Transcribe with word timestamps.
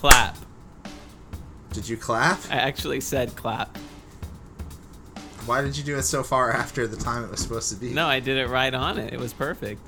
Clap. 0.00 0.34
Did 1.74 1.86
you 1.86 1.98
clap? 1.98 2.38
I 2.50 2.54
actually 2.54 3.02
said 3.02 3.36
clap. 3.36 3.76
Why 5.44 5.60
did 5.60 5.76
you 5.76 5.84
do 5.84 5.98
it 5.98 6.04
so 6.04 6.22
far 6.22 6.50
after 6.52 6.86
the 6.86 6.96
time 6.96 7.22
it 7.22 7.30
was 7.30 7.40
supposed 7.40 7.68
to 7.68 7.76
be? 7.76 7.90
No, 7.92 8.06
I 8.06 8.18
did 8.18 8.38
it 8.38 8.48
right 8.48 8.72
on 8.72 8.96
it. 8.96 9.12
It 9.12 9.20
was 9.20 9.34
perfect. 9.34 9.78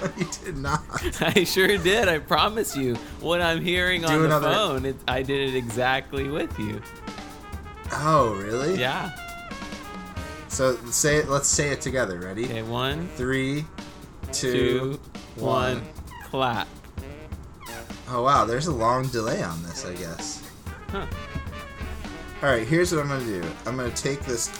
you 0.16 0.26
did 0.44 0.56
not. 0.56 0.82
I 1.20 1.42
sure 1.42 1.76
did. 1.78 2.06
I 2.08 2.20
promise 2.20 2.76
you. 2.76 2.94
What 3.20 3.40
I'm 3.40 3.60
hearing 3.60 4.02
Do 4.02 4.06
on 4.08 4.22
the 4.30 4.40
phone, 4.40 4.84
it, 4.86 4.96
I 5.08 5.22
did 5.22 5.48
it 5.48 5.56
exactly 5.56 6.28
with 6.28 6.56
you. 6.60 6.80
Oh, 7.90 8.40
really? 8.40 8.78
Yeah. 8.78 9.10
So 10.46 10.76
say 10.90 11.16
it. 11.16 11.28
Let's 11.28 11.48
say 11.48 11.70
it 11.70 11.80
together. 11.80 12.20
Ready? 12.20 12.44
Okay, 12.44 12.62
one, 12.62 13.08
Three, 13.16 13.64
two, 14.32 14.52
two. 14.52 15.00
one, 15.42 15.82
clap. 16.30 16.68
Oh 18.08 18.22
wow, 18.22 18.44
there's 18.44 18.66
a 18.68 18.72
long 18.72 19.06
delay 19.08 19.42
on 19.42 19.62
this, 19.62 19.84
I 19.84 19.94
guess. 19.94 20.42
Huh. 20.90 21.06
All 22.42 22.48
right, 22.50 22.66
here's 22.66 22.92
what 22.92 23.00
I'm 23.02 23.08
gonna 23.08 23.24
do. 23.24 23.42
I'm 23.66 23.76
gonna 23.76 23.90
take 23.90 24.20
this 24.20 24.50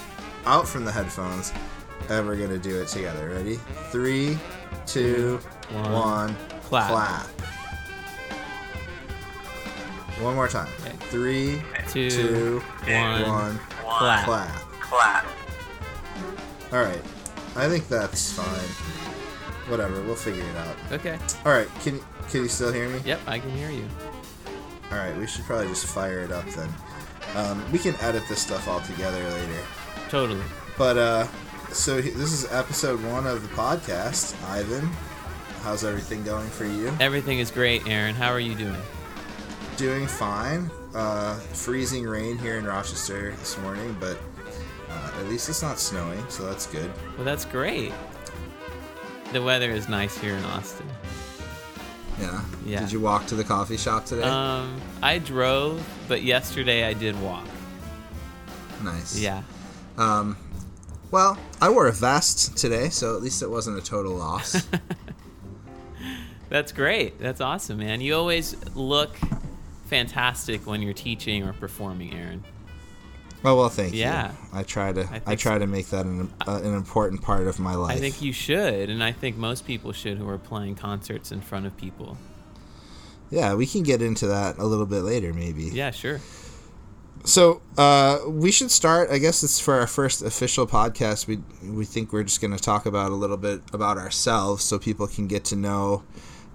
out 0.47 0.67
from 0.67 0.85
the 0.85 0.91
headphones, 0.93 1.53
and 2.09 2.27
we're 2.27 2.37
gonna 2.37 2.59
do 2.59 2.81
it 2.81 2.89
together. 2.89 3.29
Ready? 3.31 3.57
Three, 3.91 4.39
two, 4.87 5.39
One. 5.73 5.93
one, 5.93 6.37
Clap. 6.65 6.91
clap. 6.91 7.27
One 10.21 10.35
more 10.35 10.49
time. 10.49 10.69
Okay. 10.81 10.97
Three, 11.11 11.63
Two, 11.91 12.11
two, 12.11 12.63
one, 12.89 13.23
one, 13.29 13.59
clap. 13.83 14.25
clap. 14.25 14.55
Clap. 14.81 15.27
All 16.73 16.81
right, 16.83 17.01
I 17.55 17.69
think 17.69 17.87
that's 17.89 18.33
fine. 18.33 18.47
Whatever, 19.71 20.01
we'll 20.03 20.15
figure 20.17 20.43
it 20.43 20.57
out. 20.57 20.77
Okay. 20.93 21.19
All 21.45 21.53
right, 21.53 21.69
can 21.83 22.01
can 22.31 22.43
you 22.43 22.49
still 22.49 22.73
hear 22.73 22.89
me? 22.89 23.01
Yep, 23.05 23.21
I 23.27 23.39
can 23.39 23.51
hear 23.51 23.71
you. 23.71 23.87
All 24.91 24.99
right, 24.99 25.17
we 25.17 25.27
should 25.27 25.45
probably 25.45 25.69
just 25.69 25.87
fire 25.87 26.21
it 26.21 26.31
up 26.33 26.47
then. 26.51 26.69
Um, 27.35 27.65
we 27.73 27.79
can 27.79 27.95
edit 28.01 28.23
this 28.29 28.41
stuff 28.41 28.69
all 28.69 28.81
together 28.81 29.23
later. 29.31 29.63
Totally. 30.09 30.43
But 30.79 30.97
uh, 30.97 31.27
so 31.73 32.01
this 32.01 32.33
is 32.33 32.51
episode 32.53 33.03
one 33.05 33.27
of 33.27 33.43
the 33.43 33.49
podcast. 33.55 34.41
Ivan, 34.49 34.89
how's 35.63 35.85
everything 35.85 36.23
going 36.23 36.49
for 36.49 36.65
you? 36.65 36.93
Everything 37.01 37.39
is 37.41 37.51
great, 37.51 37.87
Aaron. 37.89 38.15
How 38.15 38.31
are 38.31 38.41
you 38.41 38.55
doing? 38.55 38.81
Doing 39.77 40.07
fine. 40.07 40.71
Uh, 40.95 41.35
freezing 41.35 42.05
rain 42.05 42.39
here 42.39 42.57
in 42.57 42.65
Rochester 42.65 43.33
this 43.33 43.59
morning, 43.59 43.95
but 44.01 44.19
uh, 44.89 45.11
at 45.21 45.27
least 45.27 45.49
it's 45.49 45.63
not 45.63 45.79
snowing, 45.79 46.25
so 46.31 46.47
that's 46.47 46.67
good. 46.67 46.91
Well, 47.17 47.25
that's 47.25 47.45
great. 47.45 47.93
The 49.33 49.43
weather 49.43 49.71
is 49.71 49.89
nice 49.89 50.17
here 50.17 50.35
in 50.35 50.45
Austin. 50.45 50.87
Yeah. 52.21 52.41
Yeah. 52.65 52.81
Did 52.81 52.93
you 52.93 53.01
walk 53.01 53.27
to 53.27 53.35
the 53.35 53.45
coffee 53.45 53.77
shop 53.77 54.07
today? 54.07 54.23
Um, 54.23 54.81
I 55.03 55.19
drove, 55.19 55.87
but 56.09 56.23
yesterday 56.23 56.85
I 56.85 56.93
did 56.95 57.21
walk. 57.21 57.47
nice. 58.83 59.19
Yeah. 59.19 59.43
Um, 59.99 60.37
well, 61.11 61.39
I 61.61 61.69
wore 61.71 61.87
a 61.87 61.93
vest 61.93 62.57
today, 62.57 62.89
so 62.89 63.17
at 63.17 63.23
least 63.23 63.43
it 63.43 63.51
wasn't 63.51 63.79
a 63.79 63.83
total 63.83 64.15
loss. 64.15 64.67
That's 66.49 66.73
great. 66.73 67.19
That's 67.19 67.41
awesome, 67.41 67.79
man. 67.79 68.01
You 68.01 68.15
always 68.15 68.57
look 68.75 69.17
fantastic 69.87 70.67
when 70.67 70.83
you're 70.83 70.93
teaching 70.95 71.45
or 71.45 71.53
performing, 71.53 72.15
Aaron. 72.15 72.45
Oh 73.45 73.57
well, 73.57 73.69
thank 73.69 73.95
Yeah. 73.95 74.33
you. 74.33 74.37
I 74.53 74.63
try 74.63 74.93
to 74.93 75.03
I, 75.03 75.19
think 75.21 75.41
try 75.41 75.59
to 75.59 75.67
make 75.67 75.89
that 75.89 76.05
an, 76.07 76.33
uh, 76.47 76.61
an 76.63 76.75
important 76.75 77.23
part 77.23 77.47
of 77.47 77.59
my 77.59 77.75
life. 77.75 77.97
I 77.97 78.01
think 78.01 78.23
you 78.23 78.33
should, 78.33 78.89
and 78.91 79.03
I 79.03 79.13
think 79.13 79.37
most 79.37 79.67
people 79.67 79.93
should 79.93 80.19
who 80.19 80.29
are 80.29 80.39
playing 80.39 80.77
concerts 80.77 81.31
in 81.33 81.41
front 81.41 81.67
of 81.67 81.77
people. 81.77 82.19
Yeah, 83.31 83.55
we 83.55 83.67
can 83.67 83.83
get 83.83 84.03
into 84.03 84.27
that 84.29 84.59
a 84.59 84.65
little 84.65 84.87
bit 84.87 85.03
later, 85.03 85.33
maybe. 85.33 85.65
Yeah, 85.65 85.91
sure. 85.91 86.21
So 87.25 87.61
uh, 87.77 88.21
we 88.29 88.53
should 88.53 88.71
start. 88.71 89.11
I 89.11 89.19
guess 89.19 89.43
it's 89.43 89.59
for 89.59 89.75
our 89.75 89.89
first 89.89 90.23
official 90.23 90.67
podcast. 90.67 91.27
We 91.27 91.39
we 91.69 91.85
think 91.85 92.13
we're 92.13 92.23
just 92.23 92.41
going 92.41 92.57
to 92.57 92.63
talk 92.63 92.87
about 92.87 93.11
a 93.11 93.15
little 93.17 93.37
bit 93.37 93.63
about 93.73 93.99
ourselves, 93.99 94.63
so 94.63 94.79
people 94.79 95.09
can 95.09 95.27
get 95.27 95.45
to 95.47 95.57
know 95.57 96.05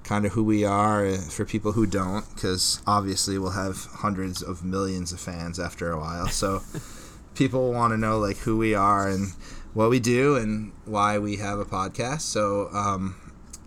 kind 0.04 0.26
of 0.26 0.34
who 0.34 0.44
we 0.44 0.64
are. 0.64 1.06
uh, 1.06 1.18
For 1.18 1.46
people 1.46 1.74
who 1.74 1.86
don't, 1.86 2.26
because 2.34 2.82
obviously 2.88 3.38
we'll 3.38 3.52
have 3.52 3.86
hundreds 4.00 4.42
of 4.42 4.64
millions 4.64 5.12
of 5.12 5.20
fans 5.20 5.60
after 5.60 5.92
a 5.92 6.00
while. 6.00 6.28
So 6.28 6.62
people 7.36 7.72
want 7.72 7.94
to 7.94 7.98
know 7.98 8.20
like 8.20 8.38
who 8.38 8.58
we 8.58 8.74
are 8.76 9.08
and 9.08 9.34
what 9.74 9.90
we 9.90 10.00
do 10.00 10.36
and 10.36 10.74
why 10.86 11.18
we 11.18 11.38
have 11.38 11.60
a 11.60 11.66
podcast. 11.66 12.22
So 12.22 12.70
um, 12.74 13.16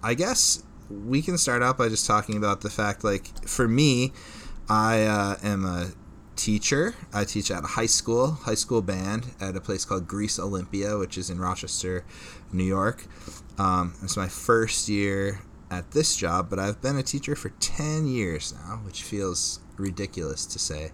I 0.02 0.14
guess 0.14 0.62
we 0.90 1.22
can 1.22 1.38
start 1.38 1.62
out 1.62 1.78
by 1.78 1.88
just 1.88 2.06
talking 2.06 2.36
about 2.36 2.60
the 2.60 2.70
fact 2.70 3.02
like 3.02 3.48
for 3.48 3.66
me 3.66 4.12
i 4.68 5.02
uh, 5.02 5.36
am 5.42 5.64
a 5.64 5.90
teacher 6.36 6.94
i 7.12 7.24
teach 7.24 7.50
at 7.50 7.64
a 7.64 7.68
high 7.68 7.86
school 7.86 8.32
high 8.32 8.54
school 8.54 8.82
band 8.82 9.26
at 9.40 9.56
a 9.56 9.60
place 9.60 9.84
called 9.84 10.06
greece 10.06 10.38
olympia 10.38 10.98
which 10.98 11.16
is 11.16 11.30
in 11.30 11.38
rochester 11.38 12.04
new 12.52 12.64
york 12.64 13.06
um, 13.56 13.94
it's 14.02 14.16
my 14.16 14.28
first 14.28 14.88
year 14.88 15.40
at 15.78 15.90
this 15.90 16.16
job 16.16 16.48
but 16.48 16.58
i've 16.58 16.80
been 16.80 16.96
a 16.96 17.02
teacher 17.02 17.34
for 17.34 17.50
10 17.60 18.06
years 18.06 18.54
now 18.66 18.80
which 18.84 19.02
feels 19.02 19.60
ridiculous 19.76 20.46
to 20.46 20.58
say 20.58 20.92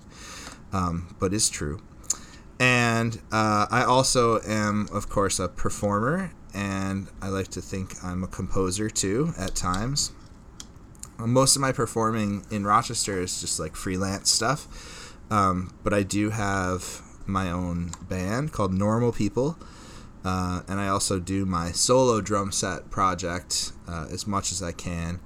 um, 0.73 1.15
but 1.19 1.33
is 1.35 1.51
true 1.51 1.81
and 2.61 3.19
uh, 3.33 3.67
I 3.71 3.85
also 3.85 4.39
am, 4.43 4.87
of 4.93 5.09
course, 5.09 5.41
a 5.41 5.49
performer, 5.49 6.31
and 6.55 7.09
I 7.23 7.29
like 7.29 7.49
to 7.49 7.63
think 7.63 7.95
I'm 8.05 8.23
a 8.23 8.27
composer 8.27 8.91
too 8.91 9.33
at 9.39 9.55
times. 9.55 10.13
Most 11.19 11.57
of 11.57 11.63
my 11.63 11.73
performing 11.73 12.45
in 12.51 12.65
Rochester 12.65 13.19
is 13.19 13.41
just 13.41 13.59
like 13.59 13.77
freelance 13.77 14.31
stuff, 14.31 15.17
um, 15.31 15.75
but 15.83 15.95
I 15.95 16.03
do 16.03 16.31
have 16.31 17.01
my 17.25 17.51
own 17.51 17.93
band 18.03 18.53
called 18.53 18.75
Normal 18.75 19.13
People, 19.13 19.59
uh, 20.23 20.61
and 20.69 20.79
I 20.79 20.89
also 20.89 21.19
do 21.19 21.47
my 21.47 21.73
solo 21.73 22.21
drum 22.21 22.53
set 22.53 22.91
project 22.91 23.73
uh, 23.91 24.07
as 24.11 24.27
much 24.27 24.53
as 24.53 24.63
I 24.63 24.73
can, 24.73 25.19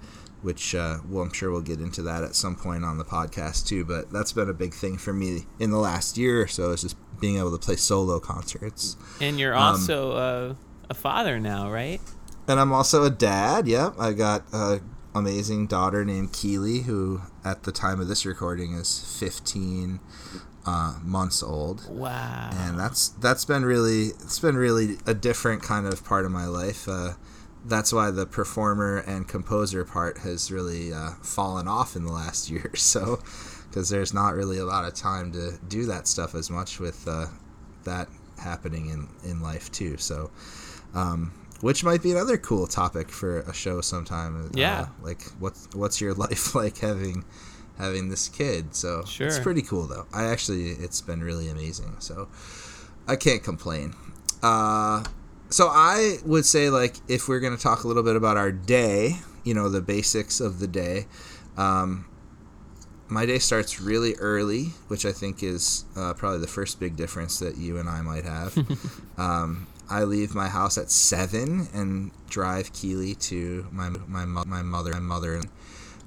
which 0.43 0.75
uh, 0.75 0.99
well, 1.09 1.23
I'm 1.25 1.33
sure 1.33 1.51
we'll 1.51 1.61
get 1.63 1.81
into 1.81 2.03
that 2.03 2.23
at 2.25 2.35
some 2.35 2.57
point 2.57 2.85
on 2.85 2.99
the 2.99 3.05
podcast 3.05 3.67
too. 3.67 3.85
But 3.85 4.11
that's 4.11 4.33
been 4.33 4.49
a 4.49 4.55
big 4.55 4.73
thing 4.75 4.97
for 4.99 5.13
me 5.13 5.47
in 5.59 5.71
the 5.71 5.79
last 5.79 6.17
year 6.17 6.43
or 6.43 6.47
so 6.49 6.71
is 6.71 6.83
just 6.83 6.97
being 7.21 7.39
able 7.39 7.53
to 7.57 7.59
play 7.65 7.77
solo 7.77 8.19
concerts. 8.21 8.97
And 9.21 9.39
you're 9.39 9.55
Um, 9.55 9.63
also 9.63 10.13
uh, 10.13 10.55
a 10.91 10.95
father 10.95 11.39
now, 11.39 11.71
right? 11.71 12.01
And 12.49 12.59
I'm 12.61 12.73
also 12.73 13.05
a 13.05 13.11
dad. 13.11 13.67
Yep, 13.67 13.95
I 13.99 14.13
got 14.13 14.43
a 14.53 14.81
amazing 15.15 15.67
daughter 15.69 16.05
named 16.05 16.33
Keely, 16.33 16.81
who 16.83 17.23
at 17.45 17.63
the 17.63 17.71
time 17.73 18.01
of 18.01 18.09
this 18.09 18.27
recording 18.27 18.75
is 18.75 18.99
15 19.21 20.01
uh, 20.67 20.99
months 21.03 21.43
old. 21.43 21.87
Wow. 21.89 22.51
and 22.53 22.79
that's 22.79 23.09
that's 23.11 23.45
been 23.45 23.65
really 23.65 24.07
it's 24.07 24.39
been 24.41 24.57
really 24.57 24.97
a 25.07 25.15
different 25.15 25.63
kind 25.63 25.87
of 25.87 26.05
part 26.05 26.25
of 26.25 26.33
my 26.33 26.47
life. 26.47 26.89
Uh, 26.89 27.13
that's 27.65 27.93
why 27.93 28.11
the 28.11 28.27
performer 28.27 28.99
and 28.99 29.27
composer 29.27 29.85
part 29.85 30.19
has 30.19 30.51
really 30.51 30.93
uh, 30.93 31.11
fallen 31.23 31.67
off 31.69 31.97
in 31.97 32.05
the 32.05 32.13
last 32.13 32.51
year 32.51 32.71
or 32.73 32.77
so, 32.77 33.21
because 33.69 33.89
there's 33.89 34.13
not 34.15 34.35
really 34.35 34.59
a 34.59 34.65
lot 34.67 34.85
of 34.85 34.95
time 34.95 35.33
to 35.33 35.53
do 35.69 35.87
that 35.87 36.07
stuff 36.07 36.35
as 36.35 36.51
much 36.51 36.79
with 36.81 37.07
uh, 37.09 37.27
that 37.85 38.09
happening 38.39 38.89
in 38.91 39.09
in 39.31 39.41
life 39.41 39.71
too. 39.73 39.97
So. 39.97 40.31
Um, 40.95 41.33
which 41.61 41.83
might 41.83 42.03
be 42.03 42.11
another 42.13 42.37
cool 42.37 42.67
topic 42.67 43.09
for 43.09 43.39
a 43.41 43.55
show 43.55 43.81
sometime. 43.81 44.45
uh, 44.47 44.49
Yeah. 44.55 44.89
like 45.03 45.23
what's 45.39 45.67
what's 45.75 45.99
your 46.01 46.13
life 46.27 46.55
like 46.55 46.79
having 46.79 47.25
having 47.79 48.11
this 48.11 48.29
kid? 48.29 48.75
So 48.75 49.03
it's 49.27 49.39
pretty 49.43 49.63
cool 49.63 49.87
though. 49.87 50.07
I 50.13 50.25
actually 50.27 50.71
it's 50.73 51.01
been 51.01 51.23
really 51.23 51.49
amazing. 51.49 51.97
So 52.01 52.29
I 53.09 53.17
can't 53.17 53.43
complain. 53.43 53.95
Uh, 54.43 55.05
so 55.55 55.69
I 55.71 56.19
would 56.25 56.45
say 56.45 56.69
like 56.69 56.97
if 57.07 57.29
we're 57.29 57.39
gonna 57.39 57.57
talk 57.57 57.85
a 57.85 57.87
little 57.87 58.03
bit 58.03 58.17
about 58.17 58.37
our 58.37 58.51
day, 58.51 59.19
you 59.45 59.55
know, 59.55 59.69
the 59.69 59.81
basics 59.81 60.41
of 60.41 60.59
the 60.59 60.67
day. 60.67 61.07
Um, 61.57 62.07
my 63.07 63.25
day 63.25 63.39
starts 63.39 63.81
really 63.81 64.17
early, 64.17 64.71
which 64.89 65.07
I 65.07 65.13
think 65.13 65.45
is 65.45 65.85
uh, 65.97 66.13
probably 66.15 66.41
the 66.41 66.49
first 66.49 66.81
big 66.81 66.97
difference 66.97 67.39
that 67.39 67.57
you 67.57 67.79
and 67.79 67.89
I 67.89 68.01
might 68.01 68.25
have. 68.25 68.59
um, 69.17 69.69
I 69.89 70.03
leave 70.03 70.35
my 70.35 70.49
house 70.49 70.77
at 70.77 70.91
seven 70.91 71.69
and 71.73 72.11
drive 72.29 72.73
Keely 72.73 73.15
to 73.31 73.69
my 73.71 73.91
my 74.09 74.25
mo- 74.25 74.43
my 74.49 74.63
mother 74.63 74.91
my 74.95 74.99
mother 74.99 75.37
and 75.37 75.47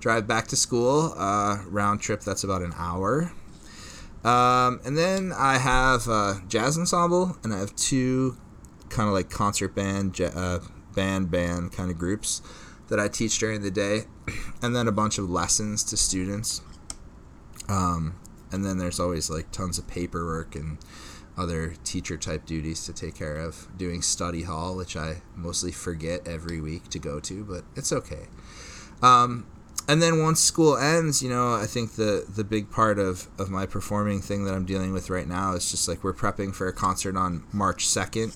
drive 0.02 0.28
back 0.28 0.48
to 0.48 0.58
school. 0.58 1.14
Uh, 1.16 1.60
round 1.68 2.02
trip 2.02 2.20
that's 2.20 2.44
about 2.44 2.64
an 2.64 2.74
hour. 2.76 3.32
Um, 4.26 4.82
and 4.84 4.98
then 4.98 5.32
I 5.32 5.58
have 5.58 6.10
a 6.10 6.42
jazz 6.50 6.78
ensemble, 6.78 7.38
and 7.46 7.54
I 7.54 7.60
have 7.60 7.74
two 7.78 8.36
kind 8.90 9.08
of 9.08 9.14
like 9.14 9.30
concert 9.30 9.76
band, 9.76 10.20
uh, 10.22 10.60
band, 10.96 11.32
band 11.32 11.72
kind 11.72 11.92
of 11.92 11.98
groups 11.98 12.42
that 12.90 13.00
I 13.00 13.08
teach 13.08 13.40
during 13.40 13.62
the 13.62 13.72
day, 13.72 14.04
and 14.62 14.76
then 14.76 14.88
a 14.88 14.92
bunch 14.92 15.18
of 15.18 15.30
lessons 15.30 15.84
to 15.86 15.98
students. 15.98 16.62
Um, 17.68 18.16
and 18.52 18.66
then 18.66 18.78
there's 18.78 19.00
always 19.00 19.30
like 19.30 19.52
tons 19.52 19.78
of 19.78 19.88
paperwork 19.88 20.56
and 20.56 20.78
other 21.38 21.76
teacher 21.84 22.18
type 22.18 22.46
duties 22.46 22.86
to 22.86 22.94
take 22.94 23.16
care 23.16 23.38
of. 23.38 23.68
Doing 23.78 24.02
study 24.02 24.44
hall, 24.44 24.76
which 24.76 24.96
I 24.96 25.22
mostly 25.36 25.72
forget 25.72 26.28
every 26.28 26.60
week 26.60 26.90
to 26.90 27.00
go 27.00 27.20
to, 27.20 27.44
but 27.44 27.64
it's 27.76 27.92
okay. 27.92 28.28
Um, 29.02 29.46
and 29.88 30.02
then 30.02 30.22
once 30.22 30.42
school 30.42 30.76
ends, 30.76 31.22
you 31.24 31.30
know, 31.30 31.54
I 31.54 31.66
think 31.66 31.94
the 31.94 32.26
the 32.28 32.44
big 32.44 32.72
part 32.72 33.00
of 33.00 33.28
of 33.40 33.50
my 33.50 33.66
performing 33.66 34.22
thing 34.22 34.44
that 34.46 34.54
I'm 34.54 34.66
dealing 34.66 34.92
with 34.92 35.10
right 35.10 35.28
now 35.28 35.54
is 35.54 35.72
just 35.72 35.88
like 35.88 36.04
we're 36.04 36.14
prepping 36.14 36.54
for 36.54 36.68
a 36.68 36.74
concert 36.74 37.16
on 37.16 37.44
March 37.54 37.88
second, 37.88 38.36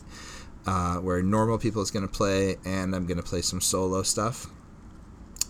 uh, 0.65 0.97
where 0.97 1.21
normal 1.21 1.57
people 1.57 1.81
is 1.81 1.91
going 1.91 2.07
to 2.07 2.11
play, 2.11 2.57
and 2.65 2.95
I'm 2.95 3.05
going 3.05 3.17
to 3.17 3.23
play 3.23 3.41
some 3.41 3.61
solo 3.61 4.03
stuff. 4.03 4.47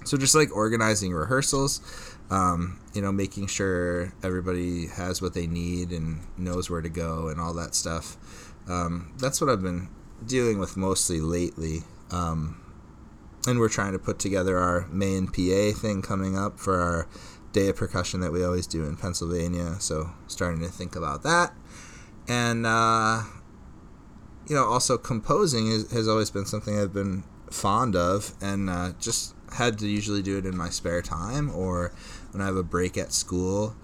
So 0.06 0.18
just 0.18 0.34
like 0.34 0.56
organizing 0.56 1.13
rehearsals, 1.13 1.81
um, 2.30 2.80
you 2.94 3.02
know, 3.02 3.12
making 3.12 3.48
sure 3.48 4.13
everybody 4.24 4.88
has 4.88 5.22
what 5.22 5.34
they 5.34 5.48
need 5.48 5.92
and 5.92 6.22
knows 6.38 6.69
where 6.69 6.81
to 6.81 6.90
go 6.90 7.28
and 7.28 7.40
all 7.40 7.54
that 7.54 7.75
stuff. 7.75 8.18
Um, 8.68 9.13
that's 9.18 9.42
what 9.42 9.50
I've 9.50 9.62
been 9.62 9.90
dealing 10.25 10.60
with 10.60 10.75
mostly 10.78 11.19
lately. 11.19 11.80
Um, 12.10 12.62
and 13.48 13.60
we're 13.60 13.69
trying 13.69 13.94
to 13.94 14.00
put 14.00 14.19
together 14.19 14.57
our 14.57 14.88
main 14.88 15.28
PA 15.28 15.78
thing 15.78 16.02
coming 16.02 16.38
up 16.38 16.60
for 16.60 16.80
our 16.80 17.07
day 17.52 17.69
of 17.69 17.75
percussion 17.75 18.22
that 18.22 18.31
we 18.31 18.44
always 18.44 18.68
do 18.68 18.86
in 18.86 18.96
Pennsylvania. 18.96 19.75
So 19.80 20.12
starting 20.28 20.62
to 20.62 20.68
think 20.68 20.96
about 20.96 21.24
that, 21.24 21.54
and 22.28 22.66
uh, 22.66 23.24
you 24.48 24.56
know, 24.56 24.66
also 24.66 24.98
composing 24.98 25.68
is, 25.68 25.92
has 25.92 26.08
always 26.08 26.30
been 26.30 26.46
something 26.46 26.80
I've 26.80 26.94
been 26.94 27.24
fond 27.50 27.96
of, 27.96 28.34
and 28.42 28.70
uh, 28.70 28.94
just 29.00 29.36
had 29.54 29.78
to 29.80 29.88
usually 29.88 30.22
do 30.22 30.38
it 30.38 30.46
in 30.46 30.56
my 30.56 30.70
spare 30.70 31.02
time 31.02 31.50
or 31.54 31.94
when 32.32 32.42
I 32.42 32.46
have 32.46 32.56
a 32.56 32.64
break 32.64 32.98
at 32.98 33.12
school 33.12 33.76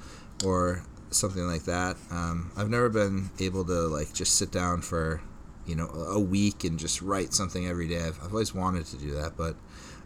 or 0.45 0.83
something 1.09 1.43
like 1.43 1.63
that. 1.63 1.97
Um, 2.11 2.51
I've 2.55 2.69
never 2.69 2.89
been 2.89 3.29
able 3.39 3.65
to 3.65 3.87
like 3.87 4.13
just 4.13 4.35
sit 4.35 4.51
down 4.51 4.81
for 4.81 5.21
you 5.65 5.75
know 5.75 5.87
a 5.87 6.19
week 6.19 6.63
and 6.63 6.79
just 6.79 7.01
write 7.01 7.33
something 7.33 7.67
every 7.67 7.87
day. 7.87 8.01
I've, 8.01 8.19
I've 8.23 8.31
always 8.31 8.53
wanted 8.53 8.85
to 8.87 8.97
do 8.97 9.11
that, 9.11 9.35
but 9.37 9.55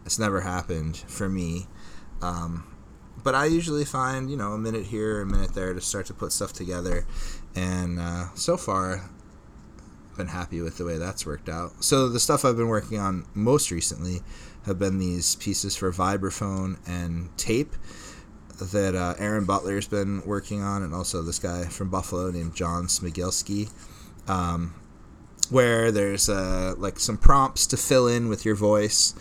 it's 0.05 0.19
never 0.19 0.41
happened 0.41 0.97
for 0.97 1.29
me. 1.29 1.67
Um, 2.21 2.67
but 3.23 3.35
I 3.35 3.45
usually 3.45 3.85
find 3.85 4.29
you 4.29 4.37
know 4.37 4.53
a 4.53 4.57
minute 4.57 4.85
here, 4.87 5.21
a 5.21 5.25
minute 5.25 5.53
there 5.53 5.73
to 5.73 5.81
start 5.81 6.07
to 6.07 6.13
put 6.13 6.31
stuff 6.31 6.53
together, 6.53 7.05
and 7.55 7.99
uh, 7.99 8.33
so 8.33 8.57
far, 8.57 9.09
been 10.17 10.27
happy 10.27 10.61
with 10.61 10.77
the 10.77 10.85
way 10.85 10.97
that's 10.97 11.25
worked 11.25 11.49
out. 11.49 11.83
So 11.83 12.09
the 12.09 12.19
stuff 12.19 12.45
I've 12.45 12.57
been 12.57 12.67
working 12.67 12.99
on 12.99 13.25
most 13.33 13.71
recently 13.71 14.21
have 14.65 14.77
been 14.77 14.99
these 14.99 15.35
pieces 15.35 15.75
for 15.75 15.91
vibraphone 15.91 16.77
and 16.87 17.35
tape 17.37 17.73
that 18.59 18.95
uh, 18.95 19.15
Aaron 19.17 19.45
Butler's 19.45 19.87
been 19.87 20.21
working 20.25 20.61
on, 20.61 20.83
and 20.83 20.93
also 20.93 21.23
this 21.23 21.39
guy 21.39 21.65
from 21.65 21.89
Buffalo 21.89 22.29
named 22.29 22.55
John 22.55 22.85
Smigelski, 22.85 23.71
Um, 24.27 24.75
where 25.49 25.91
there's 25.91 26.29
uh, 26.29 26.75
like 26.77 26.99
some 26.99 27.17
prompts 27.17 27.65
to 27.67 27.77
fill 27.77 28.07
in 28.07 28.29
with 28.29 28.45
your 28.45 28.55
voice, 28.55 29.15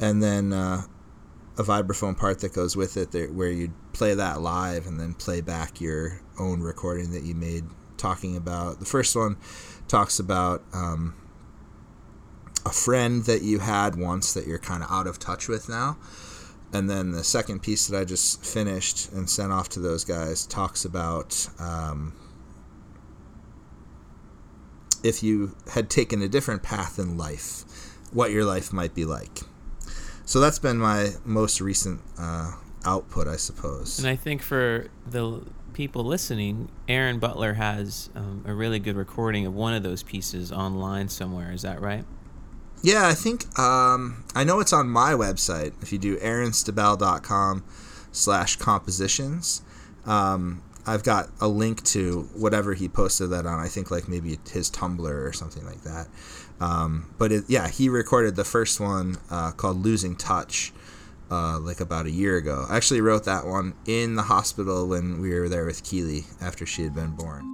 and 0.00 0.22
then 0.22 0.52
uh, 0.52 0.82
a 1.58 1.62
vibraphone 1.62 2.16
part 2.16 2.38
that 2.40 2.54
goes 2.54 2.76
with 2.76 2.96
it, 2.96 3.10
there, 3.10 3.26
where 3.26 3.50
you 3.50 3.74
play 3.92 4.14
that 4.14 4.40
live 4.40 4.86
and 4.86 4.98
then 4.98 5.14
play 5.14 5.40
back 5.40 5.80
your 5.80 6.20
own 6.38 6.60
recording 6.60 7.10
that 7.10 7.24
you 7.24 7.34
made, 7.34 7.64
talking 7.96 8.36
about 8.36 8.78
the 8.78 8.86
first 8.86 9.16
one 9.16 9.36
talks 9.88 10.18
about 10.18 10.62
um, 10.72 11.14
a 12.64 12.70
friend 12.70 13.24
that 13.24 13.42
you 13.42 13.58
had 13.60 13.96
once 13.96 14.32
that 14.34 14.46
you're 14.46 14.58
kind 14.58 14.82
of 14.82 14.90
out 14.90 15.06
of 15.06 15.18
touch 15.18 15.48
with 15.48 15.68
now. 15.68 15.96
And 16.72 16.90
then 16.90 17.12
the 17.12 17.22
second 17.22 17.62
piece 17.62 17.86
that 17.86 18.00
I 18.00 18.04
just 18.04 18.44
finished 18.44 19.12
and 19.12 19.30
sent 19.30 19.52
off 19.52 19.68
to 19.70 19.80
those 19.80 20.04
guys 20.04 20.44
talks 20.46 20.84
about 20.84 21.48
um, 21.60 22.14
if 25.04 25.22
you 25.22 25.54
had 25.72 25.88
taken 25.88 26.20
a 26.22 26.28
different 26.28 26.62
path 26.62 26.98
in 26.98 27.16
life, 27.16 27.64
what 28.12 28.32
your 28.32 28.44
life 28.44 28.72
might 28.72 28.94
be 28.94 29.04
like. 29.04 29.40
So 30.24 30.40
that's 30.40 30.58
been 30.58 30.78
my 30.78 31.10
most 31.24 31.60
recent 31.60 32.00
uh, 32.18 32.52
output, 32.84 33.28
I 33.28 33.36
suppose. 33.36 33.98
And 33.98 34.08
I 34.08 34.16
think 34.16 34.42
for 34.42 34.88
the 35.06 35.42
people 35.74 36.04
listening, 36.04 36.70
Aaron 36.88 37.18
Butler 37.18 37.54
has 37.54 38.08
um, 38.14 38.44
a 38.46 38.54
really 38.54 38.78
good 38.78 38.96
recording 38.96 39.44
of 39.44 39.54
one 39.54 39.74
of 39.74 39.82
those 39.82 40.02
pieces 40.02 40.50
online 40.50 41.08
somewhere. 41.08 41.52
Is 41.52 41.62
that 41.62 41.80
right? 41.80 42.04
Yeah, 42.82 43.06
I 43.06 43.14
think 43.14 43.58
um, 43.58 44.24
I 44.34 44.44
know 44.44 44.60
it's 44.60 44.72
on 44.72 44.88
my 44.88 45.12
website. 45.12 45.72
If 45.82 45.92
you 45.92 45.98
do 45.98 46.16
aaronstaebell.com 46.16 47.64
slash 48.12 48.56
compositions, 48.56 49.62
um, 50.06 50.62
I've 50.86 51.02
got 51.02 51.30
a 51.40 51.48
link 51.48 51.82
to 51.84 52.28
whatever 52.34 52.74
he 52.74 52.88
posted 52.88 53.30
that 53.30 53.46
on. 53.46 53.58
I 53.58 53.68
think 53.68 53.90
like 53.90 54.08
maybe 54.08 54.38
his 54.50 54.70
Tumblr 54.70 55.00
or 55.00 55.32
something 55.32 55.64
like 55.64 55.82
that. 55.82 56.08
Um, 56.60 57.12
but 57.18 57.32
it, 57.32 57.44
yeah, 57.48 57.68
he 57.68 57.88
recorded 57.88 58.36
the 58.36 58.44
first 58.44 58.80
one 58.80 59.16
uh, 59.30 59.52
called 59.52 59.82
"Losing 59.82 60.14
Touch." 60.14 60.72
Uh, 61.30 61.58
like 61.58 61.80
about 61.80 62.06
a 62.06 62.10
year 62.10 62.36
ago. 62.36 62.66
I 62.68 62.76
actually 62.76 63.00
wrote 63.00 63.24
that 63.24 63.46
one 63.46 63.74
in 63.86 64.14
the 64.14 64.22
hospital 64.22 64.86
when 64.86 65.20
we 65.20 65.32
were 65.34 65.48
there 65.48 65.64
with 65.64 65.82
Keely 65.82 66.24
after 66.40 66.66
she 66.66 66.82
had 66.82 66.94
been 66.94 67.12
born. 67.16 67.53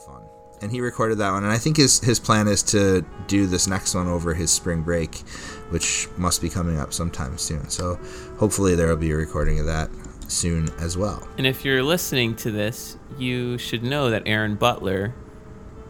of 0.00 0.14
fun. 0.14 0.22
And 0.62 0.70
he 0.70 0.80
recorded 0.82 1.18
that 1.18 1.30
one, 1.30 1.44
and 1.44 1.52
I 1.52 1.56
think 1.56 1.78
his 1.78 2.00
his 2.00 2.20
plan 2.20 2.46
is 2.46 2.62
to 2.64 3.02
do 3.26 3.46
this 3.46 3.66
next 3.66 3.94
one 3.94 4.08
over 4.08 4.34
his 4.34 4.50
spring 4.50 4.82
break, 4.82 5.20
which 5.70 6.06
must 6.18 6.42
be 6.42 6.50
coming 6.50 6.78
up 6.78 6.92
sometime 6.92 7.38
soon. 7.38 7.70
So 7.70 7.98
hopefully 8.38 8.74
there 8.74 8.88
will 8.88 8.96
be 8.96 9.10
a 9.10 9.16
recording 9.16 9.58
of 9.58 9.66
that 9.66 9.88
soon 10.28 10.68
as 10.78 10.98
well. 10.98 11.26
And 11.38 11.46
if 11.46 11.64
you're 11.64 11.82
listening 11.82 12.36
to 12.36 12.50
this, 12.50 12.98
you 13.18 13.56
should 13.56 13.82
know 13.82 14.10
that 14.10 14.24
Aaron 14.26 14.54
Butler 14.54 15.14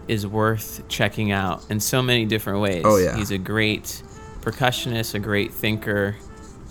is 0.06 0.26
worth 0.26 0.86
checking 0.88 1.32
out 1.32 1.68
in 1.68 1.80
so 1.80 2.00
many 2.00 2.24
different 2.26 2.60
ways. 2.60 2.82
Oh, 2.84 2.96
yeah. 2.96 3.16
He's 3.16 3.32
a 3.32 3.38
great 3.38 4.02
percussionist, 4.40 5.14
a 5.14 5.18
great 5.18 5.52
thinker, 5.52 6.16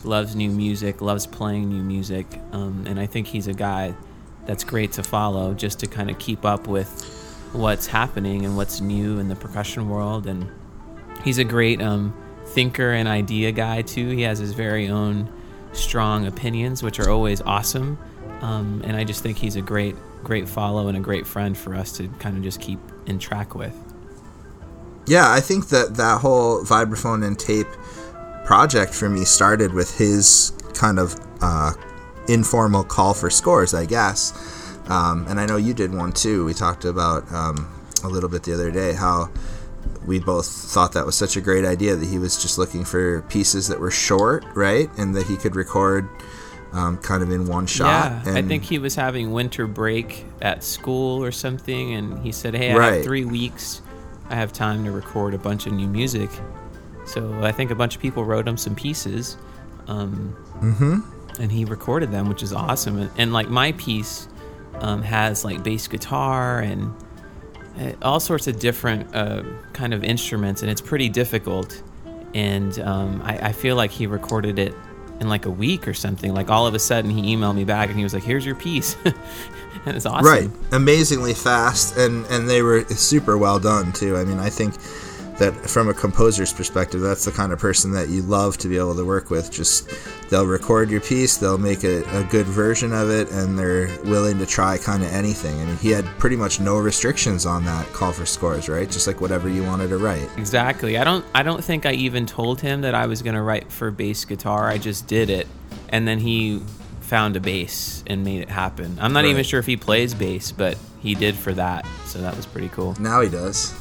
loves 0.03 0.36
new 0.36 0.50
music, 0.50 1.01
loves 1.01 1.27
playing 1.27 1.69
new 1.69 1.84
music. 1.84 2.25
Um, 2.51 2.86
and 2.88 3.00
I 3.00 3.05
think 3.05 3.27
he's 3.27 3.48
a 3.48 3.53
guy 3.53 3.93
that's 4.46 4.63
great 4.63 4.93
to 4.93 5.03
follow 5.03 5.53
just 5.53 5.79
to 5.79 5.88
kind 5.88 6.10
of 6.10 6.17
keep 6.17 6.43
up 6.46 6.67
with 6.67 7.18
what's 7.53 7.87
happening 7.87 8.45
and 8.45 8.55
what's 8.55 8.79
new 8.79 9.19
in 9.19 9.27
the 9.27 9.35
percussion 9.35 9.89
world 9.89 10.27
and 10.27 10.49
he's 11.23 11.37
a 11.37 11.43
great 11.43 11.81
um, 11.81 12.13
thinker 12.45 12.91
and 12.91 13.07
idea 13.07 13.51
guy 13.51 13.81
too. 13.81 14.09
He 14.09 14.21
has 14.23 14.39
his 14.39 14.53
very 14.53 14.89
own 14.89 15.31
strong 15.73 16.25
opinions, 16.25 16.81
which 16.83 16.99
are 16.99 17.09
always 17.09 17.41
awesome. 17.41 17.97
Um, 18.41 18.81
and 18.85 18.95
I 18.95 19.03
just 19.03 19.21
think 19.21 19.37
he's 19.37 19.55
a 19.55 19.61
great, 19.61 19.95
great 20.23 20.47
follow 20.47 20.87
and 20.87 20.97
a 20.97 21.01
great 21.01 21.27
friend 21.27 21.57
for 21.57 21.75
us 21.75 21.91
to 21.97 22.07
kind 22.19 22.37
of 22.37 22.43
just 22.43 22.61
keep 22.61 22.79
in 23.05 23.19
track 23.19 23.55
with. 23.55 23.75
Yeah, 25.05 25.31
I 25.31 25.39
think 25.39 25.69
that 25.69 25.95
that 25.95 26.21
whole 26.21 26.63
vibraphone 26.63 27.25
and 27.25 27.37
tape 27.37 27.67
project 28.45 28.93
for 28.93 29.09
me 29.09 29.25
started 29.25 29.73
with 29.73 29.97
his 29.97 30.53
kind 30.73 30.99
of 30.99 31.15
uh, 31.41 31.73
informal 32.27 32.83
call 32.83 33.13
for 33.13 33.29
scores, 33.29 33.73
I 33.73 33.85
guess. 33.85 34.68
Um, 34.89 35.25
and 35.29 35.39
I 35.39 35.46
know 35.46 35.58
you 35.58 35.74
did 35.74 35.93
one 35.93 36.12
too. 36.12 36.46
We 36.46 36.53
talked 36.53 36.84
about 36.86 37.31
um, 37.31 37.69
a 38.03 38.08
little 38.08 38.29
bit 38.29 38.43
the 38.43 38.53
other 38.53 38.72
day 38.72 38.93
how 38.93 39.29
we 40.05 40.19
both 40.19 40.48
thought 40.48 40.93
that 40.93 41.05
was 41.05 41.15
such 41.15 41.38
a 41.38 41.41
great 41.41 41.65
idea 41.65 41.96
that 41.96 42.08
he 42.08 42.17
was 42.17 42.41
just 42.41 42.58
looking 42.58 42.84
for 42.84 43.22
pieces 43.24 43.67
that 43.67 43.79
were 43.79 43.91
short, 43.91 44.43
right, 44.55 44.89
and 44.98 45.15
that 45.15 45.27
he 45.27 45.38
could 45.38 45.55
record 45.55 46.10
um, 46.74 46.98
kind 46.98 47.22
of 47.24 47.31
in 47.31 47.48
one 47.48 47.65
shot. 47.67 48.12
Yeah, 48.12 48.29
and 48.29 48.38
I 48.38 48.41
think 48.41 48.63
he 48.63 48.79
was 48.79 48.96
having 48.96 49.31
winter 49.31 49.67
break 49.67 50.25
at 50.41 50.63
school 50.63 51.24
or 51.24 51.31
something, 51.31 51.93
and 51.93 52.19
he 52.19 52.31
said, 52.31 52.55
"Hey, 52.55 52.72
I 52.72 52.77
Right. 52.77 52.93
have 52.96 53.03
three 53.03 53.25
weeks. 53.25 53.81
I 54.29 54.36
have 54.36 54.53
time 54.53 54.84
to 54.86 54.91
record 54.91 55.34
a 55.34 55.38
bunch 55.39 55.67
of 55.67 55.74
new 55.74 55.88
music." 55.88 56.29
So 57.05 57.39
I 57.43 57.51
think 57.51 57.72
a 57.72 57.75
bunch 57.75 57.96
of 57.96 58.01
people 58.01 58.24
wrote 58.24 58.48
him 58.48 58.55
some 58.58 58.75
pieces, 58.75 59.36
um, 59.88 60.36
and 61.39 61.51
he 61.51 61.65
recorded 61.65 62.12
them, 62.12 62.29
which 62.29 62.43
is 62.43 62.53
awesome. 62.53 62.98
And, 63.00 63.12
and 63.17 63.34
like 63.34 63.50
my 63.50 63.72
piece 63.74 64.27
um, 64.81 65.01
has 65.01 65.43
like 65.45 65.63
bass 65.63 65.88
guitar 65.88 66.59
and 66.59 66.93
uh, 67.79 67.93
all 68.01 68.19
sorts 68.19 68.48
of 68.48 68.59
different 68.59 69.15
uh, 69.15 69.43
kind 69.74 69.93
of 69.93 70.03
instruments, 70.03 70.62
and 70.62 70.69
it's 70.69 70.81
pretty 70.81 71.09
difficult. 71.09 71.81
And 72.33 72.77
um, 72.79 73.21
I, 73.24 73.50
I 73.50 73.51
feel 73.51 73.75
like 73.75 73.91
he 73.91 74.05
recorded 74.05 74.59
it 74.59 74.74
in 75.19 75.29
like 75.29 75.45
a 75.45 75.51
week 75.51 75.88
or 75.88 75.93
something. 75.93 76.33
Like 76.33 76.50
all 76.50 76.67
of 76.67 76.74
a 76.74 76.79
sudden, 76.79 77.09
he 77.09 77.36
emailed 77.36 77.55
me 77.55 77.63
back 77.63 77.89
and 77.89 77.98
he 77.98 78.03
was 78.03 78.13
like, 78.13 78.24
"Here's 78.24 78.45
your 78.45 78.55
piece," 78.55 78.95
and 79.05 79.95
it's 79.95 80.05
awesome. 80.05 80.25
right, 80.25 80.50
amazingly 80.71 81.33
fast, 81.33 81.98
and 81.98 82.25
and 82.27 82.50
they 82.50 82.62
were 82.62 82.83
super 82.86 83.38
well 83.38 83.59
done 83.59 83.91
too. 83.93 84.17
I 84.17 84.25
mean, 84.25 84.39
I 84.39 84.50
think 84.50 84.75
that 85.39 85.53
from 85.69 85.89
a 85.89 85.93
composer's 85.93 86.53
perspective, 86.53 87.01
that's 87.01 87.25
the 87.25 87.31
kind 87.31 87.51
of 87.51 87.60
person 87.60 87.91
that 87.91 88.10
you 88.10 88.22
love 88.22 88.58
to 88.60 88.67
be 88.67 88.77
able 88.77 88.96
to 88.96 89.05
work 89.05 89.29
with. 89.29 89.51
Just 89.51 89.89
they'll 90.29 90.46
record 90.46 90.89
your 90.89 91.01
piece, 91.01 91.38
they'll 91.38 91.58
make 91.58 91.84
a, 91.84 92.03
a 92.17 92.24
good 92.25 92.46
version 92.46 92.93
of 92.93 93.10
it, 93.10 93.31
and 93.31 93.58
they're 93.58 93.88
willing 94.03 94.38
to 94.39 94.46
try 94.46 94.77
kind 94.77 95.03
of 95.03 95.12
anything. 95.12 95.60
I 95.62 95.65
mean, 95.65 95.77
he 95.77 95.89
had 95.89 96.05
pretty 96.19 96.36
much 96.36 96.60
no 96.60 96.77
restrictions 96.77 97.46
on 97.46 97.65
that 97.65 97.88
call 97.88 98.12
for 98.12 98.25
scores, 98.25 98.69
right? 98.69 98.89
Just 98.89 99.08
like 99.08 99.22
whatever 99.22 99.50
you 99.50 99.63
wanted 99.63 99.89
to 99.89 99.98
write. 99.98 100.29
Exactly. 100.38 100.98
I 100.98 101.03
don't. 101.03 101.25
I 101.34 101.43
don't 101.43 101.63
think 101.63 101.86
I 101.86 101.93
even 101.93 102.25
told 102.25 102.62
him 102.62 102.81
that 102.81 102.93
I 102.93 103.08
was 103.08 103.22
gonna 103.22 103.43
write 103.43 103.72
for 103.72 103.91
bass 103.91 104.25
guitar. 104.25 104.67
I 104.67 104.77
just 104.77 105.08
did 105.08 105.29
it, 105.29 105.48
and 105.89 106.08
then 106.08 106.19
he 106.19 106.62
found 107.01 107.36
a 107.36 107.39
bass 107.39 108.03
and 108.05 108.24
made 108.24 108.41
it 108.41 108.50
happen. 108.50 108.98
I'm 109.01 109.13
not 109.13 109.25
even 109.25 109.43
sure 109.43 109.60
if 109.60 109.65
he 109.65 109.77
plays 109.77 110.13
bass, 110.13 110.51
but 110.51 110.77
he 111.00 111.15
did 111.15 111.36
for 111.36 111.53
that, 111.53 111.88
so 112.05 112.19
that 112.19 112.36
was 112.36 112.46
pretty 112.46 112.69
cool. 112.69 112.96
Now 113.00 113.22
he 113.22 113.29
does. 113.29 113.74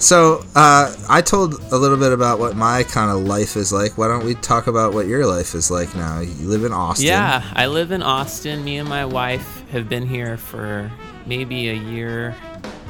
So, 0.00 0.44
uh, 0.54 0.94
I 1.08 1.22
told 1.22 1.54
a 1.72 1.76
little 1.76 1.96
bit 1.96 2.12
about 2.12 2.38
what 2.38 2.54
my 2.54 2.84
kind 2.84 3.10
of 3.10 3.24
life 3.26 3.56
is 3.56 3.72
like. 3.72 3.98
Why 3.98 4.06
don't 4.06 4.24
we 4.24 4.34
talk 4.36 4.68
about 4.68 4.94
what 4.94 5.08
your 5.08 5.26
life 5.26 5.56
is 5.56 5.72
like 5.72 5.92
now? 5.96 6.20
You 6.20 6.46
live 6.46 6.62
in 6.62 6.72
Austin. 6.72 7.06
Yeah, 7.06 7.42
I 7.54 7.66
live 7.66 7.90
in 7.90 8.00
Austin. 8.00 8.62
Me 8.62 8.78
and 8.78 8.88
my 8.88 9.04
wife 9.04 9.68
have 9.70 9.88
been 9.88 10.06
here 10.06 10.36
for 10.36 10.88
maybe 11.26 11.68
a 11.68 11.74
year 11.74 12.36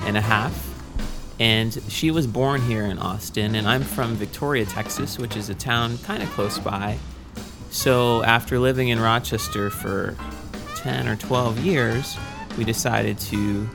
and 0.00 0.18
a 0.18 0.20
half. 0.20 0.66
And 1.40 1.72
she 1.88 2.10
was 2.10 2.26
born 2.26 2.60
here 2.60 2.84
in 2.84 2.98
Austin, 2.98 3.54
and 3.54 3.66
I'm 3.66 3.84
from 3.84 4.14
Victoria, 4.16 4.66
Texas, 4.66 5.18
which 5.18 5.34
is 5.34 5.48
a 5.48 5.54
town 5.54 5.96
kind 5.98 6.22
of 6.22 6.28
close 6.32 6.58
by. 6.58 6.98
So, 7.70 8.22
after 8.24 8.58
living 8.58 8.88
in 8.88 9.00
Rochester 9.00 9.70
for 9.70 10.14
10 10.76 11.08
or 11.08 11.16
12 11.16 11.60
years, 11.60 12.18
we 12.58 12.64
decided 12.64 13.18
to 13.20 13.66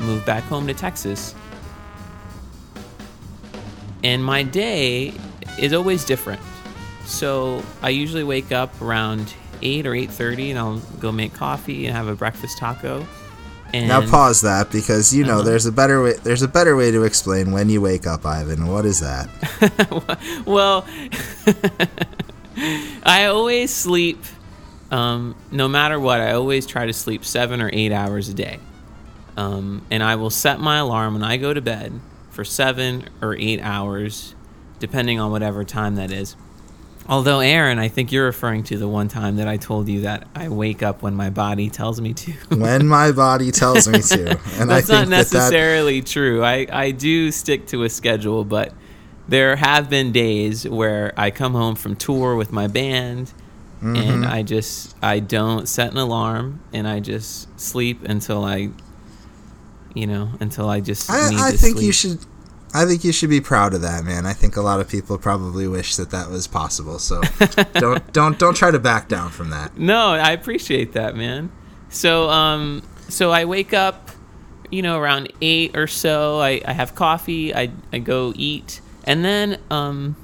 move 0.00 0.24
back 0.24 0.44
home 0.44 0.66
to 0.68 0.74
Texas. 0.74 1.34
And 4.04 4.24
my 4.24 4.42
day 4.42 5.12
is 5.58 5.72
always 5.72 6.04
different. 6.04 6.40
So 7.04 7.62
I 7.82 7.90
usually 7.90 8.24
wake 8.24 8.52
up 8.52 8.80
around 8.80 9.34
eight 9.62 9.86
or 9.86 9.94
eight 9.94 10.10
thirty, 10.10 10.50
and 10.50 10.58
I'll 10.58 10.78
go 11.00 11.10
make 11.10 11.34
coffee 11.34 11.86
and 11.86 11.96
have 11.96 12.06
a 12.06 12.14
breakfast 12.14 12.58
taco. 12.58 13.06
And 13.74 13.88
Now 13.88 14.06
pause 14.08 14.40
that 14.42 14.70
because 14.70 15.12
you 15.14 15.24
know 15.24 15.36
Uh-huh. 15.36 15.42
there's 15.42 15.66
a 15.66 15.72
better 15.72 16.02
way. 16.02 16.14
There's 16.22 16.42
a 16.42 16.48
better 16.48 16.74
way 16.76 16.90
to 16.90 17.02
explain 17.04 17.52
when 17.52 17.68
you 17.68 17.80
wake 17.80 18.06
up, 18.06 18.24
Ivan. 18.24 18.66
What 18.66 18.86
is 18.86 19.00
that? 19.00 19.28
well, 20.46 20.86
I 23.04 23.26
always 23.26 23.72
sleep. 23.74 24.22
Um, 24.90 25.34
no 25.50 25.68
matter 25.68 26.00
what, 26.00 26.20
I 26.20 26.32
always 26.32 26.66
try 26.66 26.86
to 26.86 26.92
sleep 26.94 27.24
seven 27.24 27.60
or 27.60 27.68
eight 27.72 27.92
hours 27.92 28.28
a 28.30 28.34
day. 28.34 28.58
Um, 29.36 29.84
and 29.90 30.02
I 30.02 30.16
will 30.16 30.30
set 30.30 30.60
my 30.60 30.78
alarm 30.78 31.12
when 31.14 31.22
I 31.22 31.36
go 31.36 31.52
to 31.52 31.60
bed 31.60 31.92
for 32.38 32.44
seven 32.44 33.08
or 33.20 33.34
eight 33.36 33.58
hours, 33.60 34.36
depending 34.78 35.18
on 35.18 35.32
whatever 35.32 35.64
time 35.64 35.96
that 35.96 36.12
is. 36.12 36.36
Although, 37.08 37.40
Aaron, 37.40 37.80
I 37.80 37.88
think 37.88 38.12
you're 38.12 38.26
referring 38.26 38.62
to 38.64 38.76
the 38.76 38.86
one 38.86 39.08
time 39.08 39.38
that 39.38 39.48
I 39.48 39.56
told 39.56 39.88
you 39.88 40.02
that 40.02 40.28
I 40.36 40.48
wake 40.48 40.80
up 40.80 41.02
when 41.02 41.16
my 41.16 41.30
body 41.30 41.68
tells 41.68 42.00
me 42.00 42.14
to. 42.14 42.32
when 42.56 42.86
my 42.86 43.10
body 43.10 43.50
tells 43.50 43.88
me 43.88 44.02
to, 44.02 44.30
and 44.60 44.70
That's 44.70 44.70
I 44.70 44.70
not 44.70 44.70
think 44.70 44.88
that 44.88 45.08
that 45.08 45.10
necessarily 45.10 46.00
true. 46.00 46.44
I, 46.44 46.68
I 46.70 46.92
do 46.92 47.32
stick 47.32 47.66
to 47.68 47.82
a 47.82 47.90
schedule, 47.90 48.44
but 48.44 48.72
there 49.26 49.56
have 49.56 49.90
been 49.90 50.12
days 50.12 50.64
where 50.64 51.12
I 51.16 51.32
come 51.32 51.54
home 51.54 51.74
from 51.74 51.96
tour 51.96 52.36
with 52.36 52.52
my 52.52 52.68
band 52.68 53.32
Mm-hmm. 53.78 53.94
and 53.94 54.26
I 54.26 54.42
just 54.42 54.96
I 55.00 55.20
don't 55.20 55.68
set 55.68 55.92
an 55.92 55.98
alarm 55.98 56.58
and 56.72 56.88
I 56.88 56.98
just 56.98 57.60
sleep 57.60 58.02
until 58.02 58.44
I 58.44 58.70
you 59.98 60.06
know, 60.06 60.30
until 60.38 60.68
I 60.68 60.80
just 60.80 61.10
need 61.10 61.16
I, 61.16 61.48
I 61.48 61.50
think 61.50 61.76
sleep. 61.76 61.86
you 61.86 61.92
should. 61.92 62.18
I 62.74 62.84
think 62.84 63.02
you 63.02 63.12
should 63.12 63.30
be 63.30 63.40
proud 63.40 63.72
of 63.72 63.80
that, 63.80 64.04
man. 64.04 64.26
I 64.26 64.34
think 64.34 64.56
a 64.56 64.60
lot 64.60 64.78
of 64.78 64.88
people 64.88 65.16
probably 65.16 65.66
wish 65.66 65.96
that 65.96 66.10
that 66.10 66.28
was 66.28 66.46
possible. 66.46 66.98
So 66.98 67.20
don't 67.74 68.12
don't 68.12 68.38
don't 68.38 68.54
try 68.54 68.70
to 68.70 68.78
back 68.78 69.08
down 69.08 69.30
from 69.30 69.50
that. 69.50 69.76
No, 69.76 70.10
I 70.10 70.32
appreciate 70.32 70.92
that, 70.92 71.16
man. 71.16 71.50
So, 71.88 72.28
um, 72.28 72.82
so 73.08 73.30
I 73.32 73.46
wake 73.46 73.72
up, 73.72 74.10
you 74.70 74.82
know, 74.82 74.98
around 74.98 75.32
eight 75.40 75.76
or 75.76 75.86
so. 75.86 76.38
I, 76.38 76.60
I 76.64 76.72
have 76.72 76.94
coffee. 76.94 77.54
I, 77.54 77.70
I 77.92 77.98
go 77.98 78.32
eat, 78.36 78.80
and 79.04 79.24
then 79.24 79.58
um, 79.70 80.14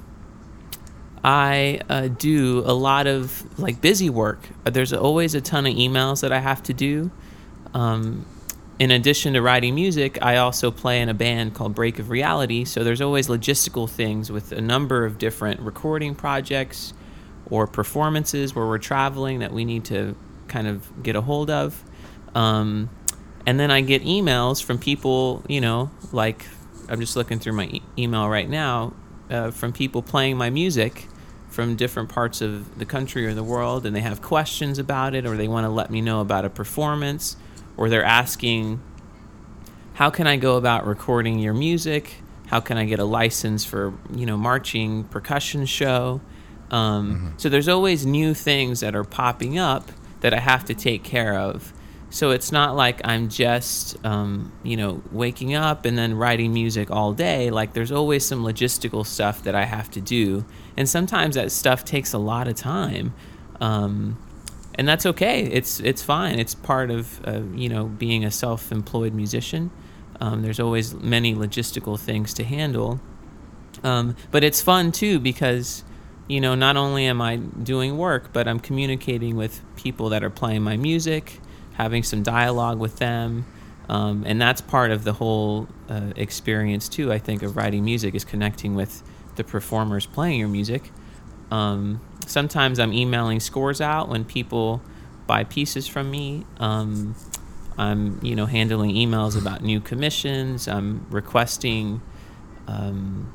I 1.23 1.81
uh, 1.89 2.07
do 2.07 2.59
a 2.65 2.73
lot 2.73 3.07
of 3.07 3.59
like 3.59 3.81
busy 3.81 4.09
work. 4.09 4.47
There's 4.63 4.93
always 4.93 5.33
a 5.33 5.41
ton 5.41 5.65
of 5.65 5.73
emails 5.73 6.21
that 6.21 6.31
I 6.31 6.39
have 6.39 6.61
to 6.63 6.73
do. 6.73 7.11
Um, 7.73 8.25
in 8.77 8.91
addition 8.91 9.33
to 9.33 9.41
writing 9.41 9.75
music, 9.75 10.17
I 10.21 10.37
also 10.37 10.71
play 10.71 11.01
in 11.01 11.09
a 11.09 11.13
band 11.13 11.53
called 11.53 11.73
Break 11.73 11.99
of 11.99 12.09
Reality. 12.09 12.65
So 12.65 12.83
there's 12.83 13.01
always 13.01 13.27
logistical 13.27 13.89
things 13.89 14.31
with 14.31 14.51
a 14.51 14.61
number 14.61 15.05
of 15.05 15.17
different 15.17 15.61
recording 15.61 16.15
projects 16.15 16.93
or 17.49 17.67
performances 17.67 18.55
where 18.55 18.65
we're 18.65 18.77
traveling 18.77 19.39
that 19.39 19.53
we 19.53 19.65
need 19.65 19.85
to 19.85 20.15
kind 20.47 20.67
of 20.67 21.03
get 21.03 21.15
a 21.15 21.21
hold 21.21 21.49
of. 21.49 21.83
Um, 22.33 22.89
and 23.45 23.59
then 23.59 23.71
I 23.71 23.81
get 23.81 24.03
emails 24.03 24.63
from 24.63 24.77
people, 24.77 25.43
you 25.47 25.61
know, 25.61 25.91
like 26.11 26.45
I'm 26.89 26.99
just 26.99 27.15
looking 27.15 27.39
through 27.39 27.53
my 27.53 27.65
e- 27.65 27.81
email 27.97 28.27
right 28.27 28.49
now 28.49 28.93
uh, 29.29 29.51
from 29.51 29.71
people 29.71 30.01
playing 30.01 30.37
my 30.37 30.49
music 30.49 31.07
from 31.49 31.77
different 31.77 32.09
parts 32.09 32.41
of 32.41 32.77
the 32.77 32.85
country 32.85 33.25
or 33.25 33.33
the 33.33 33.43
world, 33.43 33.85
and 33.85 33.95
they 33.95 34.01
have 34.01 34.21
questions 34.21 34.77
about 34.77 35.15
it, 35.15 35.25
or 35.25 35.37
they 35.37 35.47
want 35.47 35.63
to 35.63 35.69
let 35.69 35.89
me 35.89 36.01
know 36.01 36.19
about 36.19 36.43
a 36.43 36.49
performance, 36.49 37.37
or 37.77 37.89
they're 37.89 38.03
asking, 38.03 38.81
How 39.93 40.09
can 40.09 40.27
I 40.27 40.37
go 40.37 40.57
about 40.57 40.85
recording 40.85 41.39
your 41.39 41.53
music? 41.53 42.15
How 42.47 42.59
can 42.59 42.77
I 42.77 42.85
get 42.85 42.99
a 42.99 43.05
license 43.05 43.65
for, 43.65 43.93
you 44.13 44.25
know, 44.25 44.37
marching 44.37 45.03
percussion 45.05 45.65
show? 45.65 46.21
Um, 46.71 47.33
So 47.37 47.49
there's 47.49 47.67
always 47.67 48.05
new 48.05 48.33
things 48.33 48.79
that 48.81 48.95
are 48.95 49.03
popping 49.03 49.57
up 49.57 49.91
that 50.21 50.33
I 50.33 50.39
have 50.39 50.65
to 50.65 50.73
take 50.73 51.03
care 51.03 51.37
of. 51.37 51.73
So 52.09 52.31
it's 52.31 52.51
not 52.51 52.75
like 52.75 53.01
I'm 53.03 53.27
just, 53.29 53.97
um, 54.05 54.51
you 54.63 54.77
know, 54.77 55.01
waking 55.11 55.53
up 55.53 55.85
and 55.85 55.97
then 55.97 56.15
writing 56.15 56.53
music 56.53 56.89
all 56.89 57.13
day. 57.13 57.49
Like 57.49 57.73
there's 57.73 57.91
always 57.91 58.25
some 58.25 58.43
logistical 58.43 59.05
stuff 59.05 59.43
that 59.43 59.53
I 59.53 59.65
have 59.65 59.91
to 59.91 60.01
do, 60.01 60.45
and 60.77 60.87
sometimes 60.87 61.35
that 61.35 61.51
stuff 61.51 61.83
takes 61.83 62.13
a 62.13 62.17
lot 62.17 62.47
of 62.47 62.55
time, 62.55 63.13
um, 63.59 64.17
and 64.77 64.87
that's 64.87 65.05
okay. 65.05 65.43
It's 65.43 65.79
it's 65.79 66.03
fine. 66.03 66.39
It's 66.39 66.53
part 66.53 66.91
of 66.91 67.25
uh, 67.25 67.41
you 67.53 67.69
know 67.69 67.85
being 67.85 68.23
a 68.23 68.31
self-employed 68.31 69.13
musician. 69.13 69.71
Um, 70.19 70.41
there's 70.41 70.59
always 70.59 70.93
many 70.93 71.33
logistical 71.35 71.99
things 71.99 72.33
to 72.35 72.43
handle, 72.43 72.99
um, 73.83 74.15
but 74.31 74.43
it's 74.43 74.61
fun 74.61 74.91
too 74.91 75.19
because 75.19 75.83
you 76.27 76.39
know 76.39 76.55
not 76.55 76.77
only 76.77 77.05
am 77.05 77.21
I 77.21 77.37
doing 77.37 77.97
work, 77.97 78.31
but 78.33 78.47
I'm 78.47 78.59
communicating 78.59 79.35
with 79.35 79.61
people 79.75 80.09
that 80.09 80.23
are 80.23 80.29
playing 80.29 80.61
my 80.61 80.77
music, 80.77 81.39
having 81.73 82.03
some 82.03 82.23
dialogue 82.23 82.79
with 82.79 82.97
them, 82.97 83.45
um, 83.89 84.23
and 84.25 84.41
that's 84.41 84.61
part 84.61 84.91
of 84.91 85.03
the 85.03 85.13
whole 85.13 85.67
uh, 85.89 86.11
experience 86.15 86.89
too. 86.89 87.11
I 87.11 87.19
think 87.19 87.43
of 87.43 87.55
writing 87.55 87.85
music 87.85 88.15
is 88.15 88.25
connecting 88.25 88.75
with 88.75 89.03
the 89.35 89.43
performers 89.43 90.05
playing 90.05 90.39
your 90.39 90.49
music. 90.49 90.91
Um, 91.51 92.01
sometimes 92.25 92.79
I'm 92.79 92.93
emailing 92.93 93.39
scores 93.39 93.81
out 93.81 94.09
when 94.09 94.25
people 94.25 94.81
buy 95.27 95.43
pieces 95.43 95.87
from 95.87 96.11
me. 96.11 96.45
Um, 96.59 97.15
I'm 97.77 98.19
you 98.23 98.35
know 98.35 98.45
handling 98.45 98.91
emails 98.91 99.39
about 99.39 99.61
new 99.61 99.79
commissions. 99.79 100.67
I'm 100.67 101.05
requesting. 101.09 102.01
Um, 102.67 103.31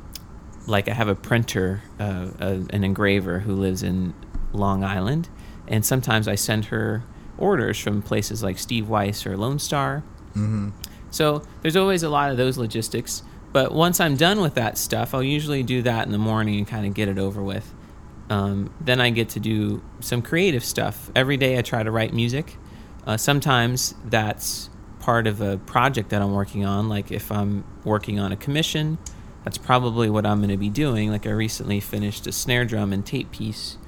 like 0.67 0.89
I 0.89 0.93
have 0.93 1.09
a 1.09 1.15
printer, 1.15 1.83
uh, 1.99 2.29
a, 2.39 2.49
an 2.71 2.85
engraver 2.85 3.41
who 3.41 3.55
lives 3.55 3.83
in 3.83 4.15
Long 4.53 4.85
Island, 4.85 5.29
and 5.67 5.85
sometimes 5.85 6.29
I 6.29 6.35
send 6.35 6.67
her 6.67 7.03
orders 7.39 7.79
from 7.79 8.03
places 8.03 8.43
like 8.43 8.59
Steve 8.59 8.89
Weiss 8.89 9.27
or 9.27 9.37
Lone 9.37 9.59
Star. 9.59 10.03
Mm-hmm. 10.31 10.71
So 11.11 11.43
there's 11.63 11.77
always 11.77 12.03
a 12.03 12.09
lot 12.09 12.31
of 12.31 12.37
those 12.37 12.57
logistics. 12.57 13.23
But 13.53 13.73
once 13.73 13.99
I'm 13.99 14.17
done 14.17 14.41
with 14.41 14.55
that 14.55 14.79
stuff, 14.79 15.13
I'll 15.13 15.23
usually 15.23 15.65
do 15.65 15.83
that 15.83 16.07
in 16.07 16.13
the 16.13 16.19
morning 16.19 16.59
and 16.59 16.67
kind 16.69 16.87
of 16.87 16.95
get 16.95 17.09
it 17.09 17.19
over 17.19 17.43
with. 17.43 17.75
Um, 18.31 18.73
then 18.81 19.01
I 19.01 19.11
get 19.11 19.31
to 19.31 19.41
do 19.41 19.83
some 19.99 20.23
creative 20.23 20.65
stuff. 20.65 21.11
Every 21.15 21.37
day 21.37 21.59
I 21.59 21.63
try 21.63 21.83
to 21.83 21.91
write 21.91 22.15
music. 22.15 22.57
Uh, 23.07 23.17
sometimes 23.17 23.95
that's 24.05 24.71
part 25.01 25.27
of 25.27 25.41
a 25.41 25.59
project 25.59 26.11
that 26.11 26.23
I'm 26.23 26.33
working 26.33 26.65
on. 26.65 26.89
Like 26.89 27.11
if 27.11 27.33
I'm 27.33 27.65
working 27.85 28.21
on 28.21 28.31
a 28.31 28.37
commission, 28.37 28.99
that's 29.45 29.59
probably 29.59 30.09
what 30.09 30.25
I'm 30.25 30.39
going 30.39 30.51
to 30.51 30.57
be 30.57 30.71
doing. 30.71 31.11
Like 31.11 31.27
I 31.27 31.31
recently 31.31 31.81
finished 31.81 32.27
a 32.27 32.33
snare 32.33 32.65
drum 32.65 32.93
and 32.93 33.05
tape 33.05 33.33
piece 33.33 33.79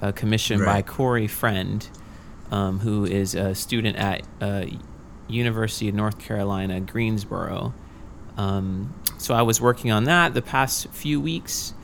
uh, 0.00 0.12
commissioned 0.12 0.64
by 0.64 0.76
Right. 0.76 0.86
Corey 0.86 1.28
Friend, 1.28 1.86
um, 2.50 2.78
who 2.80 3.04
is 3.04 3.34
a 3.34 3.54
student 3.54 3.96
at 3.96 4.22
uh, 4.40 4.64
University 5.28 5.88
of 5.88 5.94
North 5.94 6.18
Carolina, 6.18 6.80
Greensboro. 6.80 7.74
Um, 8.36 8.94
so 9.18 9.34
I 9.34 9.42
was 9.42 9.60
working 9.60 9.92
on 9.92 10.04
that 10.04 10.32
the 10.32 10.42
past 10.42 10.88
few 10.88 11.20
weeks. 11.20 11.74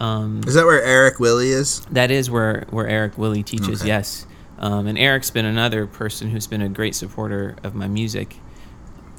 Um, 0.00 0.40
Is 0.46 0.54
that 0.54 0.64
where 0.64 0.82
Eric 0.82 1.20
Willie 1.20 1.50
is? 1.50 1.80
that 1.90 2.10
is 2.10 2.30
where, 2.30 2.64
where 2.70 2.88
Eric 2.88 3.18
Willie 3.18 3.42
teaches, 3.42 3.82
Okay. 3.82 3.88
yes. 3.88 4.26
Um, 4.58 4.86
and 4.86 4.98
Eric's 4.98 5.30
been 5.30 5.44
another 5.46 5.86
person 5.86 6.30
who's 6.30 6.46
been 6.46 6.62
a 6.62 6.68
great 6.68 6.94
supporter 6.94 7.56
of 7.62 7.74
my 7.74 7.86
music. 7.86 8.36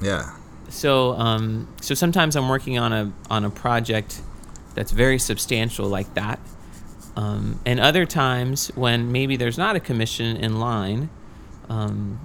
Yeah. 0.00 0.36
So, 0.68 1.12
um, 1.14 1.68
so 1.80 1.94
sometimes 1.94 2.34
I'm 2.36 2.48
working 2.48 2.78
on 2.78 2.92
a 2.92 3.12
on 3.30 3.44
a 3.44 3.50
project 3.50 4.20
that's 4.74 4.90
very 4.92 5.18
substantial 5.18 5.86
like 5.86 6.12
that, 6.14 6.38
um, 7.16 7.60
and 7.66 7.78
other 7.78 8.06
times 8.06 8.68
when 8.74 9.12
maybe 9.12 9.36
there's 9.36 9.58
not 9.58 9.76
a 9.76 9.80
commission 9.80 10.36
in 10.36 10.58
line, 10.60 11.10
um, 11.68 12.18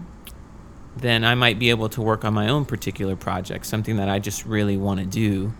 then 0.96 1.24
I 1.26 1.36
might 1.36 1.60
be 1.60 1.70
able 1.72 1.90
to 1.90 2.02
work 2.02 2.24
on 2.24 2.34
my 2.34 2.48
own 2.48 2.66
particular 2.66 3.16
project, 3.16 3.66
something 3.66 3.98
that 3.98 4.10
I 4.10 4.20
just 4.20 4.46
really 4.46 4.78
want 4.78 5.00
to 5.00 5.06
do. 5.06 5.54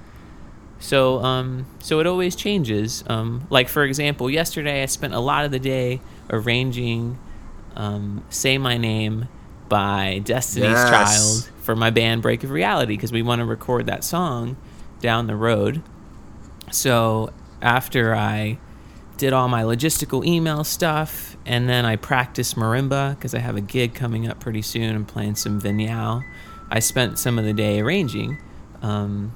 So, 0.80 1.20
um, 1.24 1.66
so 1.80 2.00
it 2.00 2.08
always 2.08 2.36
changes. 2.36 3.04
Um, 3.08 3.48
like 3.50 3.68
for 3.70 3.84
example, 3.84 4.30
yesterday 4.30 4.84
I 4.84 4.86
spent 4.86 5.14
a 5.14 5.20
lot 5.20 5.46
of 5.46 5.52
the 5.52 5.60
day 5.60 6.02
arranging 6.30 7.18
um, 7.76 8.24
"Say 8.30 8.58
My 8.58 8.78
Name" 8.78 9.28
by 9.70 10.22
Destiny's 10.24 10.70
Yes. 10.72 10.90
Child 10.90 11.52
for 11.64 11.76
my 11.76 11.90
band 11.90 12.22
Break 12.22 12.44
of 12.44 12.52
Reality 12.52 12.96
because 12.96 13.12
we 13.12 13.22
want 13.22 13.40
to 13.40 13.46
record 13.46 13.86
that 13.88 14.04
song 14.04 14.56
down 15.02 15.28
the 15.28 15.36
road. 15.36 15.82
So 16.72 17.32
after 17.62 18.16
I 18.16 18.60
did 19.18 19.34
all 19.34 19.48
my 19.48 19.64
logistical 19.64 20.26
email 20.26 20.64
stuff, 20.64 21.36
and 21.46 21.68
then 21.68 21.86
I 21.86 21.96
practiced 21.96 22.56
marimba 22.56 23.16
because 23.16 23.34
I 23.34 23.40
have 23.40 23.56
a 23.56 23.62
gig 23.62 23.96
coming 23.96 24.28
up 24.28 24.40
pretty 24.40 24.62
soon. 24.62 24.96
I'm 24.96 25.06
playing 25.06 25.36
some 25.36 25.60
vinyl. 25.60 26.24
I 26.70 26.80
spent 26.80 27.18
some 27.18 27.40
of 27.40 27.46
the 27.46 27.54
day 27.54 27.80
arranging. 27.80 28.38
Um, 28.82 29.34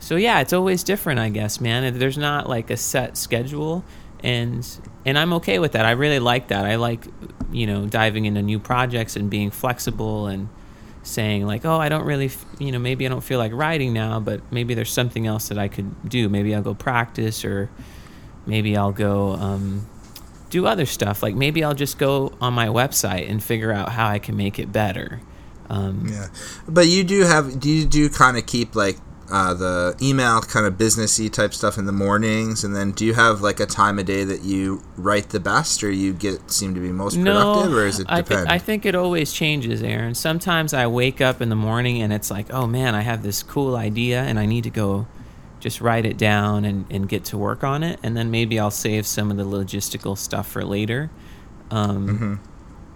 so 0.00 0.16
yeah, 0.16 0.40
it's 0.40 0.52
always 0.52 0.82
different, 0.84 1.20
I 1.20 1.28
guess, 1.28 1.60
man. 1.60 1.98
There's 1.98 2.18
not 2.18 2.48
like 2.48 2.70
a 2.70 2.76
set 2.76 3.16
schedule, 3.16 3.84
and 4.22 4.66
and 5.04 5.18
I'm 5.18 5.32
okay 5.34 5.58
with 5.58 5.72
that. 5.72 5.84
I 5.84 5.92
really 5.92 6.18
like 6.18 6.48
that. 6.48 6.64
I 6.64 6.76
like, 6.76 7.06
you 7.50 7.66
know, 7.66 7.86
diving 7.86 8.24
into 8.26 8.42
new 8.42 8.58
projects 8.58 9.16
and 9.16 9.30
being 9.30 9.50
flexible 9.50 10.26
and 10.26 10.48
saying 11.02 11.46
like, 11.46 11.64
oh, 11.64 11.78
I 11.78 11.88
don't 11.88 12.04
really, 12.04 12.30
you 12.58 12.72
know, 12.72 12.78
maybe 12.78 13.06
I 13.06 13.08
don't 13.08 13.22
feel 13.22 13.38
like 13.38 13.52
writing 13.52 13.92
now, 13.92 14.20
but 14.20 14.40
maybe 14.52 14.74
there's 14.74 14.92
something 14.92 15.26
else 15.26 15.48
that 15.48 15.58
I 15.58 15.68
could 15.68 16.08
do. 16.08 16.28
Maybe 16.28 16.54
I'll 16.54 16.62
go 16.62 16.74
practice, 16.74 17.44
or 17.44 17.70
maybe 18.46 18.76
I'll 18.76 18.92
go 18.92 19.32
um, 19.32 19.86
do 20.50 20.66
other 20.66 20.86
stuff. 20.86 21.22
Like 21.22 21.34
maybe 21.34 21.64
I'll 21.64 21.74
just 21.74 21.98
go 21.98 22.32
on 22.40 22.54
my 22.54 22.66
website 22.66 23.28
and 23.30 23.42
figure 23.42 23.72
out 23.72 23.90
how 23.90 24.08
I 24.08 24.18
can 24.18 24.36
make 24.36 24.58
it 24.58 24.72
better. 24.72 25.20
Um, 25.70 26.06
Yeah. 26.08 26.28
But 26.66 26.86
you 26.86 27.04
do 27.04 27.22
have 27.22 27.60
do 27.60 27.68
you 27.68 27.86
do 27.86 28.08
kind 28.08 28.36
of 28.36 28.46
keep 28.46 28.74
like 28.74 28.96
uh, 29.30 29.54
the 29.54 29.96
email 30.00 30.40
kind 30.40 30.66
of 30.66 30.74
businessy 30.74 31.30
type 31.30 31.52
stuff 31.54 31.78
in 31.78 31.86
the 31.86 31.92
mornings, 31.92 32.64
and 32.64 32.74
then 32.74 32.92
do 32.92 33.04
you 33.04 33.14
have 33.14 33.40
like 33.40 33.60
a 33.60 33.66
time 33.66 33.98
of 33.98 34.06
day 34.06 34.24
that 34.24 34.42
you 34.42 34.82
write 34.96 35.30
the 35.30 35.40
best, 35.40 35.82
or 35.84 35.90
you 35.90 36.12
get 36.12 36.50
seem 36.50 36.74
to 36.74 36.80
be 36.80 36.90
most 36.92 37.16
productive, 37.16 37.72
or 37.72 37.86
is 37.86 38.00
it 38.00 38.06
I, 38.08 38.22
thi- 38.22 38.28
depend? 38.28 38.48
I 38.48 38.58
think 38.58 38.86
it 38.86 38.94
always 38.94 39.32
changes, 39.32 39.82
Aaron. 39.82 40.14
Sometimes 40.14 40.72
I 40.72 40.86
wake 40.86 41.20
up 41.20 41.40
in 41.40 41.48
the 41.48 41.56
morning 41.56 42.02
and 42.02 42.12
it's 42.12 42.30
like, 42.30 42.52
oh 42.52 42.66
man, 42.66 42.94
I 42.94 43.02
have 43.02 43.22
this 43.22 43.42
cool 43.42 43.76
idea 43.76 44.22
and 44.22 44.38
I 44.38 44.46
need 44.46 44.64
to 44.64 44.70
go 44.70 45.06
just 45.60 45.80
write 45.80 46.06
it 46.06 46.16
down 46.16 46.64
and, 46.64 46.86
and 46.88 47.08
get 47.08 47.24
to 47.26 47.36
work 47.36 47.64
on 47.64 47.82
it. 47.82 47.98
And 48.02 48.16
then 48.16 48.30
maybe 48.30 48.60
I'll 48.60 48.70
save 48.70 49.06
some 49.06 49.30
of 49.30 49.36
the 49.36 49.44
logistical 49.44 50.16
stuff 50.16 50.46
for 50.48 50.64
later. 50.64 51.10
Um, 51.70 52.08
Mm-hmm. 52.08 52.34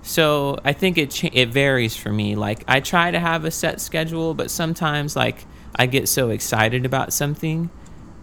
So 0.03 0.59
I 0.65 0.73
think 0.73 0.99
it 0.99 1.11
cha- 1.11 1.31
it 1.33 1.49
varies 1.51 1.97
for 1.97 2.13
me. 2.13 2.35
Like 2.35 2.65
I 2.69 2.81
try 2.81 3.11
to 3.11 3.21
have 3.21 3.45
a 3.45 3.51
set 3.51 3.81
schedule, 3.81 4.35
but 4.35 4.51
sometimes 4.51 5.15
like 5.17 5.45
I 5.77 5.87
get 5.87 6.09
so 6.09 6.31
excited 6.31 6.85
about 6.85 7.13
something 7.13 7.71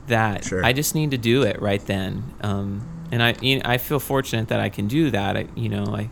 that 0.07 0.43
Sure. 0.45 0.65
I 0.65 0.73
just 0.73 0.93
need 0.95 1.11
to 1.11 1.17
do 1.17 1.43
it 1.43 1.61
right 1.61 1.83
then. 1.85 2.23
Um, 2.41 2.87
and 3.11 3.23
I 3.23 3.35
you 3.41 3.57
know, 3.57 3.61
I 3.65 3.77
feel 3.77 3.99
fortunate 3.99 4.49
that 4.49 4.59
I 4.59 4.69
can 4.69 4.87
do 4.87 5.09
that. 5.11 5.37
I, 5.37 5.47
you 5.55 5.69
know, 5.69 5.85
I 5.85 6.09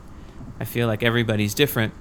I 0.59 0.65
feel 0.65 0.87
like 0.87 1.03
everybody's 1.03 1.53
different 1.53 1.93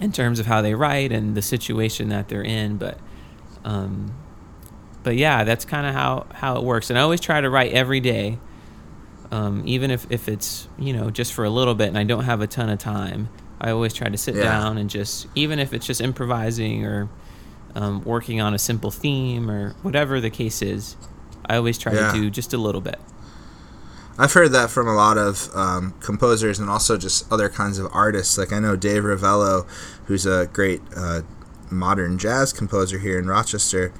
in 0.00 0.12
terms 0.12 0.38
of 0.38 0.46
how 0.46 0.62
they 0.62 0.74
write 0.74 1.12
and 1.12 1.34
the 1.34 1.42
situation 1.42 2.08
that 2.10 2.28
they're 2.28 2.42
in, 2.42 2.76
but 2.76 2.98
um, 3.64 4.14
but 5.02 5.16
yeah, 5.16 5.44
that's 5.44 5.64
kind 5.64 5.86
of 5.86 5.94
how 5.94 6.26
how 6.34 6.56
it 6.56 6.64
works. 6.64 6.90
And 6.90 6.98
I 6.98 7.02
always 7.02 7.20
try 7.20 7.40
to 7.40 7.48
write 7.50 7.72
every 7.72 8.00
day, 8.00 8.38
um, 9.30 9.62
even 9.66 9.90
if 9.90 10.06
if 10.10 10.28
it's 10.28 10.68
you 10.78 10.92
know 10.92 11.10
just 11.10 11.32
for 11.32 11.44
a 11.44 11.50
little 11.50 11.74
bit 11.74 11.88
and 11.88 11.98
I 11.98 12.04
don't 12.04 12.24
have 12.24 12.40
a 12.40 12.46
ton 12.46 12.68
of 12.70 12.78
time. 12.78 13.28
I 13.60 13.70
always 13.72 13.92
try 13.92 14.08
to 14.08 14.16
sit 14.16 14.36
Yeah. 14.36 14.44
down 14.44 14.78
and 14.78 14.88
just 14.88 15.26
even 15.34 15.58
if 15.58 15.74
it's 15.74 15.86
just 15.86 16.00
improvising 16.00 16.84
or 16.86 17.08
um, 17.74 18.02
working 18.04 18.40
on 18.40 18.54
a 18.54 18.58
simple 18.58 18.90
theme 18.90 19.50
or 19.50 19.74
whatever 19.82 20.20
the 20.20 20.30
case 20.30 20.62
is. 20.62 20.96
I 21.46 21.56
always 21.56 21.76
try 21.78 21.92
Yeah. 21.92 22.12
to 22.12 22.18
do 22.20 22.30
just 22.30 22.52
a 22.54 22.58
little 22.58 22.80
bit. 22.80 22.98
I've 24.18 24.32
heard 24.32 24.52
that 24.52 24.70
from 24.70 24.86
a 24.88 24.94
lot 24.94 25.16
of 25.18 25.50
um, 25.54 25.94
composers 26.00 26.58
and 26.58 26.68
also 26.68 26.96
just 26.98 27.30
other 27.32 27.48
kinds 27.48 27.78
of 27.78 27.88
artists. 27.92 28.36
Like 28.36 28.52
I 28.52 28.58
know 28.58 28.76
Dave 28.76 29.02
Rivello, 29.04 29.66
who's 30.06 30.26
a 30.26 30.46
great 30.52 30.82
uh, 30.96 31.22
modern 31.70 32.18
jazz 32.18 32.52
composer 32.52 32.98
here 32.98 33.18
in 33.18 33.26
Rochester. 33.28 33.92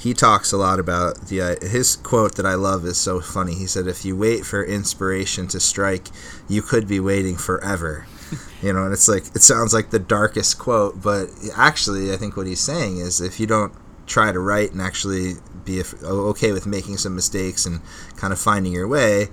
He 0.00 0.14
talks 0.14 0.50
a 0.50 0.56
lot 0.56 0.80
about 0.80 1.28
the 1.28 1.42
uh, 1.42 1.56
his 1.60 1.96
quote 1.96 2.36
that 2.36 2.46
I 2.46 2.54
love 2.54 2.86
is 2.86 2.96
so 2.96 3.20
funny. 3.20 3.54
He 3.54 3.66
said, 3.66 3.86
"If 3.86 4.04
you 4.04 4.16
wait 4.16 4.46
for 4.46 4.64
inspiration 4.64 5.46
to 5.48 5.60
strike, 5.60 6.08
you 6.48 6.62
could 6.62 6.88
be 6.88 7.00
waiting 7.00 7.36
forever." 7.36 8.06
you 8.62 8.72
know, 8.72 8.84
and 8.84 8.92
it's 8.94 9.08
like 9.08 9.26
it 9.34 9.42
sounds 9.42 9.74
like 9.74 9.90
the 9.90 9.98
darkest 9.98 10.58
quote, 10.58 11.02
but 11.02 11.28
actually, 11.54 12.12
I 12.12 12.16
think 12.16 12.36
what 12.36 12.46
he's 12.46 12.60
saying 12.60 12.98
is 12.98 13.20
if 13.20 13.38
you 13.38 13.46
don't 13.46 13.74
try 14.06 14.32
to 14.32 14.40
write 14.40 14.72
and 14.72 14.80
actually 14.80 15.34
be 15.64 15.82
okay 16.02 16.52
with 16.52 16.66
making 16.66 16.96
some 16.96 17.14
mistakes 17.14 17.66
and 17.66 17.80
kind 18.16 18.32
of 18.32 18.38
finding 18.38 18.72
your 18.72 18.88
way, 18.88 19.28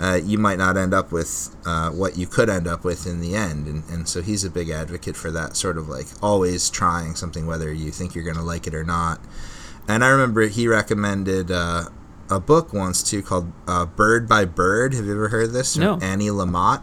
uh, 0.00 0.18
you 0.22 0.38
might 0.38 0.58
not 0.58 0.76
end 0.76 0.94
up 0.94 1.12
with 1.12 1.54
uh, 1.66 1.90
what 1.90 2.16
you 2.16 2.26
could 2.26 2.48
end 2.48 2.66
up 2.66 2.84
with 2.84 3.06
in 3.06 3.20
the 3.20 3.34
end. 3.34 3.66
And, 3.66 3.82
and 3.90 4.08
so 4.08 4.22
he's 4.22 4.44
a 4.44 4.50
big 4.50 4.70
advocate 4.70 5.16
for 5.16 5.30
that 5.32 5.56
sort 5.56 5.76
of 5.76 5.88
like 5.88 6.06
always 6.22 6.70
trying 6.70 7.14
something, 7.14 7.46
whether 7.46 7.72
you 7.72 7.90
think 7.90 8.14
you're 8.14 8.24
going 8.24 8.36
to 8.36 8.42
like 8.42 8.66
it 8.66 8.74
or 8.74 8.84
not. 8.84 9.20
And 9.88 10.04
I 10.04 10.08
remember 10.08 10.46
he 10.48 10.68
recommended 10.68 11.50
uh, 11.50 11.84
a 12.30 12.40
book 12.40 12.72
once 12.72 13.02
too 13.02 13.22
called 13.22 13.52
uh, 13.66 13.86
Bird 13.86 14.28
by 14.28 14.44
Bird. 14.44 14.94
Have 14.94 15.06
you 15.06 15.12
ever 15.12 15.28
heard 15.28 15.46
of 15.46 15.52
this? 15.52 15.74
From 15.74 15.82
No. 15.84 15.98
Annie 16.00 16.28
Lamott. 16.28 16.82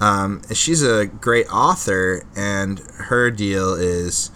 Um, 0.00 0.42
she's 0.52 0.82
a 0.82 1.06
great 1.06 1.52
author, 1.52 2.24
and 2.36 2.78
her 2.78 3.30
deal 3.30 3.74
is 3.74 4.30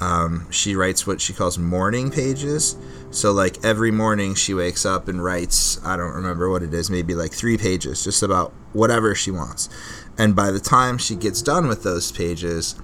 um, 0.00 0.50
she 0.50 0.76
writes 0.76 1.06
what 1.06 1.20
she 1.20 1.32
calls 1.32 1.56
morning 1.58 2.10
pages. 2.10 2.76
So, 3.10 3.32
like 3.32 3.64
every 3.64 3.90
morning, 3.90 4.34
she 4.34 4.52
wakes 4.52 4.84
up 4.84 5.08
and 5.08 5.22
writes, 5.24 5.82
I 5.84 5.96
don't 5.96 6.12
remember 6.12 6.50
what 6.50 6.62
it 6.62 6.74
is, 6.74 6.90
maybe 6.90 7.14
like 7.14 7.32
three 7.32 7.56
pages, 7.56 8.04
just 8.04 8.22
about 8.22 8.52
whatever 8.74 9.14
she 9.14 9.30
wants. 9.30 9.70
And 10.18 10.36
by 10.36 10.50
the 10.50 10.60
time 10.60 10.98
she 10.98 11.14
gets 11.16 11.40
done 11.40 11.66
with 11.66 11.82
those 11.82 12.12
pages, 12.12 12.74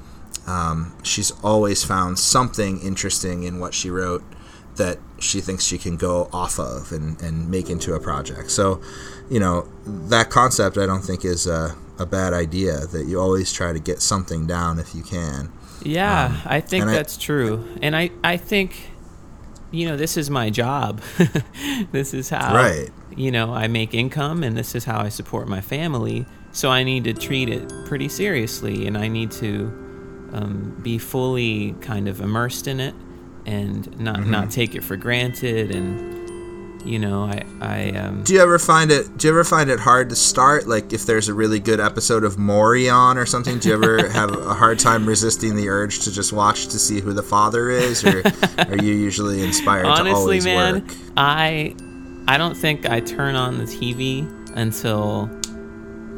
um, 0.47 0.97
she's 1.03 1.33
always 1.43 1.85
found 1.85 2.19
something 2.19 2.81
interesting 2.81 3.43
in 3.43 3.59
what 3.59 3.75
she 3.75 3.91
wrote 3.91 4.25
that 4.77 4.99
she 5.19 5.41
thinks 5.41 5.65
she 5.65 5.79
can 5.79 5.97
go 5.97 6.29
off 6.33 6.59
of 6.59 6.93
and, 6.93 7.21
and 7.23 7.51
make 7.51 7.69
into 7.69 7.95
a 7.95 8.01
project. 8.01 8.51
So, 8.51 8.81
you 9.31 9.39
know, 9.39 9.69
that 9.87 10.31
concept 10.31 10.79
I 10.79 10.87
don't 10.87 11.03
think 11.03 11.25
is 11.25 11.47
a, 11.47 11.77
a 11.99 12.07
bad 12.07 12.33
idea 12.33 12.87
that 12.87 13.07
you 13.07 13.21
always 13.21 13.53
try 13.53 13.73
to 13.73 13.79
get 13.79 14.01
something 14.01 14.47
down 14.47 14.79
if 14.79 14.95
you 14.95 15.03
can. 15.03 15.53
Yeah, 15.85 16.27
Um, 16.27 16.39
I 16.47 16.61
think 16.61 16.83
and 16.83 16.91
I- 16.91 16.95
that's 16.95 17.17
true. 17.19 17.67
And 17.83 17.95
I, 17.95 18.11
I 18.25 18.37
think, 18.39 18.91
you 19.71 19.87
know, 19.89 19.97
this 19.97 20.17
is 20.17 20.31
my 20.31 20.49
job. 20.49 21.01
this 21.93 22.15
is 22.15 22.31
how, 22.31 22.55
Right. 22.55 22.91
you 23.17 23.31
know, 23.31 23.53
I 23.53 23.69
make 23.69 23.93
income 23.95 24.43
and 24.43 24.57
this 24.57 24.75
is 24.75 24.85
how 24.85 25.01
I 25.01 25.09
support 25.11 25.49
my 25.49 25.61
family. 25.61 26.25
So 26.53 26.71
I 26.71 26.83
need 26.83 27.05
to 27.05 27.13
treat 27.15 27.49
it 27.49 27.71
pretty 27.87 28.09
seriously 28.09 28.87
and 28.87 28.97
I 28.97 29.09
need 29.09 29.31
to 29.33 30.31
um, 30.33 30.79
be 30.83 30.99
fully 30.99 31.73
kind 31.81 32.09
of 32.09 32.21
immersed 32.21 32.67
in 32.69 32.81
it 32.81 32.95
and 33.47 33.99
not, 33.99 34.17
Mm-hmm. 34.19 34.31
not 34.31 34.51
take 34.51 34.75
it 34.75 34.83
for 34.85 34.97
granted. 34.97 35.71
And, 35.75 36.11
you 36.89 36.99
know, 36.99 37.23
I, 37.25 37.45
I, 37.61 37.91
um, 37.91 38.25
Do 38.25 38.35
you 38.35 38.41
ever 38.41 38.59
find 38.59 38.91
it? 38.91 39.17
Do 39.17 39.29
you 39.29 39.33
ever 39.33 39.45
find 39.45 39.71
it 39.71 39.79
hard 39.81 40.09
to 40.11 40.17
start? 40.17 40.67
Like 40.67 40.93
if 40.93 41.07
there's 41.07 41.29
a 41.29 41.35
really 41.35 41.61
good 41.61 41.79
episode 41.81 42.25
of 42.25 42.39
Maury 42.39 42.89
on 42.89 43.17
or 43.19 43.25
something, 43.27 43.59
do 43.61 43.69
you 43.69 43.75
ever 43.75 44.09
have 44.11 44.31
a 44.37 44.55
hard 44.55 44.79
time 44.81 45.07
resisting 45.07 45.55
the 45.57 45.69
urge 45.69 46.01
to 46.01 46.13
just 46.13 46.33
watch 46.33 46.67
to 46.69 46.79
see 46.79 47.01
who 47.01 47.13
the 47.13 47.23
father 47.23 47.71
is, 47.71 48.03
or 48.05 48.23
are 48.59 48.77
you 48.83 48.95
usually 48.95 49.43
inspired 49.45 49.85
to 49.85 49.89
honestly 49.89 50.13
always 50.21 50.45
man 50.45 50.75
work? 50.75 50.95
i 51.17 51.75
i 52.27 52.37
don't 52.39 52.57
think 52.57 52.85
i 52.89 52.99
turn 53.01 53.35
on 53.37 53.59
the 53.59 53.65
tv 53.65 54.27
until 54.57 55.29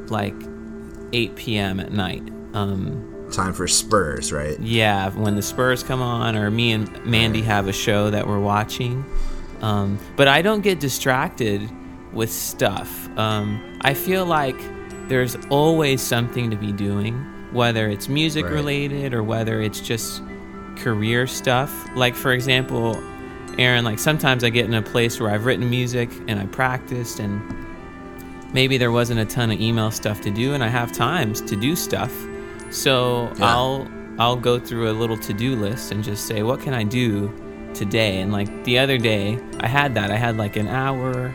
like 0.08 0.34
8 1.12 1.36
p.m 1.36 1.80
at 1.80 1.92
night 1.92 2.22
um 2.54 3.10
Time 3.32 3.52
for 3.52 3.66
Spurs, 3.66 4.32
right? 4.32 4.58
yeah 4.60 5.08
when 5.10 5.34
the 5.34 5.42
spurs 5.42 5.82
come 5.82 6.00
on 6.02 6.36
or 6.36 6.50
me 6.50 6.72
and 6.72 7.04
mandy 7.04 7.42
have 7.42 7.66
a 7.68 7.72
show 7.72 8.10
that 8.10 8.26
we're 8.26 8.38
watching. 8.38 9.04
Um 9.60 9.98
but 10.16 10.28
i 10.28 10.42
don't 10.42 10.60
get 10.62 10.78
distracted 10.80 11.68
with 12.12 12.30
stuff. 12.30 13.08
Um 13.18 13.78
i 13.80 13.92
feel 13.94 14.24
like 14.26 14.56
there's 15.08 15.36
always 15.50 16.00
something 16.00 16.50
to 16.50 16.56
be 16.56 16.70
doing 16.72 17.14
whether 17.52 17.88
it's 17.88 18.08
music 18.08 18.44
Right. 18.44 18.54
related 18.54 19.14
or 19.14 19.22
whether 19.22 19.60
it's 19.60 19.80
just 19.80 20.22
career 20.76 21.26
stuff. 21.26 21.70
Like 21.96 22.14
for 22.14 22.32
example 22.32 23.02
aaron 23.58 23.84
like 23.84 24.00
sometimes 24.00 24.42
i 24.42 24.50
get 24.50 24.64
in 24.66 24.74
a 24.74 24.82
place 24.82 25.20
where 25.20 25.30
i've 25.30 25.44
written 25.46 25.70
music 25.70 26.10
and 26.26 26.40
i 26.40 26.46
practiced 26.46 27.20
and 27.20 27.40
maybe 28.52 28.76
there 28.78 28.90
wasn't 28.90 29.18
a 29.20 29.24
ton 29.24 29.52
of 29.52 29.60
email 29.60 29.92
stuff 29.92 30.20
to 30.20 30.30
do 30.30 30.54
and 30.54 30.64
i 30.64 30.66
have 30.66 30.90
times 30.92 31.40
to 31.40 31.54
do 31.54 31.76
stuff 31.76 32.12
so 32.74 33.32
Yeah. 33.38 33.54
i'll 33.54 33.88
i'll 34.18 34.36
go 34.36 34.58
through 34.58 34.90
a 34.90 34.94
little 35.00 35.16
to-do 35.16 35.54
list 35.56 35.92
and 35.92 36.02
just 36.02 36.26
say 36.26 36.42
what 36.42 36.60
can 36.60 36.74
i 36.74 36.82
do 36.84 37.32
today 37.74 38.20
and 38.20 38.32
like 38.32 38.48
the 38.64 38.78
other 38.78 38.98
day 38.98 39.38
i 39.60 39.66
had 39.68 39.94
that 39.94 40.10
i 40.10 40.16
had 40.16 40.36
like 40.36 40.56
an 40.56 40.68
hour 40.68 41.32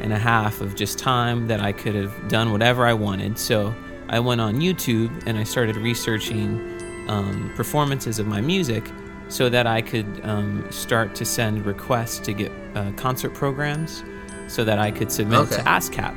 and 0.00 0.12
a 0.12 0.18
half 0.18 0.60
of 0.60 0.74
just 0.74 0.98
time 0.98 1.46
that 1.48 1.60
i 1.60 1.72
could 1.72 1.94
have 1.94 2.12
done 2.28 2.50
whatever 2.52 2.86
i 2.86 2.92
wanted 2.92 3.38
so 3.38 3.74
i 4.08 4.18
went 4.18 4.40
on 4.40 4.56
youtube 4.56 5.10
and 5.26 5.36
i 5.38 5.44
started 5.44 5.76
researching 5.76 6.76
um, 7.08 7.50
performances 7.56 8.18
of 8.18 8.26
my 8.26 8.40
music 8.40 8.84
so 9.28 9.48
that 9.48 9.66
i 9.66 9.80
could 9.82 10.06
um, 10.24 10.64
start 10.70 11.14
to 11.14 11.24
send 11.24 11.64
requests 11.66 12.18
to 12.20 12.32
get 12.32 12.50
uh, 12.74 12.90
concert 12.92 13.30
programs 13.34 14.02
so 14.48 14.64
that 14.64 14.78
i 14.78 14.90
could 14.90 15.10
submit 15.10 15.40
Okay. 15.40 15.56
to 15.56 15.62
ascap 15.62 16.14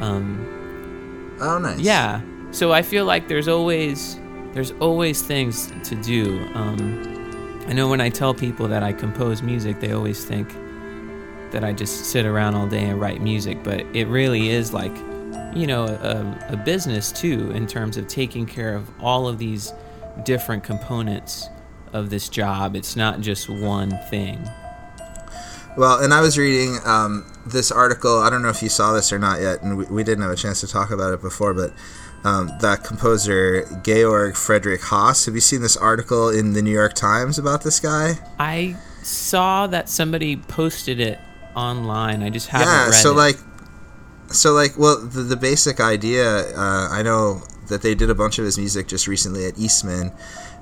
um, 0.00 0.52
Oh, 1.40 1.58
nice. 1.58 1.78
yeah. 1.80 2.20
So 2.50 2.72
I 2.72 2.82
feel 2.82 3.04
like 3.04 3.28
there's 3.28 3.48
always 3.48 4.18
there's 4.52 4.72
always 4.72 5.20
things 5.22 5.70
to 5.84 5.94
do. 5.96 6.40
Um, 6.54 7.64
I 7.68 7.72
know 7.72 7.88
when 7.88 8.00
I 8.00 8.08
tell 8.08 8.32
people 8.32 8.68
that 8.68 8.82
I 8.82 8.92
compose 8.92 9.42
music, 9.42 9.80
they 9.80 9.92
always 9.92 10.24
think 10.24 10.54
that 11.50 11.62
I 11.62 11.72
just 11.72 12.06
sit 12.06 12.24
around 12.24 12.54
all 12.54 12.66
day 12.66 12.84
and 12.84 13.00
write 13.00 13.20
music, 13.20 13.62
but 13.62 13.80
it 13.94 14.06
really 14.06 14.48
is 14.48 14.72
like 14.72 14.96
you 15.54 15.66
know 15.66 15.84
a, 15.84 16.52
a 16.52 16.56
business 16.56 17.12
too 17.12 17.50
in 17.52 17.66
terms 17.66 17.96
of 17.96 18.06
taking 18.08 18.46
care 18.46 18.74
of 18.74 18.88
all 19.00 19.28
of 19.28 19.38
these 19.38 19.72
different 20.24 20.64
components 20.64 21.48
of 21.92 22.10
this 22.10 22.28
job. 22.28 22.76
It's 22.76 22.96
not 22.96 23.20
just 23.20 23.48
one 23.48 23.98
thing. 24.10 24.38
Well, 25.76 26.02
and 26.02 26.14
I 26.14 26.22
was 26.22 26.38
reading 26.38 26.78
um, 26.86 27.30
this 27.44 27.70
article. 27.70 28.18
I 28.18 28.30
don't 28.30 28.42
know 28.42 28.48
if 28.48 28.62
you 28.62 28.70
saw 28.70 28.94
this 28.94 29.12
or 29.12 29.18
not 29.18 29.42
yet, 29.42 29.62
and 29.62 29.76
we, 29.76 29.84
we 29.86 30.04
didn't 30.04 30.22
have 30.22 30.32
a 30.32 30.36
chance 30.36 30.60
to 30.60 30.66
talk 30.66 30.90
about 30.90 31.12
it 31.12 31.20
before, 31.20 31.52
but 31.52 31.72
um, 32.24 32.50
that 32.60 32.84
composer 32.84 33.64
Georg 33.82 34.36
Friedrich 34.36 34.82
Haas. 34.82 35.26
Have 35.26 35.34
you 35.34 35.40
seen 35.40 35.62
this 35.62 35.76
article 35.76 36.28
in 36.28 36.52
the 36.52 36.62
New 36.62 36.72
York 36.72 36.94
Times 36.94 37.38
about 37.38 37.62
this 37.62 37.80
guy? 37.80 38.14
I 38.38 38.76
saw 39.02 39.66
that 39.68 39.88
somebody 39.88 40.36
posted 40.36 41.00
it 41.00 41.18
online. 41.54 42.22
I 42.22 42.30
just 42.30 42.48
haven't 42.48 42.68
yeah. 42.68 42.84
read 42.86 42.94
So 42.94 43.12
it. 43.12 43.16
like, 43.16 43.36
so 44.28 44.52
like, 44.52 44.76
well, 44.76 45.00
the, 45.00 45.22
the 45.22 45.36
basic 45.36 45.80
idea. 45.80 46.26
Uh, 46.56 46.88
I 46.90 47.02
know 47.02 47.42
that 47.68 47.82
they 47.82 47.94
did 47.94 48.10
a 48.10 48.14
bunch 48.14 48.38
of 48.38 48.44
his 48.44 48.58
music 48.58 48.88
just 48.88 49.06
recently 49.06 49.46
at 49.46 49.58
Eastman, 49.58 50.12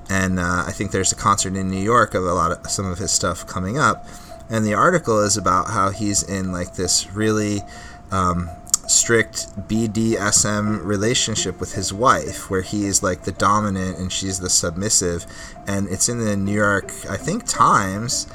and 0.09 0.39
uh, 0.39 0.63
I 0.67 0.71
think 0.71 0.91
there's 0.91 1.11
a 1.11 1.15
concert 1.15 1.55
in 1.55 1.69
New 1.69 1.81
York 1.81 2.13
of 2.13 2.23
a 2.23 2.33
lot 2.33 2.51
of 2.51 2.69
some 2.69 2.85
of 2.85 2.97
his 2.99 3.11
stuff 3.11 3.47
coming 3.47 3.77
up. 3.77 4.07
And 4.49 4.63
the 4.63 4.75
article 4.75 5.21
is 5.21 5.37
about 5.37 5.71
how 5.71 5.89
he's 5.89 6.21
in 6.21 6.51
like 6.51 6.75
this 6.75 7.11
really 7.11 7.61
um, 8.11 8.49
strict 8.87 9.67
BDSM 9.67 10.83
relationship 10.83 11.59
with 11.59 11.73
his 11.73 11.91
wife, 11.91 12.49
where 12.49 12.61
he 12.61 12.85
is 12.85 13.01
like 13.01 13.23
the 13.23 13.31
dominant 13.31 13.97
and 13.97 14.11
she's 14.11 14.39
the 14.39 14.49
submissive. 14.49 15.25
And 15.67 15.87
it's 15.89 16.09
in 16.09 16.19
the 16.19 16.35
New 16.35 16.53
York, 16.53 16.91
I 17.09 17.17
think, 17.17 17.45
Times, 17.45 18.27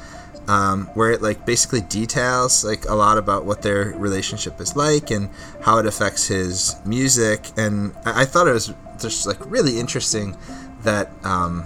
um, 0.47 0.87
where 0.93 1.11
it 1.11 1.21
like 1.21 1.45
basically 1.45 1.81
details 1.81 2.63
like 2.63 2.85
a 2.85 2.93
lot 2.93 3.17
about 3.17 3.45
what 3.45 3.61
their 3.61 3.93
relationship 3.97 4.59
is 4.59 4.75
like 4.75 5.11
and 5.11 5.29
how 5.61 5.77
it 5.77 5.85
affects 5.85 6.27
his 6.27 6.75
music. 6.85 7.47
And 7.57 7.93
I, 8.05 8.21
I 8.21 8.25
thought 8.25 8.47
it 8.47 8.53
was 8.53 8.73
just 8.99 9.25
like 9.25 9.39
really 9.49 9.79
interesting 9.79 10.37
that. 10.83 11.09
Um, 11.23 11.65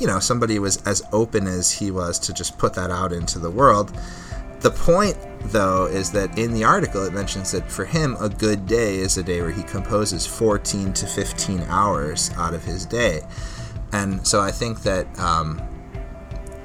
you 0.00 0.08
know 0.08 0.18
somebody 0.18 0.58
was 0.58 0.82
as 0.88 1.04
open 1.12 1.46
as 1.46 1.70
he 1.70 1.92
was 1.92 2.18
to 2.18 2.32
just 2.32 2.58
put 2.58 2.74
that 2.74 2.90
out 2.90 3.12
into 3.12 3.38
the 3.38 3.48
world 3.48 3.96
the 4.58 4.70
point 4.72 5.16
though 5.46 5.86
is 5.86 6.10
that 6.12 6.38
in 6.38 6.52
the 6.52 6.64
article 6.64 7.04
it 7.04 7.12
mentions 7.12 7.52
that 7.52 7.70
for 7.70 7.84
him 7.84 8.16
a 8.20 8.28
good 8.28 8.66
day 8.66 8.96
is 8.96 9.18
a 9.18 9.22
day 9.22 9.40
where 9.40 9.50
he 9.50 9.62
composes 9.62 10.26
14 10.26 10.92
to 10.94 11.06
15 11.06 11.62
hours 11.62 12.30
out 12.36 12.54
of 12.54 12.64
his 12.64 12.86
day. 12.86 13.20
And 13.92 14.26
so 14.26 14.40
i 14.40 14.50
think 14.50 14.82
that 14.82 15.06
um, 15.18 15.62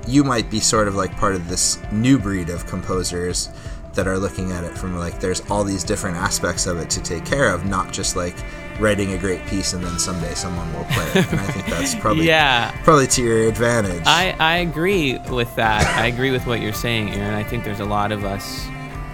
you 0.07 0.23
might 0.23 0.49
be 0.49 0.59
sort 0.59 0.87
of 0.87 0.95
like 0.95 1.15
part 1.17 1.35
of 1.35 1.47
this 1.47 1.79
new 1.91 2.17
breed 2.17 2.49
of 2.49 2.65
composers 2.65 3.49
that 3.93 4.07
are 4.07 4.17
looking 4.17 4.51
at 4.51 4.63
it 4.63 4.77
from 4.77 4.97
like 4.97 5.19
there's 5.19 5.41
all 5.49 5.63
these 5.63 5.83
different 5.83 6.17
aspects 6.17 6.65
of 6.65 6.77
it 6.77 6.89
to 6.89 7.01
take 7.01 7.25
care 7.25 7.53
of 7.53 7.65
not 7.65 7.91
just 7.91 8.15
like 8.15 8.35
writing 8.79 9.13
a 9.13 9.17
great 9.17 9.45
piece 9.47 9.73
and 9.73 9.83
then 9.83 9.99
someday 9.99 10.33
someone 10.33 10.71
will 10.73 10.85
play 10.85 11.05
it 11.21 11.31
and 11.31 11.39
i 11.39 11.43
think 11.43 11.65
that's 11.67 11.95
probably 12.03 12.25
yeah, 12.25 12.71
probably 12.83 13.07
to 13.07 13.21
your 13.21 13.47
advantage. 13.47 14.01
I, 14.05 14.35
I 14.39 14.57
agree 14.57 15.17
with 15.29 15.53
that. 15.55 15.85
I 15.97 16.07
agree 16.07 16.31
with 16.31 16.45
what 16.47 16.61
you're 16.61 16.73
saying, 16.73 17.11
Aaron. 17.11 17.33
I 17.33 17.43
think 17.43 17.63
there's 17.63 17.79
a 17.81 17.85
lot 17.85 18.11
of 18.11 18.23
us 18.25 18.65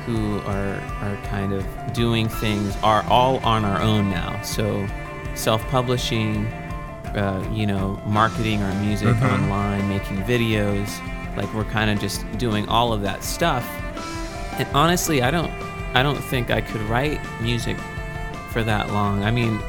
who 0.05 0.39
are 0.41 0.75
are 1.01 1.17
kind 1.25 1.51
of 1.51 1.65
doing 1.93 2.29
things 2.29 2.75
are 2.83 3.03
all 3.09 3.37
on 3.39 3.65
our 3.65 3.81
own 3.81 4.09
now. 4.11 4.39
So 4.43 4.85
self-publishing, 5.33 6.45
uh, 7.15 7.47
you 7.53 7.65
know, 7.65 7.99
marketing 8.05 8.61
our 8.61 8.73
music 8.81 9.07
Mm-hmm. 9.15 9.43
online, 9.43 9.87
making 9.89 10.17
videos, 10.23 10.89
like 11.37 11.51
we're 11.53 11.63
kind 11.65 11.89
of 11.89 11.99
just 11.99 12.25
doing 12.37 12.67
all 12.67 12.93
of 12.93 13.01
that 13.01 13.23
stuff. 13.23 13.65
And 14.59 14.67
honestly, 14.75 15.21
I 15.21 15.31
don't 15.31 15.51
I 15.93 16.03
don't 16.03 16.21
think 16.25 16.51
I 16.51 16.61
could 16.61 16.81
write 16.81 17.19
music 17.41 17.77
for 18.55 18.63
that 18.63 18.87
long. 18.93 19.21
I 19.25 19.31
mean, 19.31 19.59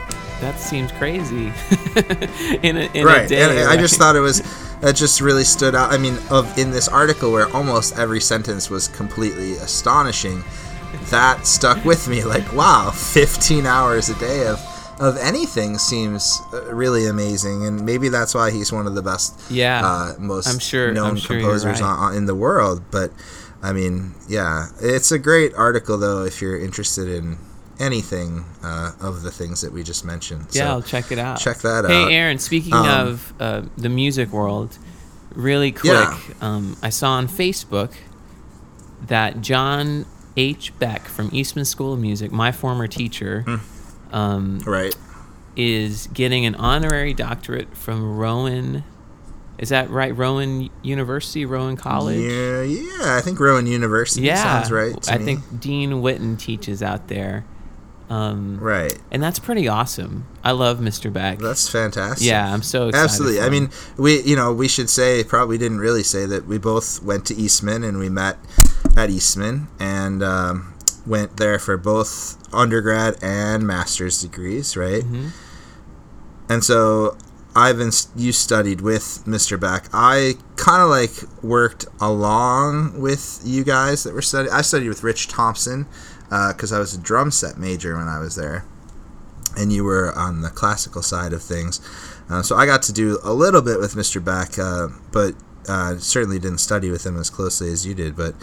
that 0.41 0.61
seems 0.61 0.93
crazy 0.93 1.47
in 2.63 2.77
a 2.77 2.89
in 2.95 3.03
a 3.03 3.05
right, 3.05 3.29
day. 3.29 3.43
and 3.43 3.69
I 3.69 3.77
just 3.77 3.97
thought 3.97 4.15
it 4.15 4.21
was 4.21 4.43
that 4.81 4.95
just 4.95 5.21
really 5.21 5.43
stood 5.43 5.75
out. 5.75 5.93
I 5.93 5.99
mean, 5.99 6.17
of 6.31 6.57
in 6.57 6.71
this 6.71 6.87
article 6.87 7.33
where 7.33 7.49
almost 7.53 7.99
every 7.99 8.21
sentence 8.21 8.71
was 8.71 8.87
completely 8.87 9.55
astonishing, 9.55 10.45
that 11.11 11.49
stuck 11.49 11.85
with 11.85 12.07
me. 12.07 12.23
Like, 12.23 12.53
wow, 12.53 12.93
15 12.93 13.67
hours 13.67 14.09
a 14.09 14.15
day 14.21 14.47
of 14.47 14.61
of 15.01 15.17
anything 15.19 15.79
seems 15.79 16.41
uh, 16.53 16.73
really 16.73 17.07
amazing, 17.07 17.67
and 17.67 17.85
maybe 17.85 18.09
that's 18.09 18.33
why 18.33 18.53
he's 18.53 18.73
one 18.73 18.87
of 18.87 18.95
the 18.95 19.03
best, 19.03 19.35
Yeah, 19.51 19.85
uh, 19.85 20.15
most 20.19 20.47
I'm 20.47 20.61
sure- 20.61 20.93
known 20.93 21.11
I'm 21.11 21.17
sure 21.17 21.37
composers 21.41 21.81
right. 21.81 21.83
on, 21.83 22.15
in 22.15 22.27
the 22.27 22.37
world. 22.37 22.85
But 22.93 23.11
I 23.65 23.73
mean, 23.73 24.15
yeah, 24.29 24.69
it's 24.81 25.11
a 25.11 25.19
great 25.19 25.53
article 25.55 25.99
though 25.99 26.25
if 26.25 26.41
you're 26.41 26.59
interested 26.59 27.09
in 27.09 27.37
anything 27.79 28.45
uh, 28.63 28.93
of 29.01 29.23
the 29.23 29.31
things 29.31 29.61
that 29.61 29.73
we 29.73 29.83
just 29.83 30.05
mentioned. 30.05 30.47
Yeah, 30.53 30.63
So 30.63 30.67
I'll 30.69 30.83
check 30.83 31.13
it 31.13 31.19
out. 31.19 31.39
check 31.39 31.59
that 31.59 31.85
hey, 31.87 32.03
out. 32.05 32.09
Hey, 32.11 32.15
Aaron, 32.17 32.39
speaking 32.39 32.73
Um, 32.75 32.87
of 32.87 33.33
uh, 33.41 33.63
the 33.77 33.89
music 33.89 34.31
world, 34.33 34.79
really 35.35 35.73
quick, 35.73 35.93
Yeah. 35.93 36.19
um, 36.41 36.77
I 36.83 36.89
saw 36.91 37.13
on 37.13 37.29
Facebook 37.29 37.93
that 39.07 39.41
John 39.41 40.07
H. 40.37 40.73
Beck 40.79 41.07
from 41.07 41.31
Eastman 41.33 41.65
School 41.65 41.93
of 41.95 42.01
Music, 42.01 42.33
my 42.33 42.53
former 42.53 42.87
teacher, 42.87 43.43
Hmm. 43.43 44.15
um, 44.15 44.59
Right. 44.67 44.95
is 45.57 46.09
getting 46.13 46.45
an 46.47 46.55
honorary 46.57 47.15
doctorate 47.15 47.77
from 47.77 48.17
Rowan. 48.17 48.85
Is 49.59 49.71
that 49.71 49.89
right? 49.89 50.15
Rowan 50.15 50.69
University, 50.83 51.47
Rowan 51.47 51.77
College. 51.77 52.21
Yeah, 52.21 52.61
yeah. 52.63 53.17
I 53.17 53.23
think 53.23 53.41
Rowan 53.41 53.67
University 53.67 54.27
Yeah, 54.27 54.43
sounds 54.43 54.71
right. 54.71 55.01
To 55.05 55.13
I 55.15 55.19
me. 55.19 55.25
think 55.25 55.61
Dean 55.61 55.93
Witten 56.03 56.39
teaches 56.39 56.83
out 56.83 57.09
there. 57.09 57.45
Um, 58.09 58.59
Right. 58.61 58.97
and 59.11 59.21
that's 59.23 59.39
pretty 59.41 59.67
awesome. 59.67 60.27
I 60.45 60.53
love 60.53 60.79
Mr. 60.79 61.13
Beck. 61.13 61.39
That's 61.41 61.69
fantastic. 61.69 62.27
yeah, 62.27 62.53
I'm 62.53 62.63
so 62.63 62.89
excited. 62.89 63.05
Absolutely. 63.05 63.41
I 63.41 63.49
mean, 63.51 63.71
we 63.97 64.21
you 64.23 64.37
know 64.37 64.53
we 64.53 64.69
should 64.69 64.89
say 64.89 65.25
probably 65.25 65.59
didn't 65.59 65.79
really 65.81 66.05
say 66.05 66.25
that 66.27 66.47
we 66.47 66.59
both 66.59 67.03
went 67.03 67.27
to 67.27 67.35
Eastman 67.35 67.83
and 67.83 67.99
we 67.99 68.09
met 68.09 68.37
at 68.97 69.11
Eastman 69.11 69.67
and 69.81 70.23
um, 70.23 70.73
went 71.05 71.37
there 71.37 71.59
for 71.59 71.77
both 71.77 72.39
undergrad 72.55 73.17
and 73.23 73.67
master's 73.67 74.21
degrees, 74.23 74.77
right? 74.77 75.03
Mhm. 75.03 75.31
And 76.49 76.63
so 76.65 77.17
Ivan, 77.57 77.91
you 78.15 78.33
studied 78.33 78.83
with 78.83 79.23
Mr. 79.27 79.59
Beck. 79.59 79.87
I 79.93 80.35
kind 80.57 80.83
of 80.83 80.91
like 80.91 81.13
worked 81.43 81.87
along 82.01 83.01
with 83.01 83.41
you 83.45 83.65
guys 83.65 84.03
that 84.05 84.15
were 84.15 84.23
studying. 84.23 84.53
I 84.55 84.61
studied 84.63 84.89
with 84.91 85.03
Rich 85.03 85.29
Thompson 85.29 85.87
because 86.29 86.73
I 86.73 86.79
was 86.79 86.95
a 86.95 86.99
drum 86.99 87.31
set 87.31 87.59
major 87.59 87.97
when 87.97 88.09
I 88.09 88.19
was 88.19 88.37
there, 88.37 88.65
and 89.57 89.73
you 89.73 89.85
were 89.85 90.13
on 90.17 90.43
the 90.43 90.51
classical 90.51 91.03
side 91.03 91.33
of 91.33 91.43
things. 91.43 91.81
Uh, 92.29 92.43
so 92.43 92.57
I 92.57 92.67
got 92.67 92.83
to 92.83 92.93
do 92.93 93.19
a 93.23 93.33
little 93.33 93.63
bit 93.63 93.79
with 93.79 93.95
Mr. 93.95 94.25
Beck, 94.25 94.59
uh, 94.59 94.89
but 95.13 95.35
uh, 95.69 95.99
certainly 95.99 96.39
didn't 96.39 96.59
study 96.59 96.91
with 96.91 97.05
him 97.05 97.17
as 97.19 97.31
closely 97.31 97.71
as 97.71 97.87
you 97.87 97.95
did. 97.95 98.17
But 98.17 98.35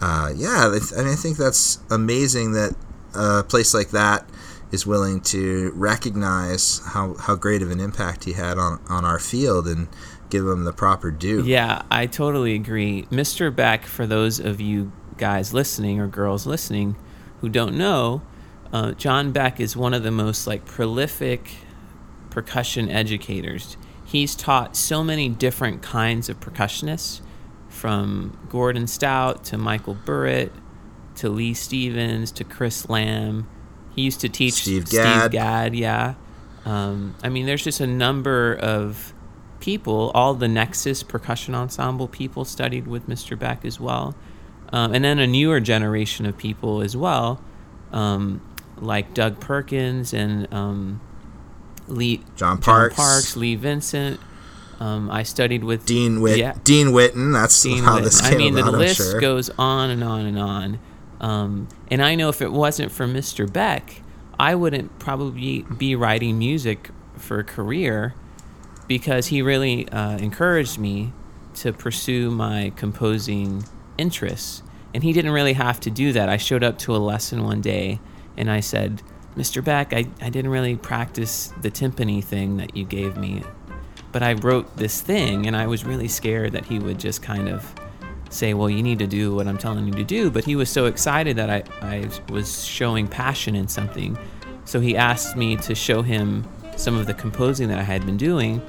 uh, 0.00 0.32
yeah, 0.34 0.68
I, 0.68 0.78
th- 0.78 0.92
I 0.94 1.02
mean, 1.02 1.12
I 1.12 1.16
think 1.16 1.36
that's 1.36 1.78
amazing 1.90 2.52
that 2.52 2.74
a 3.14 3.42
place 3.42 3.74
like 3.74 3.90
that 3.90 4.28
is 4.72 4.86
willing 4.86 5.20
to 5.20 5.72
recognize 5.74 6.80
how, 6.86 7.14
how 7.14 7.34
great 7.34 7.62
of 7.62 7.70
an 7.70 7.80
impact 7.80 8.24
he 8.24 8.34
had 8.34 8.56
on, 8.56 8.80
on 8.88 9.04
our 9.04 9.18
field 9.18 9.66
and 9.66 9.88
give 10.28 10.46
him 10.46 10.64
the 10.64 10.72
proper 10.72 11.10
due. 11.10 11.44
Yeah, 11.44 11.82
I 11.90 12.06
totally 12.06 12.54
agree. 12.54 13.04
Mr. 13.10 13.54
Beck, 13.54 13.84
for 13.84 14.06
those 14.06 14.38
of 14.38 14.60
you 14.60 14.92
guys 15.16 15.52
listening 15.52 15.98
or 15.98 16.06
girls 16.06 16.46
listening 16.46 16.96
who 17.40 17.48
don't 17.48 17.76
know, 17.76 18.22
uh, 18.72 18.92
John 18.92 19.32
Beck 19.32 19.60
is 19.60 19.76
one 19.76 19.94
of 19.94 20.02
the 20.02 20.10
most 20.10 20.46
like 20.46 20.64
prolific 20.64 21.50
percussion 22.30 22.88
educators. 22.88 23.76
He's 24.04 24.34
taught 24.34 24.76
so 24.76 25.04
many 25.04 25.28
different 25.28 25.82
kinds 25.82 26.28
of 26.28 26.40
percussionists, 26.40 27.20
from 27.70 28.36
Gordon 28.50 28.86
Stout 28.86 29.44
to 29.44 29.56
Michael 29.56 29.94
Burritt 29.94 30.50
to 31.14 31.30
Leigh 31.30 31.54
Stevens 31.54 32.30
to 32.32 32.44
Chris 32.44 32.88
Lamb. 32.90 33.48
He 33.94 34.02
used 34.02 34.20
to 34.20 34.28
teach 34.28 34.54
Steve 34.54 34.90
Gadd. 34.90 35.32
Gadd, 35.32 35.74
yeah. 35.74 36.14
Um, 36.64 37.14
I 37.22 37.28
mean, 37.30 37.46
there's 37.46 37.64
just 37.64 37.80
a 37.80 37.86
number 37.86 38.54
of 38.54 39.14
people. 39.60 40.10
All 40.14 40.34
the 40.34 40.48
Nexus 40.48 41.02
Percussion 41.02 41.54
Ensemble 41.54 42.08
people 42.08 42.44
studied 42.44 42.86
with 42.86 43.08
Mr. 43.08 43.38
Beck 43.38 43.64
as 43.64 43.80
well, 43.80 44.14
um, 44.72 44.94
and 44.94 45.04
then 45.04 45.18
a 45.18 45.26
newer 45.26 45.60
generation 45.60 46.26
of 46.26 46.36
people 46.36 46.80
as 46.82 46.96
well, 46.96 47.40
um, 47.92 48.40
like 48.78 49.14
Doug 49.14 49.40
Perkins 49.40 50.12
and 50.14 50.52
um, 50.52 51.00
Lee 51.88 52.22
John 52.36 52.58
Parks. 52.58 52.94
Parks, 52.96 53.36
Lee 53.36 53.54
Vincent. 53.56 54.20
Um, 54.78 55.10
I 55.10 55.24
studied 55.24 55.62
with 55.62 55.84
Dean 55.84 56.22
Whit, 56.22 56.38
Yeah. 56.38 56.54
Dean 56.64 56.88
Witten. 56.88 57.34
That's 57.34 57.62
Dean 57.62 57.82
how 57.84 57.98
Witten. 57.98 58.04
this 58.04 58.22
I 58.22 58.30
came 58.30 58.38
mean, 58.38 58.58
about. 58.58 58.72
the 58.72 58.78
list 58.78 58.96
sure. 58.96 59.20
goes 59.20 59.50
on 59.58 59.90
and 59.90 60.02
on 60.02 60.24
and 60.24 60.38
on. 60.38 60.78
Um, 61.20 61.68
and 61.90 62.02
I 62.02 62.14
know 62.14 62.30
if 62.30 62.40
it 62.40 62.50
wasn't 62.50 62.90
for 62.90 63.06
Mr. 63.06 63.50
Beck, 63.52 64.00
I 64.38 64.54
wouldn't 64.54 64.98
probably 64.98 65.62
be 65.76 65.94
writing 65.94 66.38
music 66.38 66.88
for 67.16 67.40
a 67.40 67.44
career 67.44 68.14
because 68.88 69.26
he 69.26 69.42
really 69.42 69.86
uh, 69.90 70.16
encouraged 70.16 70.78
me 70.78 71.12
to 71.56 71.74
pursue 71.74 72.30
my 72.30 72.72
composing 72.76 73.64
interests. 74.00 74.62
And 74.92 75.04
he 75.04 75.12
didn't 75.12 75.30
really 75.30 75.52
have 75.52 75.78
to 75.80 75.90
do 75.90 76.12
that. 76.12 76.28
I 76.28 76.36
showed 76.36 76.64
up 76.64 76.78
to 76.78 76.96
a 76.96 76.98
lesson 76.98 77.44
one 77.44 77.60
day 77.60 78.00
and 78.36 78.50
I 78.50 78.60
said, 78.60 79.02
Mr. 79.36 79.62
Beck, 79.62 79.92
I, 79.92 80.06
I 80.20 80.30
didn't 80.30 80.50
really 80.50 80.76
practice 80.76 81.52
the 81.60 81.70
timpani 81.70 82.24
thing 82.24 82.56
that 82.56 82.76
you 82.76 82.84
gave 82.84 83.16
me 83.16 83.44
but 84.12 84.22
I 84.22 84.34
wrote 84.34 84.76
this 84.76 85.00
thing 85.00 85.46
and 85.46 85.56
I 85.56 85.66
was 85.66 85.84
really 85.84 86.08
scared 86.08 86.52
that 86.52 86.64
he 86.64 86.78
would 86.78 86.98
just 86.98 87.22
kind 87.22 87.48
of 87.48 87.72
say, 88.28 88.54
Well, 88.54 88.70
you 88.70 88.82
need 88.82 88.98
to 89.00 89.06
do 89.06 89.34
what 89.34 89.46
I'm 89.46 89.58
telling 89.58 89.86
you 89.86 89.92
to 89.94 90.04
do. 90.04 90.30
But 90.30 90.44
he 90.44 90.56
was 90.56 90.68
so 90.68 90.86
excited 90.86 91.36
that 91.36 91.50
I, 91.50 91.62
I 91.80 92.08
was 92.30 92.64
showing 92.64 93.06
passion 93.06 93.54
in 93.54 93.68
something. 93.68 94.18
So 94.64 94.80
he 94.80 94.96
asked 94.96 95.36
me 95.36 95.56
to 95.58 95.74
show 95.74 96.02
him 96.02 96.44
some 96.76 96.96
of 96.96 97.06
the 97.06 97.14
composing 97.14 97.68
that 97.68 97.78
I 97.78 97.82
had 97.82 98.06
been 98.06 98.16
doing. 98.16 98.62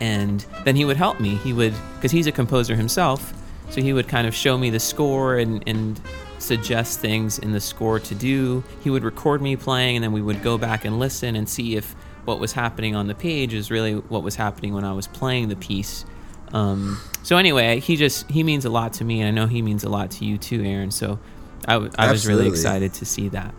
And 0.00 0.44
then 0.64 0.76
he 0.76 0.84
would 0.84 0.96
help 0.96 1.20
me. 1.20 1.36
He 1.36 1.52
would, 1.52 1.74
because 1.96 2.12
he's 2.12 2.26
a 2.26 2.32
composer 2.32 2.76
himself, 2.76 3.32
so 3.70 3.80
he 3.80 3.92
would 3.92 4.08
kind 4.08 4.26
of 4.26 4.34
show 4.34 4.56
me 4.56 4.70
the 4.70 4.80
score 4.80 5.36
and, 5.36 5.62
and 5.66 6.00
suggest 6.38 7.00
things 7.00 7.38
in 7.38 7.52
the 7.52 7.60
score 7.60 7.98
to 8.00 8.14
do. 8.14 8.62
He 8.82 8.90
would 8.90 9.04
record 9.04 9.42
me 9.42 9.56
playing, 9.56 9.96
and 9.96 10.04
then 10.04 10.12
we 10.12 10.22
would 10.22 10.42
go 10.42 10.58
back 10.58 10.84
and 10.84 10.98
listen 10.98 11.36
and 11.36 11.48
see 11.48 11.76
if 11.76 11.94
what 12.24 12.40
was 12.40 12.52
happening 12.52 12.94
on 12.94 13.06
the 13.06 13.14
page 13.14 13.54
is 13.54 13.70
really 13.70 13.94
what 13.94 14.22
was 14.22 14.36
happening 14.36 14.74
when 14.74 14.84
I 14.84 14.92
was 14.92 15.06
playing 15.06 15.48
the 15.48 15.56
piece. 15.56 16.04
Um, 16.52 17.00
so 17.22 17.36
anyway, 17.36 17.80
he 17.80 17.96
just 17.96 18.30
he 18.30 18.42
means 18.42 18.64
a 18.64 18.70
lot 18.70 18.92
to 18.94 19.04
me, 19.04 19.20
and 19.20 19.28
I 19.28 19.30
know 19.30 19.46
he 19.46 19.62
means 19.62 19.84
a 19.84 19.88
lot 19.88 20.10
to 20.12 20.24
you 20.24 20.38
too, 20.38 20.62
Aaron. 20.64 20.90
So 20.90 21.18
I 21.66 21.78
was 22.10 22.26
really 22.26 22.48
excited 22.48 22.94
to 22.94 23.04
see 23.04 23.28
that. 23.30 23.54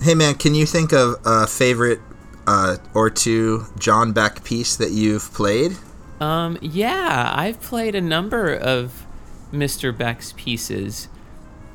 Hey 0.00 0.14
man, 0.14 0.34
can 0.34 0.54
you 0.54 0.66
think 0.66 0.92
of 0.92 1.16
a 1.24 1.46
favorite 1.46 2.00
uh, 2.46 2.76
or 2.92 3.10
two 3.10 3.66
John 3.78 4.12
Beck 4.12 4.44
piece 4.44 4.76
that 4.76 4.90
you've 4.90 5.32
played? 5.32 5.76
Um, 6.24 6.58
yeah, 6.62 7.32
I've 7.34 7.60
played 7.60 7.94
a 7.94 8.00
number 8.00 8.54
of 8.54 9.06
Mr. 9.52 9.96
Beck's 9.96 10.32
pieces. 10.36 11.08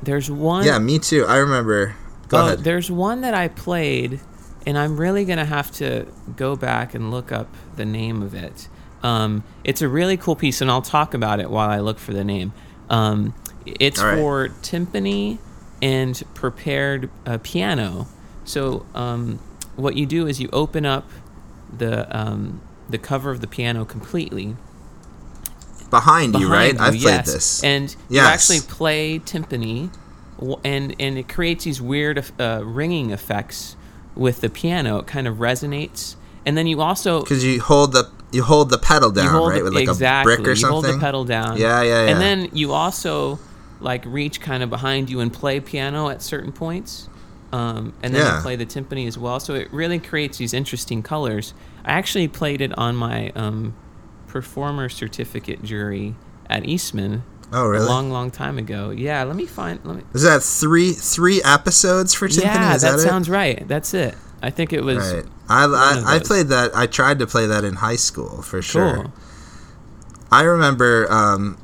There's 0.02 0.30
one. 0.30 0.64
Yeah, 0.64 0.78
me 0.78 0.98
too. 0.98 1.24
I 1.26 1.36
remember. 1.36 1.94
Go 2.28 2.38
Oh, 2.38 2.46
ahead. 2.46 2.58
There's 2.64 2.90
one 2.90 3.20
that 3.20 3.34
I 3.34 3.48
played, 3.48 4.20
and 4.66 4.76
I'm 4.78 4.96
really 4.96 5.24
gonna 5.24 5.44
have 5.44 5.70
to 5.72 6.06
go 6.36 6.56
back 6.56 6.94
and 6.94 7.10
look 7.10 7.30
up 7.32 7.48
the 7.76 7.84
name 7.84 8.22
of 8.22 8.34
it. 8.34 8.68
Um, 9.02 9.44
it's 9.64 9.82
a 9.82 9.88
really 9.88 10.16
cool 10.16 10.36
piece, 10.36 10.60
and 10.60 10.70
I'll 10.70 10.82
talk 10.82 11.14
about 11.14 11.40
it 11.40 11.50
while 11.50 11.68
I 11.70 11.78
look 11.80 11.98
for 11.98 12.12
the 12.12 12.24
name. 12.24 12.52
Um, 12.88 13.34
it's 13.64 14.02
right. 14.02 14.16
for 14.16 14.48
timpani 14.62 15.38
and 15.82 16.20
prepared 16.34 17.08
uh, 17.26 17.38
piano. 17.42 18.06
So 18.44 18.84
um, 18.94 19.38
what 19.76 19.96
you 19.96 20.06
do 20.06 20.26
is 20.26 20.40
you 20.40 20.48
open 20.52 20.84
up 20.84 21.08
the 21.76 22.14
um, 22.16 22.60
the 22.90 22.98
cover 22.98 23.30
of 23.30 23.40
the 23.40 23.46
piano 23.46 23.84
completely, 23.84 24.56
Behind 25.90 26.38
you, 26.38 26.48
right? 26.48 26.72
behind 26.72 26.78
I've 26.80 26.94
you, 26.94 27.02
played 27.08 27.24
this. 27.24 27.64
And 27.64 27.94
you 28.08 28.20
actually 28.20 28.60
play 28.60 29.18
timpani, 29.18 29.90
and 30.64 30.94
and 31.00 31.18
it 31.18 31.28
creates 31.28 31.64
these 31.64 31.82
weird 31.82 32.24
uh, 32.38 32.62
ringing 32.64 33.10
effects 33.10 33.74
with 34.14 34.40
the 34.40 34.48
piano. 34.48 34.98
It 34.98 35.08
kind 35.08 35.26
of 35.26 35.38
resonates, 35.38 36.14
and 36.46 36.56
then 36.56 36.68
you 36.68 36.80
also 36.80 37.22
Because 37.22 37.44
you 37.44 37.60
hold 37.60 37.92
the 37.92 38.08
you 38.30 38.44
hold 38.44 38.70
the 38.70 38.78
pedal 38.78 39.10
down, 39.10 39.34
right, 39.48 39.58
the, 39.58 39.64
with 39.64 39.72
like 39.74 39.88
exactly 39.88 40.34
a 40.34 40.36
brick 40.36 40.48
or 40.48 40.52
you 40.52 40.66
hold 40.68 40.84
the 40.84 40.98
pedal 40.98 41.24
down. 41.24 41.56
Yeah, 41.58 41.82
yeah, 41.82 42.04
yeah. 42.04 42.10
And 42.12 42.20
then 42.20 42.48
you 42.52 42.72
also 42.72 43.40
like 43.80 44.04
reach 44.06 44.40
kind 44.40 44.62
of 44.62 44.70
behind 44.70 45.10
you 45.10 45.18
and 45.18 45.32
play 45.32 45.58
piano 45.58 46.08
at 46.08 46.22
certain 46.22 46.52
points. 46.52 47.08
Um, 47.52 47.94
and 48.00 48.14
then 48.14 48.24
Yeah. 48.24 48.36
you 48.36 48.42
play 48.42 48.54
the 48.54 48.66
timpani 48.66 49.08
as 49.08 49.18
well, 49.18 49.40
so 49.40 49.54
it 49.54 49.72
really 49.72 49.98
creates 49.98 50.38
these 50.38 50.54
interesting 50.54 51.02
colors. 51.02 51.52
I 51.84 51.92
actually 51.92 52.28
played 52.28 52.60
it 52.60 52.76
on 52.78 52.96
my 52.96 53.30
um, 53.30 53.76
performer 54.26 54.88
certificate 54.88 55.62
jury 55.62 56.14
at 56.48 56.66
Eastman 56.66 57.22
oh, 57.52 57.66
really? 57.66 57.84
a 57.84 57.88
long, 57.88 58.10
long 58.10 58.30
time 58.30 58.58
ago. 58.58 58.90
Yeah, 58.90 59.22
let 59.24 59.36
me 59.36 59.46
find. 59.46 59.80
Let 59.84 59.96
me. 59.96 60.02
Is 60.14 60.22
that 60.22 60.42
three 60.42 60.92
three 60.92 61.42
episodes 61.42 62.14
for 62.14 62.28
Timpani? 62.28 62.44
Yeah, 62.44 62.76
that, 62.76 62.80
that, 62.80 62.98
sounds 63.00 63.28
right. 63.28 63.66
That's 63.66 63.94
it. 63.94 64.14
I 64.42 64.50
think 64.50 64.72
it 64.72 64.82
was? 64.82 65.12
Right. 65.12 65.24
I, 65.48 65.64
I, 65.64 66.16
I 66.16 66.18
played 66.18 66.48
that. 66.48 66.70
I 66.74 66.86
tried 66.86 67.18
to 67.18 67.26
play 67.26 67.46
that 67.46 67.64
in 67.64 67.74
high 67.74 67.96
school 67.96 68.42
for 68.42 68.62
sure. 68.62 68.94
cool. 68.94 69.12
I 70.30 70.42
remember. 70.42 71.10
Um, 71.10 71.58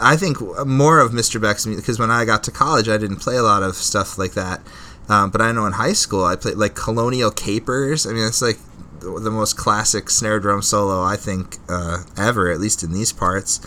I 0.00 0.16
think 0.16 0.40
more 0.64 1.00
of 1.00 1.10
Mr. 1.10 1.40
Beck's 1.40 1.66
music 1.66 1.84
because 1.84 1.98
when 1.98 2.10
I 2.10 2.24
got 2.24 2.44
to 2.44 2.52
college, 2.52 2.88
I 2.88 2.98
didn't 2.98 3.16
play 3.16 3.36
a 3.36 3.42
lot 3.42 3.64
of 3.64 3.74
stuff 3.74 4.16
like 4.16 4.34
that. 4.34 4.60
Um, 5.08 5.30
but 5.30 5.40
I 5.40 5.50
know 5.50 5.66
in 5.66 5.72
high 5.72 5.92
school, 5.92 6.24
I 6.24 6.36
played 6.36 6.56
like 6.56 6.76
Colonial 6.76 7.32
Capers. 7.32 8.06
I 8.06 8.12
mean, 8.12 8.24
it's 8.24 8.40
like 8.40 8.58
the 9.02 9.30
most 9.30 9.56
classic 9.56 10.10
snare 10.10 10.40
drum 10.40 10.62
solo 10.62 11.02
I 11.02 11.16
think 11.16 11.58
uh, 11.68 12.04
ever, 12.16 12.50
at 12.50 12.60
least 12.60 12.82
in 12.82 12.92
these 12.92 13.12
parts. 13.12 13.60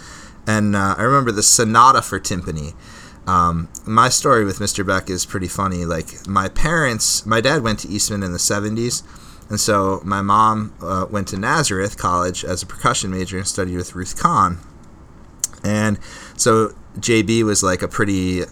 And 0.48 0.76
uh, 0.76 0.95
I 0.98 1.04
remember 1.04 1.32
the 1.32 1.43
Sonata 1.43 2.02
for 2.02 2.19
timpani. 2.19 2.74
Um, 3.28 3.69
my 3.86 4.10
story 4.10 4.45
with 4.45 4.60
Mr. 4.60 4.86
Beck 4.86 5.10
is 5.10 5.26
pretty 5.26 5.48
funny. 5.48 5.84
Like 5.84 6.28
my 6.28 6.48
parents, 6.48 7.26
my 7.26 7.41
dad 7.41 7.63
went 7.63 7.80
to 7.80 7.88
Eastman 7.88 8.21
in 8.24 8.32
the 8.32 8.38
'70s, 8.38 9.04
and 9.50 9.60
so 9.60 10.02
my 10.04 10.21
mom 10.21 10.74
uh, 10.82 11.08
went 11.10 11.28
to 11.30 11.38
Nazareth 11.38 11.98
College 11.98 12.45
as 12.45 12.62
a 12.62 12.67
percussion 12.67 13.12
major 13.12 13.38
and 13.38 13.48
studied 13.48 13.78
with 13.78 13.95
Ruth 13.95 14.19
Cahn. 14.19 14.60
And 15.63 15.98
so 16.38 16.76
JB 17.00 17.43
was 17.43 17.63
like 17.63 17.82
a 17.82 17.88
pretty 17.88 18.43
uh, 18.43 18.45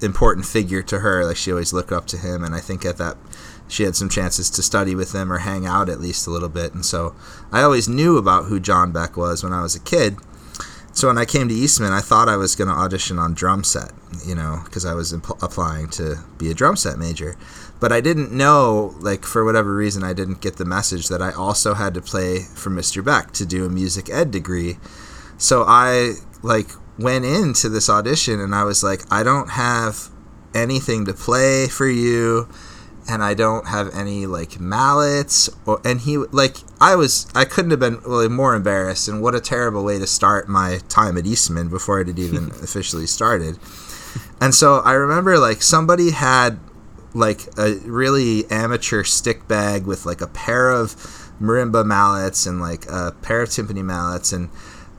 important 0.00 0.46
figure 0.46 0.82
to 0.82 0.98
her. 0.98 1.24
Like 1.24 1.36
she 1.36 1.52
always 1.52 1.72
looked 1.72 1.92
up 1.92 2.06
to 2.08 2.18
him, 2.18 2.42
and 2.42 2.56
I 2.56 2.60
think 2.60 2.84
at 2.84 2.96
that 2.98 3.16
she 3.72 3.84
had 3.84 3.96
some 3.96 4.10
chances 4.10 4.50
to 4.50 4.62
study 4.62 4.94
with 4.94 5.14
him 5.14 5.32
or 5.32 5.38
hang 5.38 5.64
out 5.64 5.88
at 5.88 5.98
least 5.98 6.26
a 6.26 6.30
little 6.30 6.50
bit. 6.50 6.74
And 6.74 6.84
so 6.84 7.16
I 7.50 7.62
always 7.62 7.88
knew 7.88 8.18
about 8.18 8.44
who 8.44 8.60
John 8.60 8.92
Beck 8.92 9.16
was 9.16 9.42
when 9.42 9.54
I 9.54 9.62
was 9.62 9.74
a 9.74 9.80
kid. 9.80 10.18
so 10.92 11.08
when 11.08 11.16
I 11.16 11.24
came 11.24 11.48
to 11.48 11.54
Eastman, 11.54 11.90
I 11.90 12.02
thought 12.02 12.28
I 12.28 12.36
was 12.36 12.54
going 12.54 12.68
to 12.68 12.74
audition 12.74 13.18
on 13.18 13.32
drum 13.32 13.64
set, 13.64 13.92
you 14.26 14.34
know, 14.34 14.60
because 14.64 14.84
I 14.84 14.92
was 14.92 15.14
imp- 15.14 15.42
applying 15.42 15.88
to 15.90 16.16
be 16.36 16.50
a 16.50 16.54
drum 16.54 16.76
set 16.76 16.98
major. 16.98 17.38
But 17.80 17.92
I 17.92 18.02
didn't 18.02 18.30
know, 18.30 18.94
like, 19.00 19.24
for 19.24 19.42
whatever 19.42 19.74
reason, 19.74 20.04
I 20.04 20.12
didn't 20.12 20.42
get 20.42 20.56
the 20.56 20.66
message 20.66 21.08
that 21.08 21.22
I 21.22 21.32
also 21.32 21.72
had 21.72 21.94
to 21.94 22.02
play 22.02 22.40
for 22.54 22.68
Mr. 22.68 23.02
Beck 23.02 23.32
to 23.32 23.46
do 23.46 23.64
a 23.64 23.70
music 23.70 24.10
ed 24.10 24.30
degree. 24.30 24.76
So 25.38 25.64
I, 25.66 26.16
like, 26.42 26.68
went 26.98 27.24
into 27.24 27.70
this 27.70 27.88
audition 27.88 28.38
and 28.38 28.54
I 28.54 28.64
was 28.64 28.84
like, 28.84 29.00
I 29.10 29.22
don't 29.22 29.52
have 29.52 30.10
anything 30.54 31.06
to 31.06 31.14
play 31.14 31.68
for 31.68 31.88
you 31.88 32.48
and 33.08 33.22
I 33.22 33.34
don't 33.34 33.66
have 33.66 33.94
any 33.94 34.26
like 34.26 34.60
mallets 34.60 35.50
or 35.66 35.80
and 35.84 36.00
he 36.00 36.18
like 36.18 36.58
I 36.80 36.94
was 36.94 37.26
I 37.34 37.44
couldn't 37.44 37.70
have 37.70 37.80
been 37.80 37.98
really 38.00 38.28
more 38.28 38.54
embarrassed 38.54 39.08
and 39.08 39.22
what 39.22 39.34
a 39.34 39.40
terrible 39.40 39.84
way 39.84 39.98
to 39.98 40.06
start 40.06 40.48
my 40.48 40.80
time 40.88 41.16
at 41.18 41.26
Eastman 41.26 41.68
before 41.68 42.00
it 42.00 42.06
had 42.06 42.18
even 42.18 42.50
officially 42.62 43.06
started. 43.06 43.58
And 44.40 44.54
so 44.54 44.80
I 44.80 44.92
remember 44.92 45.38
like 45.38 45.62
somebody 45.62 46.10
had 46.10 46.58
like 47.14 47.46
a 47.58 47.74
really 47.84 48.50
amateur 48.50 49.04
stick 49.04 49.46
bag 49.46 49.86
with 49.86 50.06
like 50.06 50.20
a 50.20 50.26
pair 50.26 50.70
of 50.70 50.94
marimba 51.40 51.84
mallets 51.84 52.46
and 52.46 52.60
like 52.60 52.86
a 52.86 53.14
pair 53.22 53.42
of 53.42 53.48
timpani 53.48 53.84
mallets 53.84 54.32
and 54.32 54.48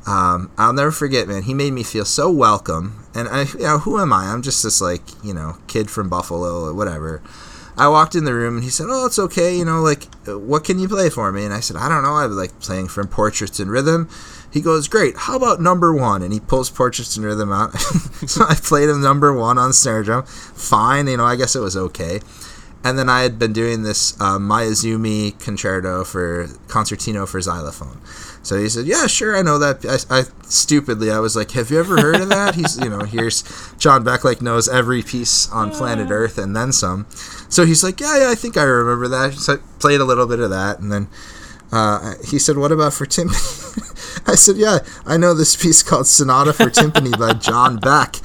um, 0.06 0.52
I'll 0.58 0.74
never 0.74 0.92
forget, 0.92 1.28
man. 1.28 1.44
He 1.44 1.54
made 1.54 1.72
me 1.72 1.84
feel 1.84 2.04
so 2.04 2.30
welcome, 2.30 3.06
and 3.16 3.28
I, 3.30 3.44
you 3.44 3.60
know, 3.60 3.78
who 3.80 3.98
am 4.00 4.12
I? 4.12 4.26
I'm 4.26 4.42
just 4.42 4.62
this 4.64 4.82
like, 4.82 5.02
you 5.24 5.34
know, 5.34 5.58
kid 5.68 5.90
from 5.90 6.10
Buffalo 6.10 6.66
or 6.66 6.74
whatever. 6.74 7.22
I 7.78 7.88
walked 7.88 8.16
in 8.16 8.26
the 8.26 8.34
room 8.34 8.56
and 8.56 8.64
he 8.64 8.70
said, 8.70 8.88
"Oh, 8.90 9.06
it's 9.06 9.20
okay. 9.20 9.58
You 9.58 9.66
know, 9.66 9.82
like, 9.82 10.14
what 10.26 10.64
can 10.64 10.80
you 10.80 10.88
play 10.88 11.10
for 11.10 11.32
me?" 11.32 11.44
And 11.44 11.54
I 11.54 11.60
said, 11.60 11.78
"I 11.78 11.90
don't 11.90 12.04
know. 12.04 12.14
I 12.14 12.26
like 12.26 12.60
playing 12.60 12.88
from 12.88 13.08
Portraits 13.08 13.60
in 13.60 13.70
Rhythm." 13.70 14.08
He 14.52 14.62
goes, 14.62 14.88
"Great. 14.88 15.18
How 15.18 15.36
about 15.36 15.62
number 15.62 15.94
one?" 15.94 16.22
And 16.22 16.32
he 16.32 16.40
pulls 16.40 16.70
Portraits 16.70 17.18
in 17.18 17.24
Rhythm 17.24 17.52
out. 17.52 17.78
so 18.28 18.46
I 18.48 18.56
played 18.56 18.90
him 18.90 19.02
number 19.02 19.34
one 19.34 19.58
on 19.58 19.74
snare 19.74 20.04
drum. 20.04 20.24
Fine. 20.24 21.08
You 21.08 21.18
know, 21.18 21.26
I 21.26 21.36
guess 21.36 21.56
it 21.56 21.62
was 21.62 21.76
okay. 21.76 22.20
And 22.84 23.00
then 23.00 23.10
I 23.10 23.22
had 23.22 23.40
been 23.40 23.54
doing 23.54 23.84
this 23.84 24.20
uh, 24.20 24.38
Mayuzumi 24.38 25.40
concerto 25.40 26.04
for 26.04 26.48
concertino 26.68 27.28
for 27.28 27.40
xylophone. 27.40 28.02
So 28.44 28.60
he 28.60 28.68
said, 28.68 28.86
"Yeah, 28.86 29.08
sure, 29.08 29.36
I 29.36 29.42
know 29.42 29.58
that." 29.58 29.86
I, 29.86 30.20
I, 30.20 30.24
stupidly, 30.44 31.10
I 31.10 31.20
was 31.20 31.36
like, 31.36 31.52
"Have 31.52 31.72
you 31.72 31.80
ever 31.80 32.00
heard 32.00 32.22
of 32.22 32.30
that?" 32.30 32.56
He's, 32.56 32.78
you 32.78 32.90
know, 32.90 33.00
here's 33.00 33.44
John 33.78 34.04
Beck 34.04 34.24
like 34.24 34.42
knows 34.42 34.68
every 34.68 35.02
piece 35.02 35.50
on 35.50 35.72
planet 35.72 36.12
Earth 36.12 36.38
and 36.38 36.56
then 36.56 36.72
some. 36.74 37.08
So 37.50 37.66
he's 37.66 37.84
like, 37.84 38.00
"Yeah, 38.00 38.20
yeah, 38.20 38.30
I 38.30 38.36
think 38.36 38.58
I 38.58 38.64
remember 38.64 39.08
that." 39.08 39.34
So 39.34 39.54
I 39.54 39.58
played 39.80 40.02
a 40.02 40.06
little 40.06 40.28
bit 40.28 40.42
of 40.42 40.50
that, 40.50 40.80
and 40.80 40.92
then 40.92 41.08
uh, 41.72 42.16
he 42.26 42.38
said, 42.38 42.58
"What 42.58 42.72
about 42.72 42.94
for 42.94 43.06
timpani?" 43.06 44.28
I 44.28 44.36
said, 44.36 44.58
"Yeah, 44.58 44.80
I 45.06 45.18
know 45.18 45.34
this 45.34 45.56
piece 45.56 45.82
called 45.82 46.08
Sonata 46.08 46.54
for 46.54 46.66
Timpani 46.70 47.18
by 47.18 47.34
John 47.34 47.78
Beck." 47.78 48.18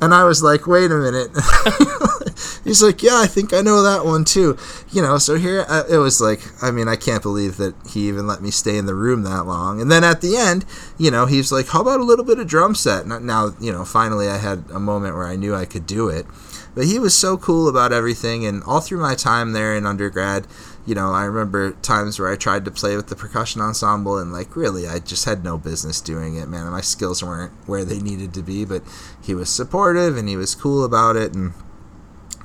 And 0.00 0.14
I 0.14 0.24
was 0.24 0.42
like, 0.42 0.66
wait 0.66 0.90
a 0.90 0.96
minute. 0.96 1.30
He's 2.64 2.82
like, 2.82 3.02
yeah, 3.02 3.20
I 3.20 3.26
think 3.26 3.52
I 3.52 3.60
know 3.60 3.82
that 3.82 4.04
one 4.04 4.24
too. 4.24 4.56
You 4.90 5.02
know, 5.02 5.18
so 5.18 5.36
here 5.36 5.64
uh, 5.68 5.84
it 5.90 5.98
was 5.98 6.20
like, 6.20 6.40
I 6.62 6.70
mean, 6.70 6.88
I 6.88 6.96
can't 6.96 7.22
believe 7.22 7.56
that 7.58 7.74
he 7.88 8.08
even 8.08 8.26
let 8.26 8.42
me 8.42 8.50
stay 8.50 8.76
in 8.78 8.86
the 8.86 8.94
room 8.94 9.22
that 9.22 9.46
long. 9.46 9.80
And 9.80 9.90
then 9.90 10.04
at 10.04 10.20
the 10.20 10.36
end, 10.36 10.64
you 10.98 11.10
know, 11.10 11.26
he's 11.26 11.52
like, 11.52 11.68
how 11.68 11.82
about 11.82 12.00
a 12.00 12.04
little 12.04 12.24
bit 12.24 12.38
of 12.38 12.46
drum 12.46 12.74
set? 12.74 13.06
Now, 13.06 13.50
you 13.60 13.72
know, 13.72 13.84
finally 13.84 14.28
I 14.28 14.38
had 14.38 14.64
a 14.72 14.80
moment 14.80 15.16
where 15.16 15.26
I 15.26 15.36
knew 15.36 15.54
I 15.54 15.64
could 15.64 15.86
do 15.86 16.08
it. 16.08 16.26
But 16.74 16.84
he 16.84 16.98
was 16.98 17.14
so 17.14 17.36
cool 17.36 17.68
about 17.68 17.92
everything. 17.92 18.46
And 18.46 18.62
all 18.64 18.80
through 18.80 19.00
my 19.00 19.14
time 19.14 19.52
there 19.52 19.74
in 19.74 19.86
undergrad, 19.86 20.46
you 20.90 20.96
know, 20.96 21.12
I 21.12 21.22
remember 21.22 21.70
times 21.82 22.18
where 22.18 22.28
I 22.28 22.34
tried 22.34 22.64
to 22.64 22.70
play 22.72 22.96
with 22.96 23.06
the 23.06 23.14
percussion 23.14 23.60
ensemble 23.60 24.18
and 24.18 24.32
like 24.32 24.56
really 24.56 24.88
I 24.88 24.98
just 24.98 25.24
had 25.24 25.44
no 25.44 25.56
business 25.56 26.00
doing 26.00 26.34
it, 26.34 26.48
man. 26.48 26.68
My 26.68 26.80
skills 26.80 27.22
weren't 27.22 27.52
where 27.66 27.84
they 27.84 28.00
needed 28.00 28.34
to 28.34 28.42
be, 28.42 28.64
but 28.64 28.82
he 29.22 29.32
was 29.32 29.48
supportive 29.48 30.16
and 30.16 30.28
he 30.28 30.36
was 30.36 30.56
cool 30.56 30.84
about 30.84 31.14
it 31.14 31.32
and 31.32 31.52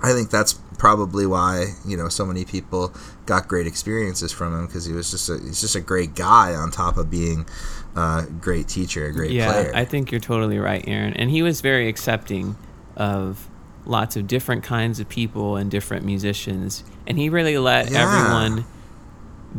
I 0.04 0.14
think 0.14 0.30
that's 0.30 0.54
probably 0.78 1.26
why, 1.26 1.74
you 1.88 1.98
know, 1.98 2.08
so 2.08 2.24
many 2.24 2.46
people 2.46 2.94
got 3.26 3.48
great 3.48 3.66
experiences 3.66 4.32
from 4.32 4.54
him 4.54 4.68
because 4.68 4.86
he 4.86 4.94
was 4.94 5.10
just 5.10 5.28
a 5.28 5.40
he's 5.40 5.60
just 5.60 5.76
a 5.76 5.82
great 5.82 6.14
guy 6.14 6.54
on 6.54 6.70
top 6.70 6.98
of 6.98 7.10
being 7.10 7.48
a 7.96 8.28
great 8.40 8.68
teacher, 8.68 9.08
a 9.08 9.12
great 9.12 9.32
yeah, 9.32 9.52
player. 9.52 9.72
I 9.74 9.86
think 9.86 10.12
you're 10.12 10.22
totally 10.22 10.60
right, 10.60 10.84
Aaron. 10.88 11.16
And 11.16 11.32
he 11.32 11.42
was 11.42 11.62
very 11.62 11.90
accepting 11.90 12.58
of 12.96 13.50
lots 13.86 14.16
of 14.16 14.28
different 14.28 14.64
kinds 14.64 15.00
of 15.00 15.08
people 15.10 15.56
and 15.58 15.70
different 15.72 16.04
musicians 16.06 16.84
and 17.08 17.18
he 17.18 17.30
really 17.30 17.58
let 17.58 17.92
Yeah. 17.92 18.02
everyone 18.02 18.66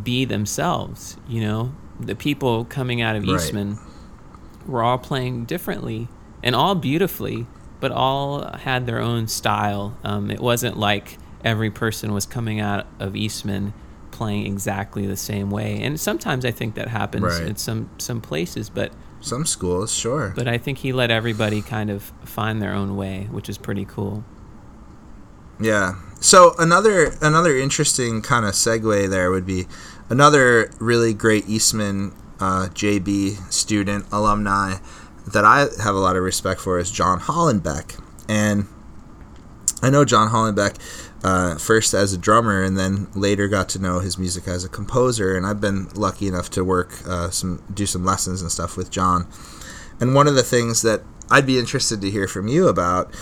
be 0.03 0.25
themselves 0.25 1.17
you 1.29 1.41
know 1.41 1.73
the 1.99 2.15
people 2.15 2.65
coming 2.65 3.01
out 3.01 3.17
of 3.17 3.23
Right. 3.23 3.35
eastman 3.37 3.79
were 4.67 4.83
all 4.83 4.99
playing 4.99 5.45
differently 5.45 6.09
and 6.43 6.55
all 6.55 6.75
beautifully 6.75 7.47
but 7.81 7.93
all 7.93 8.51
had 8.59 8.87
their 8.87 9.01
own 9.01 9.27
style 9.29 9.97
um, 10.05 10.31
it 10.31 10.41
wasn't 10.41 10.77
like 10.77 11.19
every 11.45 11.71
person 11.71 12.13
was 12.13 12.27
coming 12.27 12.59
out 12.61 12.87
of 12.99 13.15
eastman 13.15 13.73
playing 14.19 14.47
exactly 14.47 15.05
the 15.07 15.17
same 15.31 15.49
way 15.51 15.71
and 15.85 15.99
sometimes 16.01 16.45
i 16.45 16.51
think 16.59 16.75
that 16.75 16.89
happens 16.89 17.25
Right. 17.25 17.49
in 17.49 17.57
some 17.57 17.89
some 17.99 18.21
places 18.21 18.71
but 18.79 18.91
Some 19.21 19.45
schools, 19.47 19.91
sure. 19.93 20.33
but 20.37 20.47
I 20.47 20.59
think 20.59 20.79
he 20.79 20.93
let 20.93 21.11
everybody 21.11 21.61
kind 21.63 21.91
of 21.91 22.13
find 22.37 22.61
their 22.63 22.75
own 22.81 22.91
way, 23.03 23.27
which 23.37 23.49
is 23.49 23.59
pretty 23.59 23.85
cool. 23.85 24.23
Yeah. 25.61 25.95
So 26.21 26.55
another 26.59 27.13
another 27.23 27.57
interesting 27.57 28.23
kind 28.23 28.45
of 28.45 28.53
segue 28.53 29.09
there 29.11 29.31
would 29.31 29.47
be 29.47 29.67
another 30.11 30.71
really 30.79 31.13
great 31.15 31.49
Eastman 31.49 32.13
uh, 32.41 32.69
JB 32.73 33.51
student 33.53 34.05
alumni 34.13 34.77
that 35.33 35.45
I 35.45 35.61
have 35.83 35.95
a 35.95 35.99
lot 36.07 36.15
of 36.17 36.23
respect 36.23 36.61
for 36.61 36.79
is 36.79 36.91
John 36.91 37.19
Hollenbeck, 37.21 37.99
and 38.29 38.67
I 39.83 39.91
know 39.91 40.05
John 40.05 40.31
Hollenbeck 40.31 40.77
uh, 41.25 41.57
first 41.57 41.95
as 41.95 42.13
a 42.13 42.19
drummer 42.19 42.63
and 42.63 42.77
then 42.77 43.09
later 43.15 43.49
got 43.49 43.69
to 43.71 43.79
know 43.79 44.01
his 44.01 44.19
music 44.19 44.47
as 44.47 44.65
a 44.65 44.69
composer, 44.69 45.37
and 45.37 45.47
I've 45.47 45.61
been 45.61 45.89
lucky 45.95 46.29
enough 46.29 46.51
to 46.51 46.65
work 46.65 46.93
uh, 47.07 47.31
some 47.31 47.63
do 47.73 47.87
some 47.87 48.05
lessons 48.05 48.43
and 48.43 48.51
stuff 48.51 48.77
with 48.77 48.91
John. 48.91 49.27
And 50.01 50.15
one 50.15 50.27
of 50.27 50.35
the 50.35 50.43
things 50.43 50.83
that 50.83 51.03
I'd 51.31 51.47
be 51.47 51.59
interested 51.59 52.01
to 52.01 52.11
hear 52.11 52.29
from 52.29 52.49
you 52.49 52.69
about 52.69 53.13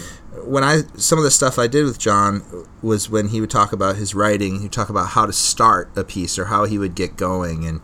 when 0.43 0.65
I 0.65 0.83
some 0.97 1.19
of 1.19 1.25
the 1.25 1.31
stuff 1.31 1.59
I 1.59 1.67
did 1.67 1.85
with 1.85 1.99
John 1.99 2.43
was 2.83 3.09
when 3.09 3.29
he 3.29 3.41
would 3.41 3.51
talk 3.51 3.73
about 3.73 3.97
his 3.97 4.15
writing. 4.15 4.61
He'd 4.61 4.73
talk 4.73 4.89
about 4.89 5.11
how 5.11 5.27
to 5.27 5.33
start 5.33 5.91
a 5.97 6.05
piece 6.05 6.39
or 6.39 6.47
how 6.47 6.65
he 6.65 6.79
would 6.79 6.95
get 6.95 7.17
going. 7.17 7.65
And 7.65 7.81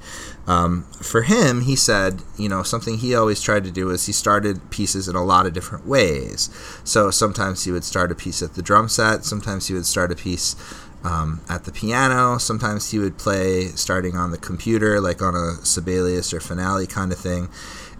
um, 0.51 0.83
for 0.95 1.23
him, 1.23 1.61
he 1.61 1.77
said, 1.77 2.23
you 2.37 2.49
know, 2.49 2.65
something 2.65 2.99
he 2.99 3.15
always 3.15 3.41
tried 3.41 3.63
to 3.63 3.71
do 3.71 3.91
is 3.91 4.07
he 4.07 4.13
started 4.13 4.69
pieces 4.73 5.07
in 5.07 5.15
a 5.15 5.23
lot 5.23 5.47
of 5.47 5.53
different 5.53 5.87
ways. 5.87 6.51
So 6.83 7.13
sometimes 7.13 7.63
he 7.67 7.71
would 7.71 7.85
start 7.85 8.11
a 8.11 8.17
piece 8.17 8.43
at 8.43 8.55
the 8.55 8.63
drum 8.63 8.89
set. 8.89 9.25
Sometimes 9.25 9.69
he 9.69 9.75
would 9.75 9.87
start 9.87 10.11
a 10.11 10.17
piece 10.17 10.57
um, 11.05 11.41
at 11.49 11.67
the 11.67 11.71
piano. 11.71 12.39
Sometimes 12.39 12.91
he 12.91 12.99
would 12.99 13.17
play 13.17 13.67
starting 13.77 14.17
on 14.17 14.33
the 14.33 14.39
computer, 14.39 15.01
like 15.01 15.23
on 15.23 15.37
a 15.37 15.65
Sibelius 15.65 16.35
or 16.35 16.41
Finale 16.41 16.89
kind 16.89 17.13
of 17.13 17.19
thing. 17.19 17.49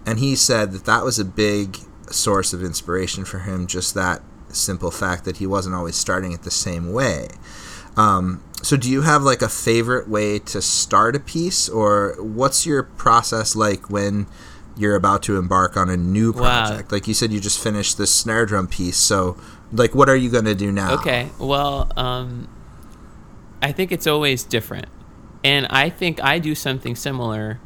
And 0.05 0.19
he 0.19 0.35
said 0.35 0.73
that 0.73 0.83
that 0.83 1.05
was 1.05 1.19
a 1.19 1.23
big 1.23 1.77
source 2.09 2.51
of 2.51 2.65
inspiration 2.65 3.23
for 3.23 3.39
him, 3.39 3.65
just 3.65 3.93
that 3.93 4.21
simple 4.49 4.91
fact 4.91 5.23
that 5.23 5.37
he 5.37 5.47
wasn't 5.47 5.73
always 5.73 5.95
starting 5.95 6.33
it 6.33 6.41
the 6.41 6.51
same 6.51 6.91
way. 6.91 7.29
Um, 7.97 8.41
so, 8.63 8.77
do 8.77 8.89
you 8.89 9.01
have 9.01 9.23
like 9.23 9.41
a 9.41 9.49
favorite 9.49 10.07
way 10.07 10.39
to 10.39 10.61
start 10.61 11.15
a 11.15 11.19
piece, 11.19 11.67
or 11.67 12.15
what's 12.19 12.65
your 12.65 12.83
process 12.83 13.55
like 13.55 13.89
when 13.89 14.27
you're 14.77 14.95
about 14.95 15.23
to 15.23 15.37
embark 15.37 15.75
on 15.75 15.89
a 15.89 15.97
new 15.97 16.31
Wow. 16.31 16.39
project? 16.67 16.91
Like 16.91 17.07
you 17.07 17.13
said, 17.13 17.31
you 17.33 17.39
just 17.39 17.59
finished 17.61 17.97
this 17.97 18.13
snare 18.13 18.45
drum 18.45 18.67
piece. 18.67 18.97
So, 18.97 19.35
like, 19.71 19.93
what 19.95 20.09
are 20.09 20.15
you 20.15 20.29
going 20.29 20.45
to 20.45 20.55
do 20.55 20.71
now? 20.71 20.93
Okay, 20.95 21.29
well, 21.39 21.91
um, 21.97 22.47
I 23.61 23.71
think 23.71 23.91
it's 23.91 24.07
always 24.07 24.43
different. 24.43 24.87
And 25.43 25.65
I 25.67 25.89
think 25.89 26.23
I 26.23 26.37
do 26.39 26.53
something 26.53 26.95
similar 26.95 27.59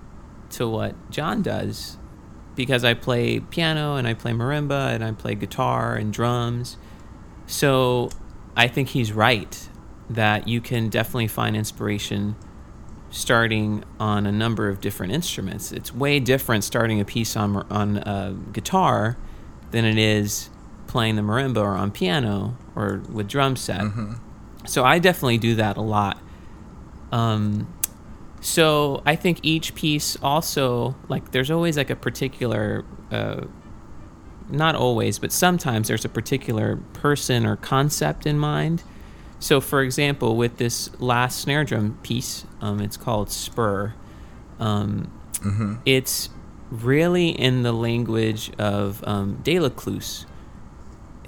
to 0.52 0.68
what 0.70 0.96
John 1.12 1.42
does 1.42 1.98
because 2.56 2.86
I 2.86 2.94
play 2.94 3.42
piano 3.42 3.96
and 3.98 4.08
I 4.08 4.14
play 4.14 4.32
marimba 4.32 4.94
and 4.94 5.04
I 5.04 5.12
play 5.12 5.36
guitar 5.36 5.96
and 5.96 6.14
drums. 6.14 6.78
So 7.48 8.10
I 8.56 8.70
think 8.70 8.90
he's 8.90 9.12
right 9.12 9.68
that 10.10 10.48
you 10.48 10.62
can 10.62 10.90
definitely 10.90 11.28
find 11.28 11.56
inspiration 11.56 12.36
starting 13.10 13.84
on 14.00 14.26
a 14.26 14.32
number 14.32 14.68
of 14.70 14.82
different 14.82 15.14
instruments. 15.14 15.72
It's 15.72 15.94
way 15.94 16.20
different 16.20 16.64
starting 16.64 17.00
a 17.00 17.06
piece 17.06 17.36
on 17.38 17.58
on 17.72 17.98
a 17.98 18.36
guitar 18.52 19.18
than 19.72 19.86
it 19.86 19.98
is 19.98 20.50
playing 20.88 21.16
the 21.16 21.22
marimba 21.22 21.58
or 21.58 21.76
on 21.76 21.92
piano 21.92 22.58
or 22.76 23.02
with 23.12 23.28
drum 23.28 23.56
set. 23.56 23.82
So 24.66 24.84
I 24.84 25.00
definitely 25.00 25.38
do 25.38 25.56
that 25.56 25.78
a 25.78 25.82
lot. 25.82 26.20
Um, 27.12 27.68
so 28.42 29.02
I 29.06 29.16
think 29.16 29.40
each 29.44 29.76
piece 29.76 30.18
also 30.22 30.96
like 31.08 31.32
there's 31.32 31.50
always 31.52 31.78
like 31.78 31.90
a 31.90 31.96
particular 31.96 32.86
uh, 33.12 33.42
not 34.50 34.76
always, 34.76 35.18
but 35.20 35.32
sometimes 35.32 35.88
there's 35.88 36.06
a 36.06 36.10
particular 36.10 36.78
person 36.94 37.46
or 37.46 37.56
concept 37.56 38.28
in 38.28 38.38
mind. 38.38 38.84
So, 39.40 39.62
for 39.62 39.82
example, 39.82 40.38
with 40.38 40.58
this 40.58 40.90
last 41.00 41.40
snare 41.40 41.64
drum 41.64 41.98
piece, 42.04 42.46
um, 42.62 42.80
it's 42.80 42.98
called 42.98 43.30
Spur. 43.30 43.94
Um, 44.60 45.12
It's 45.86 46.30
really 46.72 47.30
in 47.30 47.62
the 47.64 47.72
language 47.74 48.52
of 48.58 49.04
um, 49.06 49.38
Delécluse, 49.44 50.26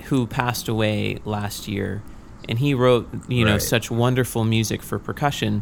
who 0.06 0.26
passed 0.26 0.68
away 0.68 1.20
last 1.26 1.68
year, 1.68 2.02
and 2.50 2.60
he 2.60 2.74
wrote 2.74 3.08
you 3.28 3.44
know 3.46 3.58
such 3.60 3.92
wonderful 3.92 4.44
music 4.46 4.82
for 4.82 4.98
percussion, 4.98 5.62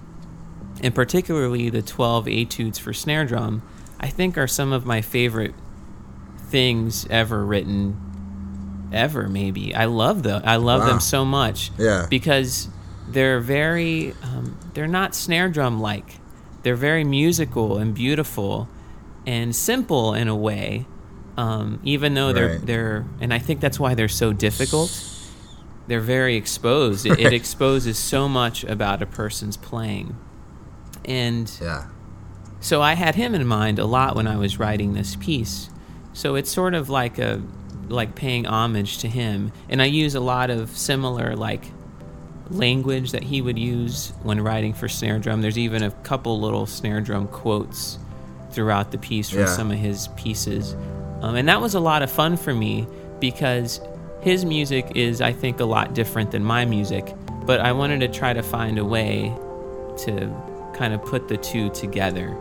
and 0.81 0.93
particularly 0.93 1.69
the 1.69 1.81
twelve 1.81 2.27
etudes 2.27 2.77
for 2.79 2.93
snare 2.93 3.25
drum. 3.25 3.61
I 3.99 4.07
think 4.07 4.37
are 4.37 4.47
some 4.47 4.71
of 4.71 4.85
my 4.85 5.01
favorite 5.01 5.55
things 6.37 7.07
ever 7.09 7.43
written 7.43 8.04
ever 8.93 9.27
maybe 9.27 9.73
i 9.75 9.86
love 9.86 10.23
them 10.23 10.41
i 10.45 10.55
love 10.55 10.81
Wow. 10.81 10.88
them 10.88 10.99
so 10.99 11.25
much 11.25 11.71
Yeah. 11.77 12.07
because 12.09 12.67
they're 13.07 13.39
very 13.39 14.13
um, 14.23 14.57
they're 14.73 14.88
not 14.88 15.13
snare 15.15 15.49
drum 15.49 15.79
like 15.79 16.19
they're 16.63 16.75
very 16.75 17.03
musical 17.03 17.77
and 17.77 17.93
beautiful 17.93 18.67
and 19.25 19.55
simple 19.55 20.13
in 20.13 20.27
a 20.27 20.36
way 20.36 20.86
um, 21.38 21.79
even 21.83 22.13
though 22.13 22.31
they're 22.33 22.47
Right. 22.57 22.65
they're 22.65 23.05
and 23.19 23.33
i 23.33 23.39
think 23.39 23.59
that's 23.59 23.79
why 23.79 23.93
they're 23.95 24.07
so 24.07 24.33
difficult 24.33 24.91
they're 25.88 25.99
very 26.01 26.36
exposed 26.36 27.05
it, 27.05 27.19
it 27.19 27.33
exposes 27.41 27.97
so 27.97 28.27
much 28.27 28.63
about 28.63 29.01
a 29.01 29.05
person's 29.05 29.57
playing 29.57 30.15
and 31.03 31.51
Yeah. 31.61 31.86
so 32.59 32.81
I 32.81 32.93
had 32.93 33.15
him 33.15 33.36
in 33.36 33.45
mind 33.45 33.77
a 33.79 33.86
lot 33.86 34.15
when 34.15 34.25
I 34.27 34.38
was 34.38 34.57
writing 34.57 34.93
this 34.93 35.15
piece. 35.15 35.69
So 36.13 36.33
it's 36.36 36.49
sort 36.51 36.73
of 36.73 36.89
like 36.89 37.19
a 37.19 37.41
like 37.89 38.15
paying 38.15 38.45
homage 38.45 38.99
to 38.99 39.07
him, 39.07 39.51
and 39.69 39.81
I 39.81 39.86
use 39.86 40.15
a 40.15 40.19
lot 40.19 40.49
of 40.49 40.69
similar 40.75 41.36
like 41.36 41.63
language 42.51 43.11
that 43.11 43.23
he 43.23 43.41
would 43.41 43.57
use 43.57 44.13
when 44.23 44.39
writing 44.41 44.73
for 44.73 44.88
snare 44.88 45.19
drum. 45.19 45.41
There's 45.41 45.57
even 45.57 45.83
a 45.83 45.91
couple 45.91 46.39
little 46.39 46.65
snare 46.65 47.01
drum 47.01 47.27
quotes 47.27 47.97
throughout 48.51 48.91
the 48.91 48.97
piece 48.97 49.29
from 49.29 49.39
Yeah. 49.41 49.45
some 49.47 49.71
of 49.71 49.77
his 49.77 50.07
pieces, 50.15 50.75
um, 51.21 51.36
and 51.36 51.47
that 51.49 51.61
was 51.61 51.73
a 51.75 51.79
lot 51.79 52.01
of 52.03 52.11
fun 52.11 52.38
for 52.38 52.53
me 52.53 52.88
because 53.19 53.81
his 54.21 54.45
music 54.45 54.91
is, 54.95 55.21
I 55.21 55.31
think, 55.31 55.59
a 55.59 55.65
lot 55.65 55.93
different 55.93 56.31
than 56.31 56.43
my 56.43 56.65
music. 56.65 57.13
But 57.45 57.59
I 57.61 57.71
wanted 57.73 57.99
to 58.01 58.07
try 58.07 58.33
to 58.33 58.41
find 58.41 58.79
a 58.79 58.86
way 58.86 59.31
to 59.99 60.33
kind 60.73 60.93
of 60.93 61.03
put 61.05 61.27
the 61.27 61.38
two 61.38 61.69
together, 61.69 62.36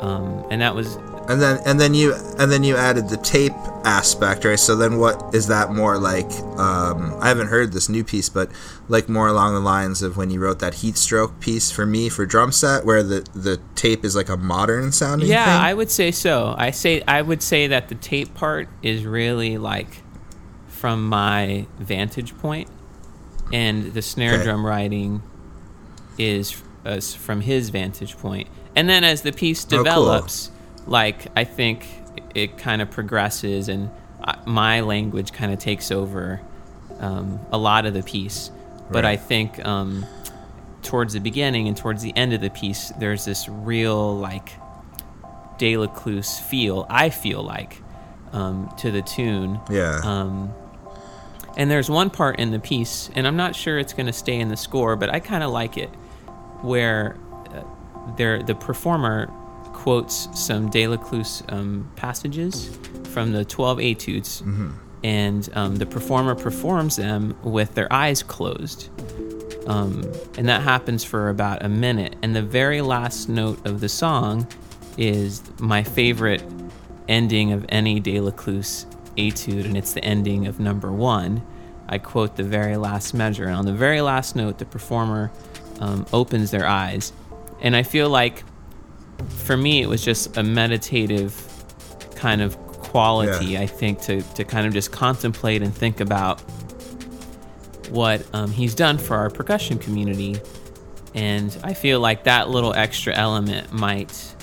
um, 0.00 0.44
and 0.50 0.60
that 0.60 0.74
was 0.74 0.96
And 1.28 1.40
then 1.42 1.58
and 1.66 1.80
then 1.80 1.92
you 1.94 2.14
and 2.38 2.50
then 2.52 2.62
you 2.64 2.76
added 2.76 3.08
the 3.08 3.16
tape 3.16 3.52
aspect, 3.84 4.44
right? 4.44 4.58
So 4.58 4.76
then 4.76 4.98
what 4.98 5.34
is 5.34 5.46
that 5.48 5.72
more 5.72 5.98
like? 5.98 6.30
Um, 6.58 7.16
I 7.20 7.28
haven't 7.28 7.48
heard 7.48 7.72
this 7.72 7.88
new 7.88 8.04
piece, 8.04 8.28
but 8.28 8.50
like 8.88 9.08
more 9.08 9.26
along 9.28 9.54
the 9.54 9.60
lines 9.60 10.02
of 10.02 10.16
when 10.16 10.30
you 10.30 10.38
wrote 10.40 10.58
that 10.60 10.74
heat 10.74 10.96
stroke 10.96 11.40
piece 11.40 11.70
for 11.70 11.84
me 11.86 12.08
for 12.08 12.26
drum 12.26 12.52
set, 12.52 12.84
where 12.84 13.02
the 13.02 13.26
the 13.34 13.60
tape 13.74 14.04
is 14.04 14.14
like 14.14 14.28
a 14.28 14.36
modern 14.36 14.92
sounding. 14.92 15.28
yeah, 15.28 15.44
thing? 15.44 15.64
I 15.66 15.74
would 15.74 15.90
say 15.90 16.10
so. 16.12 16.54
I 16.56 16.70
say 16.70 17.02
I 17.08 17.22
would 17.22 17.42
say 17.42 17.66
that 17.68 17.88
the 17.88 17.94
tape 17.96 18.34
part 18.34 18.68
is 18.82 19.04
really 19.04 19.58
like 19.58 20.02
from 20.68 21.08
my 21.08 21.66
vantage 21.78 22.36
point, 22.38 22.68
and 23.52 23.94
the 23.94 24.02
snare 24.02 24.34
Okay. 24.34 24.44
drum 24.44 24.64
writing 24.64 25.22
is 26.18 26.62
uh, 26.84 27.00
from 27.00 27.40
his 27.40 27.70
vantage 27.70 28.16
point. 28.18 28.48
And 28.76 28.88
then 28.88 29.02
as 29.02 29.22
the 29.22 29.32
piece 29.32 29.64
Oh, 29.64 29.68
cool. 29.70 29.78
develops, 29.84 30.50
like 30.86 31.26
I 31.34 31.42
think 31.44 31.86
it 32.34 32.58
kind 32.58 32.80
of 32.82 32.90
progresses, 32.90 33.68
and 33.68 33.90
uh, 34.22 34.34
my 34.46 34.80
language 34.82 35.32
kind 35.32 35.52
of 35.52 35.58
takes 35.58 35.90
over 35.90 36.40
um, 37.00 37.40
a 37.50 37.58
lot 37.58 37.86
of 37.86 37.94
the 37.94 38.02
piece. 38.02 38.50
But 38.90 39.02
Right. 39.04 39.12
I 39.12 39.16
think 39.16 39.64
um, 39.66 40.06
towards 40.82 41.14
the 41.14 41.20
beginning 41.20 41.66
and 41.66 41.76
towards 41.76 42.02
the 42.02 42.14
end 42.16 42.32
of 42.34 42.40
the 42.40 42.50
piece, 42.50 42.92
there's 43.00 43.24
this 43.24 43.48
real 43.48 44.16
like 44.16 44.52
Delécluse 45.58 46.40
feel. 46.40 46.86
I 46.90 47.08
feel 47.10 47.42
like 47.42 47.82
um, 48.32 48.72
to 48.78 48.90
the 48.90 49.02
tune. 49.02 49.58
yeah. 49.70 50.00
Um, 50.04 50.52
and 51.56 51.70
there's 51.70 51.88
one 51.88 52.10
part 52.10 52.38
in 52.38 52.50
the 52.50 52.58
piece, 52.60 53.08
and 53.14 53.26
I'm 53.26 53.36
not 53.36 53.56
sure 53.56 53.78
it's 53.78 53.94
going 53.94 54.06
to 54.06 54.12
stay 54.12 54.38
in 54.38 54.48
the 54.50 54.58
score, 54.58 54.94
but 54.94 55.08
I 55.08 55.20
kind 55.20 55.42
of 55.42 55.50
like 55.50 55.78
it, 55.78 55.88
where 56.60 57.16
there 58.16 58.42
the 58.42 58.54
performer 58.54 59.26
quotes 59.72 60.28
some 60.38 60.70
Delécluse 60.70 61.42
um, 61.52 61.90
passages 61.96 62.76
from 63.12 63.32
the 63.32 63.44
12 63.44 63.80
etudes, 63.80 64.42
and 65.04 65.48
um, 65.54 65.76
the 65.76 65.86
performer 65.86 66.34
performs 66.34 66.96
them 66.96 67.36
with 67.42 67.74
their 67.74 67.92
eyes 67.92 68.22
closed. 68.22 68.88
Um, 69.66 70.02
and 70.38 70.48
that 70.48 70.62
happens 70.62 71.04
for 71.04 71.28
about 71.28 71.64
a 71.64 71.68
minute. 71.68 72.16
And 72.22 72.34
the 72.34 72.42
very 72.42 72.80
last 72.80 73.28
note 73.28 73.64
of 73.66 73.80
the 73.80 73.88
song 73.88 74.46
is 74.96 75.42
my 75.58 75.82
favorite 75.82 76.42
ending 77.08 77.52
of 77.52 77.66
any 77.68 78.00
Delécluse 78.00 78.86
etude, 79.16 79.64
and 79.66 79.76
it's 79.76 79.92
the 79.92 80.04
ending 80.04 80.46
of 80.46 80.60
number 80.60 80.92
one. 80.92 81.42
I 81.88 81.98
quote 81.98 82.36
the 82.36 82.42
very 82.42 82.76
last 82.76 83.14
measure, 83.14 83.44
and 83.44 83.54
on 83.54 83.64
the 83.66 83.72
very 83.72 84.00
last 84.00 84.34
note, 84.36 84.58
the 84.58 84.64
performer 84.64 85.30
um, 85.80 86.06
opens 86.12 86.50
their 86.50 86.66
eyes. 86.66 87.12
And 87.60 87.74
I 87.74 87.82
feel 87.82 88.08
like 88.08 88.44
for 89.28 89.56
me, 89.56 89.82
it 89.82 89.88
was 89.88 90.04
just 90.04 90.36
a 90.36 90.42
meditative 90.42 91.34
kind 92.14 92.42
of 92.42 92.56
quality, 92.72 93.46
Yeah. 93.46 93.60
I 93.60 93.66
think, 93.66 94.00
to, 94.02 94.22
to 94.22 94.44
kind 94.44 94.66
of 94.66 94.72
just 94.72 94.92
contemplate 94.92 95.62
and 95.62 95.74
think 95.74 96.00
about 96.00 96.40
what 97.90 98.26
um, 98.34 98.50
he's 98.50 98.74
done 98.74 98.98
for 98.98 99.16
our 99.16 99.30
percussion 99.30 99.78
community. 99.78 100.36
And 101.14 101.56
I 101.62 101.72
feel 101.74 102.00
like 102.00 102.24
that 102.24 102.50
little 102.50 102.74
extra 102.74 103.14
element 103.14 103.72
might 103.72 104.34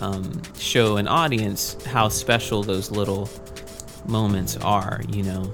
um, 0.00 0.42
show 0.58 0.96
an 0.96 1.06
audience 1.08 1.82
how 1.84 2.08
special 2.08 2.62
those 2.62 2.90
little 2.90 3.28
moments 4.06 4.56
are, 4.58 5.00
you 5.08 5.22
know? 5.22 5.52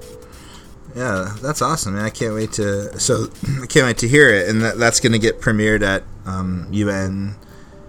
Yeah, 0.95 1.35
that's 1.41 1.61
awesome, 1.61 1.95
man. 1.95 2.05
I 2.05 2.09
can't 2.09 2.33
wait 2.35 2.51
to 2.53 2.99
so 2.99 3.27
I 3.61 3.65
can't 3.65 3.85
wait 3.87 3.97
to 3.99 4.07
hear 4.07 4.29
it, 4.29 4.47
and 4.47 4.61
that, 4.61 4.77
that's 4.77 4.99
going 4.99 5.13
to 5.13 5.19
get 5.19 5.41
premiered 5.41 5.81
at 5.81 6.03
um, 6.25 6.67
UN 6.71 7.35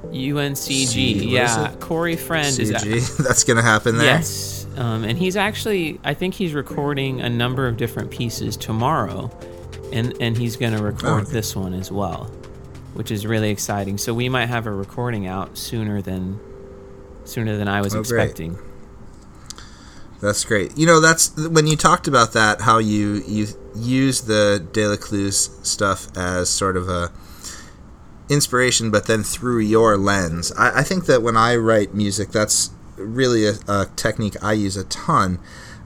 UNCG, 0.04 0.86
C- 0.92 1.28
yeah. 1.30 1.74
Corey 1.80 2.16
Friend 2.16 2.58
is 2.58 2.70
at, 2.70 2.82
that's 3.24 3.44
going 3.44 3.56
to 3.56 3.62
happen 3.62 3.96
there. 3.96 4.06
Yes. 4.16 4.66
Um, 4.76 5.04
and 5.04 5.16
he's 5.16 5.36
actually, 5.36 5.98
I 6.04 6.14
think 6.14 6.34
he's 6.34 6.52
recording 6.52 7.20
a 7.20 7.28
number 7.30 7.66
of 7.68 7.76
different 7.76 8.10
pieces 8.10 8.56
tomorrow, 8.56 9.30
and 9.92 10.14
and 10.20 10.36
he's 10.36 10.56
going 10.56 10.76
to 10.76 10.82
record 10.82 11.04
Oh, 11.10 11.16
okay. 11.22 11.30
this 11.32 11.54
one 11.56 11.72
as 11.74 11.90
well, 11.92 12.24
which 12.94 13.10
is 13.10 13.26
really 13.26 13.50
exciting. 13.50 13.96
So 13.98 14.12
we 14.12 14.28
might 14.28 14.46
have 14.46 14.66
a 14.66 14.72
recording 14.72 15.26
out 15.26 15.56
sooner 15.56 16.02
than 16.02 16.38
sooner 17.24 17.56
than 17.56 17.68
I 17.68 17.80
was 17.80 17.94
Oh, 17.94 18.02
great. 18.02 18.24
expecting. 18.24 18.58
That's 20.20 20.44
great. 20.44 20.76
You 20.78 20.86
know, 20.86 21.00
that's 21.00 21.36
when 21.36 21.66
you 21.66 21.76
talked 21.76 22.08
about 22.08 22.32
that, 22.32 22.60
how 22.62 22.78
you 22.78 23.22
you 23.26 23.46
use 23.76 24.22
the 24.22 24.66
Delécluse 24.72 25.64
stuff 25.64 26.08
as 26.16 26.48
sort 26.48 26.76
of 26.76 26.88
a 26.88 27.12
inspiration, 28.28 28.90
but 28.90 29.06
then 29.06 29.22
through 29.22 29.60
your 29.60 29.96
lens. 29.96 30.52
I, 30.58 30.80
I 30.80 30.82
think 30.82 31.06
that 31.06 31.22
when 31.22 31.36
I 31.36 31.56
write 31.56 31.94
music, 31.94 32.30
that's 32.30 32.70
really 32.96 33.46
a, 33.46 33.54
a 33.68 33.86
technique 33.96 34.42
I 34.42 34.52
use 34.52 34.76
a 34.76 34.84
ton. 34.84 35.38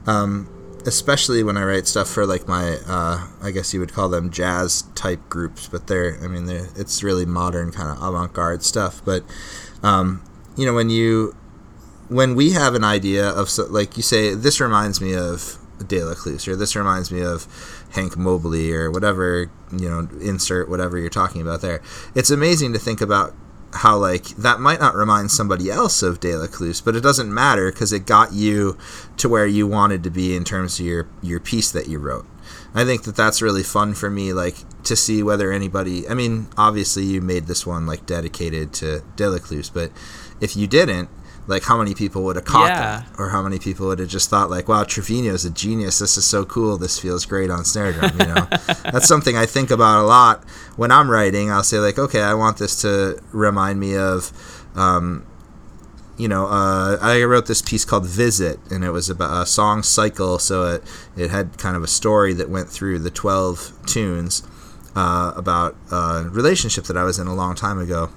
Um, 0.07 0.49
especially 0.85 1.43
when 1.43 1.57
I 1.57 1.63
write 1.63 1.87
stuff 1.87 2.09
for 2.09 2.25
like 2.25 2.47
my, 2.47 2.77
uh, 2.87 3.27
I 3.41 3.51
guess 3.51 3.73
you 3.73 3.79
would 3.79 3.93
call 3.93 4.09
them 4.09 4.29
jazz 4.29 4.83
type 4.95 5.19
groups, 5.29 5.67
but 5.67 5.87
they're, 5.87 6.17
I 6.23 6.27
mean, 6.27 6.45
they're, 6.45 6.69
it's 6.75 7.03
really 7.03 7.25
modern 7.25 7.71
kind 7.71 7.89
of 7.89 8.01
avant-garde 8.01 8.63
stuff. 8.63 9.01
But, 9.03 9.23
um, 9.83 10.23
you 10.55 10.65
know, 10.65 10.73
when 10.73 10.89
you, 10.89 11.35
when 12.07 12.33
we 12.33 12.51
have 12.51 12.75
an 12.75 12.83
idea 12.83 13.27
of, 13.27 13.49
like 13.69 13.97
you 13.97 14.03
say, 14.03 14.33
this 14.33 14.59
reminds 14.59 15.01
me 15.01 15.13
of 15.13 15.57
Delécluse, 15.79 16.47
or 16.47 16.55
this 16.55 16.75
reminds 16.75 17.11
me 17.11 17.21
of 17.21 17.45
Hank 17.91 18.17
Mobley, 18.17 18.71
or 18.71 18.91
whatever, 18.91 19.51
you 19.71 19.89
know, 19.89 20.07
insert 20.21 20.69
whatever 20.69 20.97
you're 20.97 21.09
talking 21.09 21.41
about 21.41 21.61
there. 21.61 21.81
It's 22.15 22.29
amazing 22.29 22.73
to 22.73 22.79
think 22.79 23.01
about 23.01 23.33
how 23.73 23.97
like 23.97 24.25
that 24.29 24.59
might 24.59 24.79
not 24.79 24.95
remind 24.95 25.31
somebody 25.31 25.69
else 25.69 26.01
of 26.01 26.19
Delécluse, 26.19 26.83
but 26.83 26.95
it 26.95 27.01
doesn't 27.01 27.33
matter 27.33 27.71
because 27.71 27.93
it 27.93 28.05
got 28.05 28.33
you 28.33 28.77
to 29.17 29.29
where 29.29 29.45
you 29.45 29.67
wanted 29.67 30.03
to 30.03 30.09
be 30.09 30.35
in 30.35 30.43
terms 30.43 30.79
of 30.79 30.85
your 30.85 31.07
your 31.21 31.39
piece 31.39 31.71
that 31.71 31.87
you 31.87 31.99
wrote. 31.99 32.25
I 32.73 32.83
think 32.83 33.03
that 33.03 33.15
that's 33.15 33.41
really 33.41 33.63
fun 33.63 33.93
for 33.93 34.09
me, 34.09 34.33
like 34.33 34.57
to 34.83 34.95
see 34.95 35.23
whether 35.23 35.51
anybody. 35.51 36.07
I 36.07 36.13
mean, 36.13 36.47
obviously 36.57 37.03
you 37.03 37.21
made 37.21 37.47
this 37.47 37.65
one 37.65 37.85
like 37.85 38.05
dedicated 38.05 38.73
to 38.75 39.03
Delécluse, 39.15 39.71
but 39.73 39.91
if 40.41 40.55
you 40.55 40.67
didn't, 40.67 41.09
like 41.49 41.63
how 41.63 41.77
many 41.77 41.93
people 41.95 42.23
would 42.23 42.35
have 42.37 42.45
caught 42.45 42.69
Yeah. 42.69 42.79
that, 42.79 43.07
or 43.17 43.29
how 43.29 43.41
many 43.41 43.59
people 43.59 43.87
would 43.87 43.99
have 43.99 44.07
just 44.07 44.29
thought 44.29 44.49
like, 44.49 44.67
"Wow, 44.69 44.83
Trevino's 44.85 45.43
a 45.45 45.49
genius. 45.49 45.99
This 45.99 46.15
is 46.17 46.23
so 46.25 46.45
cool. 46.45 46.77
This 46.77 46.97
feels 46.99 47.25
great 47.25 47.49
on 47.49 47.65
snare 47.65 47.91
drum." 47.91 48.11
You 48.19 48.27
know, 48.27 48.47
that's 48.93 49.07
something 49.07 49.35
I 49.35 49.45
think 49.45 49.71
about 49.71 50.03
a 50.03 50.07
lot 50.07 50.43
when 50.77 50.91
I'm 50.91 51.09
writing. 51.09 51.51
I'll 51.51 51.63
say 51.63 51.79
like, 51.79 51.97
"Okay, 51.99 52.21
I 52.21 52.33
want 52.35 52.57
this 52.57 52.79
to 52.83 53.19
remind 53.33 53.79
me 53.79 53.97
of." 53.97 54.31
Um, 54.75 55.23
you 56.17 56.27
know, 56.27 56.47
uh, 56.47 56.97
I 57.01 57.23
wrote 57.23 57.45
this 57.47 57.61
piece 57.61 57.85
called 57.85 58.05
"Visit," 58.05 58.59
and 58.69 58.83
it 58.83 58.91
was 58.91 59.09
about 59.09 59.41
a 59.41 59.45
song 59.45 59.83
cycle. 59.83 60.37
So 60.37 60.65
it 60.75 60.83
it 61.17 61.31
had 61.31 61.57
kind 61.57 61.75
of 61.75 61.83
a 61.83 61.87
story 61.87 62.33
that 62.33 62.49
went 62.49 62.69
through 62.69 62.99
the 62.99 63.09
twelve 63.09 63.71
tunes 63.85 64.43
uh, 64.95 65.31
about 65.35 65.75
a 65.91 66.25
relationship 66.29 66.83
that 66.85 66.97
I 66.97 67.03
was 67.03 67.17
in 67.19 67.27
a 67.27 67.33
long 67.33 67.55
time 67.55 67.79
ago, 67.79 68.09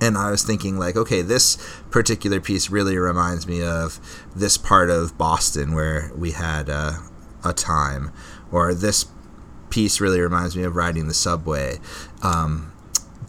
and 0.00 0.16
I 0.16 0.30
was 0.30 0.42
thinking 0.44 0.78
like, 0.78 0.96
okay, 0.96 1.22
this 1.22 1.56
particular 1.90 2.40
piece 2.40 2.70
really 2.70 2.96
reminds 2.98 3.46
me 3.46 3.62
of 3.64 3.98
this 4.34 4.56
part 4.56 4.90
of 4.90 5.16
Boston 5.18 5.74
where 5.74 6.12
we 6.16 6.32
had 6.32 6.68
uh, 6.70 6.92
a 7.44 7.52
time, 7.52 8.12
or 8.52 8.74
this 8.74 9.06
piece 9.70 10.00
really 10.00 10.20
reminds 10.20 10.56
me 10.56 10.62
of 10.62 10.76
riding 10.76 11.08
the 11.08 11.14
subway. 11.14 11.78
Um, 12.22 12.72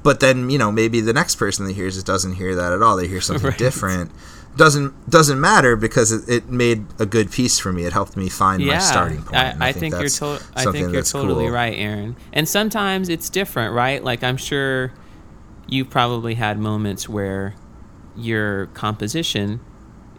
but 0.04 0.22
then 0.22 0.50
you 0.50 0.58
know 0.58 0.72
maybe 0.72 1.02
the 1.02 1.12
next 1.14 1.36
person 1.36 1.66
that 1.66 1.74
hears 1.74 1.98
it 1.98 2.06
doesn't 2.06 2.34
hear 2.36 2.56
that 2.56 2.72
at 2.72 2.82
all. 2.82 2.96
They 2.96 3.08
hear 3.08 3.22
something 3.22 3.48
Right. 3.50 3.58
different. 3.58 4.12
Doesn't 4.56 5.10
doesn't 5.10 5.40
matter 5.40 5.76
because 5.76 6.12
it, 6.12 6.28
it 6.28 6.50
made 6.50 6.86
a 7.00 7.06
good 7.06 7.32
piece 7.32 7.60
for 7.60 7.72
me. 7.72 7.84
It 7.84 7.94
helped 7.94 8.18
me 8.18 8.30
find 8.30 8.66
my 8.66 8.80
starting 8.80 9.22
point. 9.24 9.36
I, 9.36 9.44
and 9.46 9.64
I, 9.64 9.72
think, 9.72 9.94
you're 9.94 10.02
that's 10.04 10.20
to- 10.20 10.42
I 10.56 10.66
think 10.72 10.92
you're 10.92 11.04
totally 11.04 11.46
cool. 11.46 11.54
right, 11.54 11.74
Aaron. 11.78 12.16
And 12.34 12.48
sometimes 12.48 13.10
it's 13.10 13.30
different, 13.30 13.74
right? 13.74 14.04
Like 14.04 14.24
I'm 14.24 14.38
sure 14.38 14.92
you 15.70 15.86
probably 15.86 16.36
had 16.36 16.58
moments 16.60 17.08
where 17.08 17.56
your 18.18 18.66
composition 18.68 19.60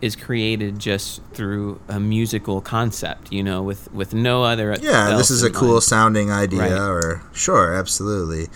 is 0.00 0.16
created 0.16 0.78
just 0.78 1.22
through 1.34 1.78
a 1.86 2.00
musical 2.00 2.62
concept, 2.62 3.30
you 3.30 3.42
know, 3.42 3.62
with 3.62 3.92
with 3.92 4.14
no 4.14 4.42
other. 4.44 4.74
Yeah, 4.80 5.16
this 5.16 5.30
is 5.30 5.42
a 5.42 5.50
cool 5.50 5.72
mind. 5.72 5.82
sounding 5.82 6.30
idea, 6.30 6.60
Right. 6.60 6.72
or 6.72 7.22
sure, 7.34 7.74
absolutely. 7.74 8.46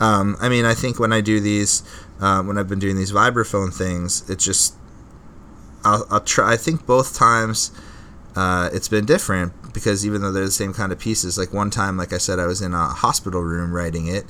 Um, 0.00 0.36
I 0.40 0.48
mean, 0.48 0.64
I 0.64 0.72
think 0.74 0.98
when 0.98 1.12
I 1.12 1.20
do 1.20 1.40
these, 1.40 1.82
um, 2.20 2.46
when 2.46 2.56
I've 2.56 2.68
been 2.68 2.78
doing 2.78 2.96
these 2.96 3.12
vibraphone 3.12 3.72
things, 3.74 4.28
it's 4.30 4.44
just 4.44 4.76
I'll, 5.84 6.06
I'll 6.10 6.20
try. 6.20 6.52
I 6.52 6.56
think 6.56 6.86
both 6.86 7.14
times 7.14 7.70
uh, 8.34 8.70
it's 8.72 8.88
been 8.88 9.04
different 9.04 9.52
because 9.74 10.06
even 10.06 10.22
though 10.22 10.32
they're 10.32 10.46
the 10.46 10.50
same 10.50 10.72
kind 10.72 10.90
of 10.92 10.98
pieces, 10.98 11.36
like 11.36 11.52
one 11.52 11.68
time, 11.68 11.98
like 11.98 12.14
I 12.14 12.18
said, 12.18 12.38
I 12.38 12.46
was 12.46 12.62
in 12.62 12.72
a 12.72 12.86
hospital 12.88 13.42
room 13.42 13.72
writing 13.74 14.06
it, 14.06 14.24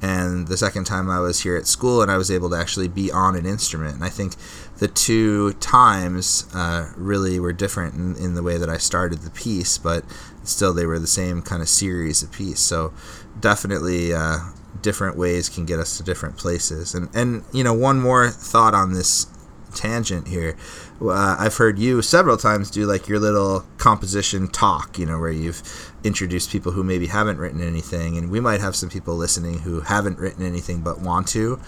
and 0.00 0.46
the 0.46 0.56
second 0.56 0.84
time 0.84 1.10
I 1.10 1.18
was 1.20 1.40
here 1.40 1.56
at 1.56 1.66
school 1.66 2.02
and 2.02 2.10
I 2.10 2.16
was 2.16 2.30
able 2.30 2.50
to 2.50 2.56
actually 2.56 2.88
be 2.88 3.10
on 3.10 3.34
an 3.34 3.46
instrument. 3.46 3.96
And 3.96 4.04
I 4.04 4.08
think 4.08 4.34
the 4.78 4.88
two 4.88 5.54
times 5.54 6.46
uh, 6.54 6.92
really 6.96 7.40
were 7.40 7.52
different 7.52 7.94
in, 7.94 8.16
in 8.16 8.34
the 8.34 8.42
way 8.42 8.58
that 8.58 8.68
I 8.68 8.76
started 8.76 9.20
the 9.20 9.30
piece, 9.30 9.76
but 9.76 10.04
still 10.44 10.72
they 10.72 10.86
were 10.86 10.98
the 10.98 11.06
same 11.06 11.42
kind 11.42 11.62
of 11.62 11.68
series 11.68 12.22
of 12.22 12.30
piece. 12.30 12.60
So 12.60 12.92
definitely 13.40 14.12
uh, 14.12 14.38
different 14.82 15.16
ways 15.16 15.48
can 15.48 15.66
get 15.66 15.80
us 15.80 15.96
to 15.96 16.04
different 16.04 16.36
places. 16.36 16.94
And 16.94 17.08
and 17.14 17.44
you 17.52 17.64
know 17.64 17.74
one 17.74 18.00
more 18.00 18.28
thought 18.28 18.74
on 18.74 18.92
this 18.92 19.26
tangent 19.74 20.28
here. 20.28 20.56
Uh, 21.00 21.36
I've 21.38 21.56
heard 21.56 21.78
you 21.78 22.02
several 22.02 22.36
times 22.36 22.70
do 22.70 22.86
like 22.86 23.08
your 23.08 23.18
little 23.18 23.64
composition 23.76 24.48
talk, 24.48 24.98
you 24.98 25.06
know, 25.06 25.18
where 25.18 25.30
you've 25.30 25.87
introduced 26.04 26.50
people 26.50 26.72
who 26.72 26.84
maybe 26.84 27.06
haven't 27.06 27.38
written 27.38 27.60
anything, 27.60 28.16
and 28.16 28.30
we 28.30 28.40
might 28.40 28.60
have 28.60 28.76
some 28.76 28.88
people 28.88 29.16
listening 29.16 29.60
who 29.60 29.80
haven't 29.80 30.18
written 30.18 30.44
anything 30.44 30.80
but 30.80 31.00
want 31.00 31.26
to. 31.28 31.60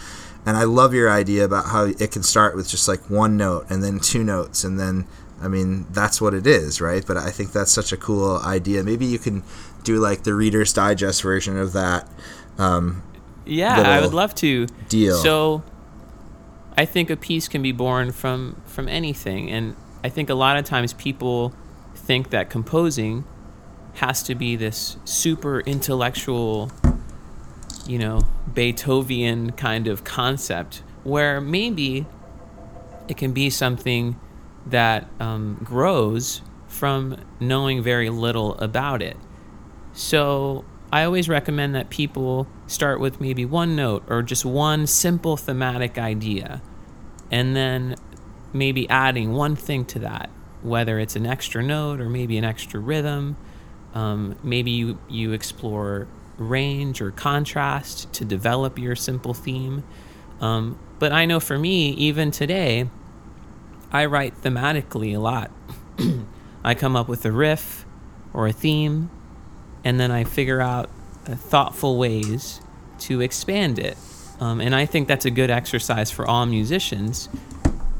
And 0.46 0.56
I 0.56 0.64
love 0.64 0.94
your 0.94 1.10
idea 1.10 1.44
about 1.44 1.66
how 1.66 1.84
it 1.84 2.12
can 2.12 2.22
start 2.22 2.56
with 2.56 2.68
just 2.68 2.88
like 2.88 3.10
one 3.10 3.36
note 3.36 3.66
and 3.68 3.82
then 3.84 4.00
two 4.00 4.24
notes, 4.24 4.64
and 4.64 4.78
then 4.78 5.06
I 5.42 5.48
mean 5.48 5.86
that's 5.90 6.20
what 6.20 6.32
it 6.34 6.46
is, 6.46 6.80
right? 6.80 7.04
But 7.06 7.16
I 7.16 7.30
think 7.30 7.52
that's 7.52 7.72
such 7.72 7.92
a 7.92 7.96
cool 7.96 8.38
idea. 8.38 8.82
Maybe 8.82 9.04
you 9.06 9.18
can 9.18 9.42
do 9.84 9.98
like 9.98 10.22
the 10.22 10.34
Reader's 10.34 10.72
Digest 10.72 11.22
version 11.22 11.58
of 11.58 11.72
that. 11.72 12.08
Um, 12.58 13.02
Yeah, 13.46 13.80
I 13.80 14.00
would 14.00 14.14
love 14.14 14.34
to. 14.36 14.66
deal. 14.88 15.16
So, 15.16 15.62
I 16.76 16.84
think 16.84 17.10
a 17.10 17.16
piece 17.16 17.48
can 17.48 17.62
be 17.62 17.72
born 17.72 18.12
from 18.12 18.60
from 18.66 18.88
anything, 18.88 19.50
and 19.50 19.76
I 20.04 20.08
think 20.08 20.30
a 20.30 20.34
lot 20.34 20.56
of 20.56 20.64
times 20.64 20.92
people 20.94 21.52
think 21.94 22.30
that 22.30 22.48
composing 22.48 23.24
has 23.94 24.22
to 24.24 24.34
be 24.34 24.56
this 24.56 24.96
super 25.04 25.60
intellectual, 25.60 26.70
you 27.86 27.98
know, 27.98 28.22
Beethoven 28.52 29.52
kind 29.52 29.86
of 29.88 30.04
concept, 30.04 30.82
where 31.04 31.40
maybe 31.40 32.06
it 33.08 33.16
can 33.16 33.32
be 33.32 33.50
something 33.50 34.18
that 34.66 35.08
um, 35.18 35.60
grows 35.64 36.42
from 36.68 37.16
knowing 37.40 37.82
very 37.82 38.10
little 38.10 38.54
about 38.58 39.02
it. 39.02 39.16
So 39.92 40.64
I 40.92 41.04
always 41.04 41.28
recommend 41.28 41.74
that 41.74 41.90
people 41.90 42.46
start 42.66 43.00
with 43.00 43.20
maybe 43.20 43.44
one 43.44 43.74
note 43.74 44.04
or 44.08 44.22
just 44.22 44.44
one 44.44 44.86
simple 44.86 45.36
thematic 45.36 45.98
idea, 45.98 46.62
and 47.30 47.56
then 47.56 47.96
maybe 48.52 48.88
adding 48.88 49.32
one 49.32 49.56
thing 49.56 49.84
to 49.86 49.98
that, 50.00 50.30
whether 50.62 50.98
it's 50.98 51.16
an 51.16 51.26
extra 51.26 51.62
note 51.62 52.00
or 52.00 52.08
maybe 52.08 52.38
an 52.38 52.44
extra 52.44 52.78
rhythm. 52.80 53.36
Um, 53.94 54.36
maybe 54.42 54.70
you, 54.70 54.98
you 55.08 55.32
explore 55.32 56.06
range 56.38 57.00
or 57.00 57.10
contrast 57.10 58.12
to 58.14 58.24
develop 58.24 58.78
your 58.78 58.96
simple 58.96 59.34
theme. 59.34 59.84
Um, 60.40 60.78
but 60.98 61.12
I 61.12 61.26
know 61.26 61.40
for 61.40 61.58
me, 61.58 61.90
even 61.90 62.30
today, 62.30 62.88
I 63.92 64.06
write 64.06 64.40
thematically 64.40 65.14
a 65.14 65.18
lot. 65.18 65.50
I 66.64 66.74
come 66.74 66.96
up 66.96 67.08
with 67.08 67.24
a 67.24 67.32
riff 67.32 67.84
or 68.32 68.46
a 68.46 68.52
theme, 68.52 69.10
and 69.84 69.98
then 69.98 70.10
I 70.10 70.24
figure 70.24 70.60
out 70.60 70.88
uh, 71.26 71.34
thoughtful 71.34 71.98
ways 71.98 72.60
to 73.00 73.20
expand 73.20 73.78
it. 73.78 73.96
Um, 74.40 74.60
and 74.60 74.74
I 74.74 74.86
think 74.86 75.08
that's 75.08 75.26
a 75.26 75.30
good 75.30 75.50
exercise 75.50 76.10
for 76.10 76.26
all 76.26 76.46
musicians. 76.46 77.28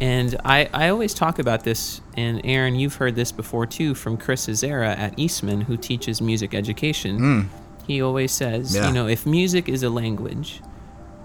And 0.01 0.37
I, 0.45 0.69
I 0.73 0.89
always 0.89 1.13
talk 1.13 1.39
about 1.39 1.63
this, 1.65 2.01
and 2.17 2.41
Aaron, 2.45 2.75
you've 2.75 2.95
heard 2.95 3.15
this 3.17 3.33
before 3.33 3.67
too 3.67 3.95
from 3.95 4.17
Chris 4.17 4.47
Azzara 4.47 4.97
at 4.97 5.19
Eastman, 5.19 5.61
who 5.61 5.77
teaches 5.77 6.23
music 6.23 6.55
education. 6.55 7.51
He 7.87 8.01
always 8.01 8.33
says, 8.33 8.75
Yeah. 8.75 8.87
you 8.89 8.95
know, 8.95 9.07
if 9.09 9.27
music 9.27 9.69
is 9.69 9.83
a 9.83 9.91
language, 9.91 10.63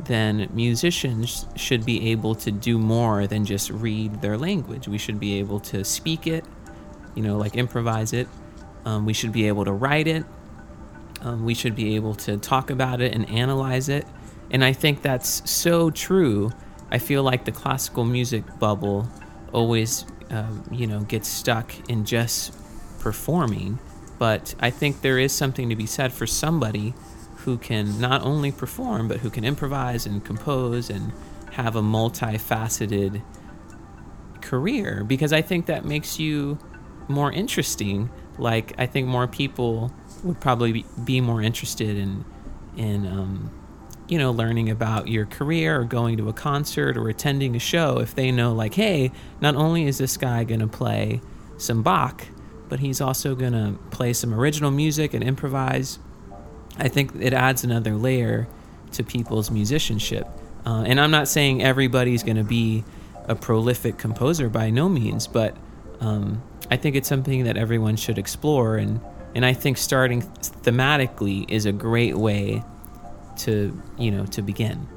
then 0.03 0.49
musicians 0.53 1.45
should 1.55 1.85
be 1.85 2.11
able 2.11 2.35
to 2.35 2.51
do 2.51 2.77
more 2.77 3.27
than 3.27 3.45
just 3.45 3.69
read 3.71 4.21
their 4.21 4.37
language. 4.37 4.87
We 4.89 4.97
should 4.97 5.19
be 5.21 5.39
able 5.39 5.59
to 5.61 5.85
speak 5.85 6.27
it, 6.27 6.43
you 7.15 7.23
know, 7.23 7.37
like 7.37 7.55
improvise 7.55 8.11
it. 8.11 8.27
Um, 8.83 9.05
we 9.05 9.13
should 9.13 9.31
be 9.31 9.47
able 9.47 9.63
to 9.65 9.71
write 9.71 10.07
it. 10.07 10.25
Um, 11.21 11.45
we 11.45 11.53
should 11.53 11.75
be 11.75 11.95
able 11.95 12.13
to 12.15 12.35
talk 12.37 12.69
about 12.69 12.99
it 12.99 13.13
and 13.13 13.27
analyze 13.29 13.87
it. 13.87 14.05
And 14.51 14.63
I 14.65 14.73
think 14.73 15.01
that's 15.01 15.49
so 15.49 15.89
true. 15.91 16.51
I 16.95 16.97
feel 16.97 17.23
like 17.23 17.43
the 17.43 17.51
classical 17.51 18.05
music 18.05 18.45
bubble 18.57 19.09
always, 19.51 20.05
um, 20.29 20.63
you 20.71 20.87
know, 20.87 21.01
gets 21.01 21.27
stuck 21.27 21.73
in 21.89 22.05
just 22.05 22.53
performing. 22.99 23.79
But 24.17 24.55
I 24.61 24.69
think 24.69 25.01
there 25.01 25.19
is 25.19 25.33
something 25.33 25.67
to 25.67 25.75
be 25.75 25.87
said 25.87 26.13
for 26.13 26.25
somebody 26.25 26.93
who 27.39 27.57
can 27.57 27.99
not 27.99 28.21
only 28.21 28.53
perform, 28.53 29.09
but 29.09 29.17
who 29.17 29.29
can 29.29 29.43
improvise 29.43 30.05
and 30.05 30.23
compose 30.23 30.89
and 30.89 31.11
have 31.51 31.75
a 31.75 31.81
multifaceted 31.81 33.21
career 34.39 35.03
because 35.03 35.33
I 35.33 35.41
think 35.41 35.65
that 35.65 35.83
makes 35.83 36.17
you 36.17 36.57
more 37.09 37.29
interesting. 37.29 38.09
Like 38.37 38.73
I 38.77 38.85
think 38.85 39.09
more 39.09 39.27
people 39.27 39.91
would 40.23 40.39
probably 40.39 40.85
be, 41.03 41.19
more 41.19 41.41
interested 41.41 41.97
in 41.97 42.23
in 42.77 43.05
um, 43.05 43.51
you 44.07 44.17
know 44.17 44.31
learning 44.31 44.69
about 44.69 45.07
your 45.07 45.25
career 45.25 45.81
or 45.81 45.83
going 45.83 46.17
to 46.17 46.29
a 46.29 46.33
concert 46.33 46.97
or 46.97 47.09
attending 47.09 47.55
a 47.55 47.59
show 47.59 47.99
if 47.99 48.13
they 48.15 48.31
know 48.31 48.53
like 48.53 48.73
hey 48.75 49.11
not 49.41 49.55
only 49.55 49.85
is 49.85 49.97
this 49.97 50.15
guy 50.17 50.43
going 50.43 50.59
to 50.59 50.67
play 50.67 51.19
some 51.57 51.81
Bach 51.81 52.27
but 52.69 52.79
he's 52.79 53.01
also 53.01 53.35
going 53.35 53.53
to 53.53 53.79
play 53.89 54.13
some 54.13 54.33
original 54.33 54.71
music 54.71 55.13
and 55.13 55.23
improvise 55.23 55.99
I 56.77 56.87
think 56.87 57.15
it 57.19 57.33
adds 57.33 57.63
another 57.63 57.95
layer 57.95 58.47
to 58.93 59.03
people's 59.03 59.51
musicianship. 59.51 60.27
Uh, 60.65 60.83
and 60.85 60.99
I'm 60.99 61.11
not 61.11 61.27
saying 61.27 61.63
everybody's 61.63 62.23
going 62.23 62.37
to 62.37 62.43
be 62.43 62.83
a 63.25 63.35
prolific 63.35 63.97
composer 63.97 64.49
by 64.49 64.69
no 64.69 64.89
means, 64.89 65.27
but 65.27 65.55
um, 65.99 66.41
I 66.69 66.77
think 66.77 66.95
it's 66.95 67.07
something 67.07 67.43
that 67.45 67.57
everyone 67.57 67.95
should 67.95 68.17
explore. 68.17 68.77
And, 68.77 68.99
and 69.33 69.45
I 69.45 69.53
think 69.53 69.77
starting 69.77 70.21
thematically 70.21 71.49
is 71.49 71.65
a 71.65 71.71
great 71.71 72.17
way 72.17 72.63
to, 73.37 73.81
you 73.97 74.11
know, 74.11 74.25
to 74.27 74.41
begin. 74.41 74.87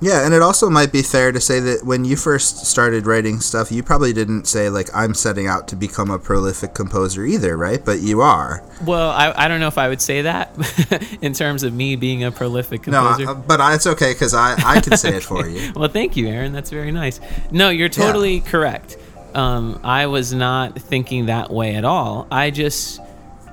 Yeah, 0.00 0.26
and 0.26 0.34
it 0.34 0.42
also 0.42 0.68
might 0.68 0.92
be 0.92 1.02
fair 1.02 1.32
to 1.32 1.40
say 1.40 1.58
that 1.60 1.84
when 1.84 2.04
you 2.04 2.16
first 2.16 2.66
started 2.66 3.06
writing 3.06 3.40
stuff, 3.40 3.72
you 3.72 3.82
probably 3.82 4.12
didn't 4.12 4.46
say 4.46 4.68
like 4.68 4.88
I'm 4.92 5.14
setting 5.14 5.46
out 5.46 5.68
to 5.68 5.76
become 5.76 6.10
a 6.10 6.18
prolific 6.18 6.74
composer 6.74 7.24
either, 7.24 7.56
right? 7.56 7.82
But 7.82 8.00
you 8.00 8.20
are. 8.20 8.62
Well, 8.84 9.10
I, 9.10 9.32
I 9.34 9.48
don't 9.48 9.58
know 9.58 9.68
if 9.68 9.78
I 9.78 9.88
would 9.88 10.02
say 10.02 10.22
that 10.22 11.18
in 11.22 11.32
terms 11.32 11.62
of 11.62 11.72
me 11.72 11.96
being 11.96 12.24
a 12.24 12.30
prolific 12.30 12.86
No, 12.86 13.02
composer. 13.16 13.30
I, 13.30 13.34
but 13.34 13.60
I, 13.60 13.74
it's 13.74 13.86
okay 13.86 14.12
because 14.12 14.34
I 14.34 14.56
I 14.64 14.80
can 14.80 14.98
say 14.98 15.16
it 15.16 15.22
for 15.22 15.48
you. 15.48 15.72
well, 15.76 15.88
thank 15.88 16.14
you, 16.14 16.28
Aaron. 16.28 16.52
That's 16.52 16.70
very 16.70 16.92
nice. 16.92 17.18
No, 17.50 17.70
you're 17.70 17.88
totally 17.88 18.40
correct. 18.40 18.98
Um, 19.34 19.80
I 19.82 20.06
was 20.06 20.32
not 20.32 20.78
thinking 20.78 21.26
that 21.26 21.50
way 21.50 21.74
at 21.74 21.84
all. 21.84 22.26
I 22.30 22.50
just, 22.50 23.00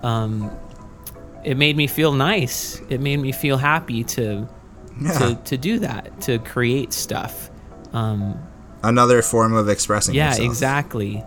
um, 0.02 0.50
it 1.44 1.58
made 1.58 1.76
me 1.78 1.88
feel 1.88 2.12
nice. 2.14 2.82
It 2.90 3.00
made 3.02 3.18
me 3.18 3.32
feel 3.32 3.58
happy 3.58 4.04
to, 4.06 4.48
Yeah. 5.02 5.12
to, 5.20 5.36
to 5.36 5.58
do 5.58 5.80
that, 5.80 6.22
to 6.22 6.40
create 6.40 6.94
stuff. 6.94 7.50
Um, 7.94 8.40
Another 8.84 9.22
form 9.22 9.54
of 9.54 9.70
expressing 9.70 10.14
yeah, 10.16 10.30
yourself. 10.30 10.46
exactly. 10.48 11.24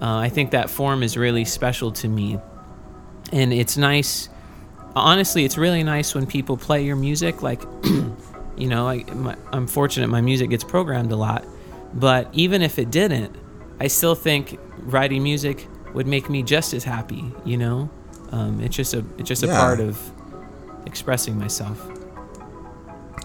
Uh, 0.00 0.16
I 0.18 0.28
think 0.28 0.50
that 0.52 0.70
form 0.70 1.02
is 1.02 1.16
really 1.16 1.44
special 1.44 1.90
to 1.92 2.08
me, 2.08 2.38
and 3.32 3.52
it's 3.52 3.76
nice. 3.76 4.28
Honestly, 4.94 5.44
it's 5.44 5.56
really 5.58 5.82
nice 5.82 6.14
when 6.14 6.26
people 6.26 6.56
play 6.56 6.84
your 6.84 6.96
music. 6.96 7.42
Like, 7.42 7.62
You 8.56 8.66
know, 8.66 8.88
I, 8.88 9.04
my, 9.14 9.36
I'm 9.52 9.68
fortunate 9.68 10.08
my 10.08 10.20
music 10.20 10.50
gets 10.50 10.64
programmed 10.64 11.12
a 11.12 11.16
lot, 11.16 11.44
but 11.94 12.28
even 12.32 12.60
if 12.60 12.76
it 12.80 12.90
didn't, 12.90 13.36
I 13.78 13.86
still 13.86 14.16
think 14.16 14.58
writing 14.80 15.22
music 15.22 15.68
would 15.94 16.08
make 16.08 16.28
me 16.28 16.42
just 16.42 16.74
as 16.74 16.82
happy. 16.82 17.24
You 17.44 17.56
know, 17.56 17.88
um, 18.32 18.60
it's 18.60 18.76
just 18.76 18.94
a 18.94 19.04
it's 19.18 19.28
just 19.28 19.42
a 19.42 19.46
Yeah. 19.46 19.58
part 19.58 19.80
of 19.80 19.98
expressing 20.86 21.38
myself. 21.38 21.78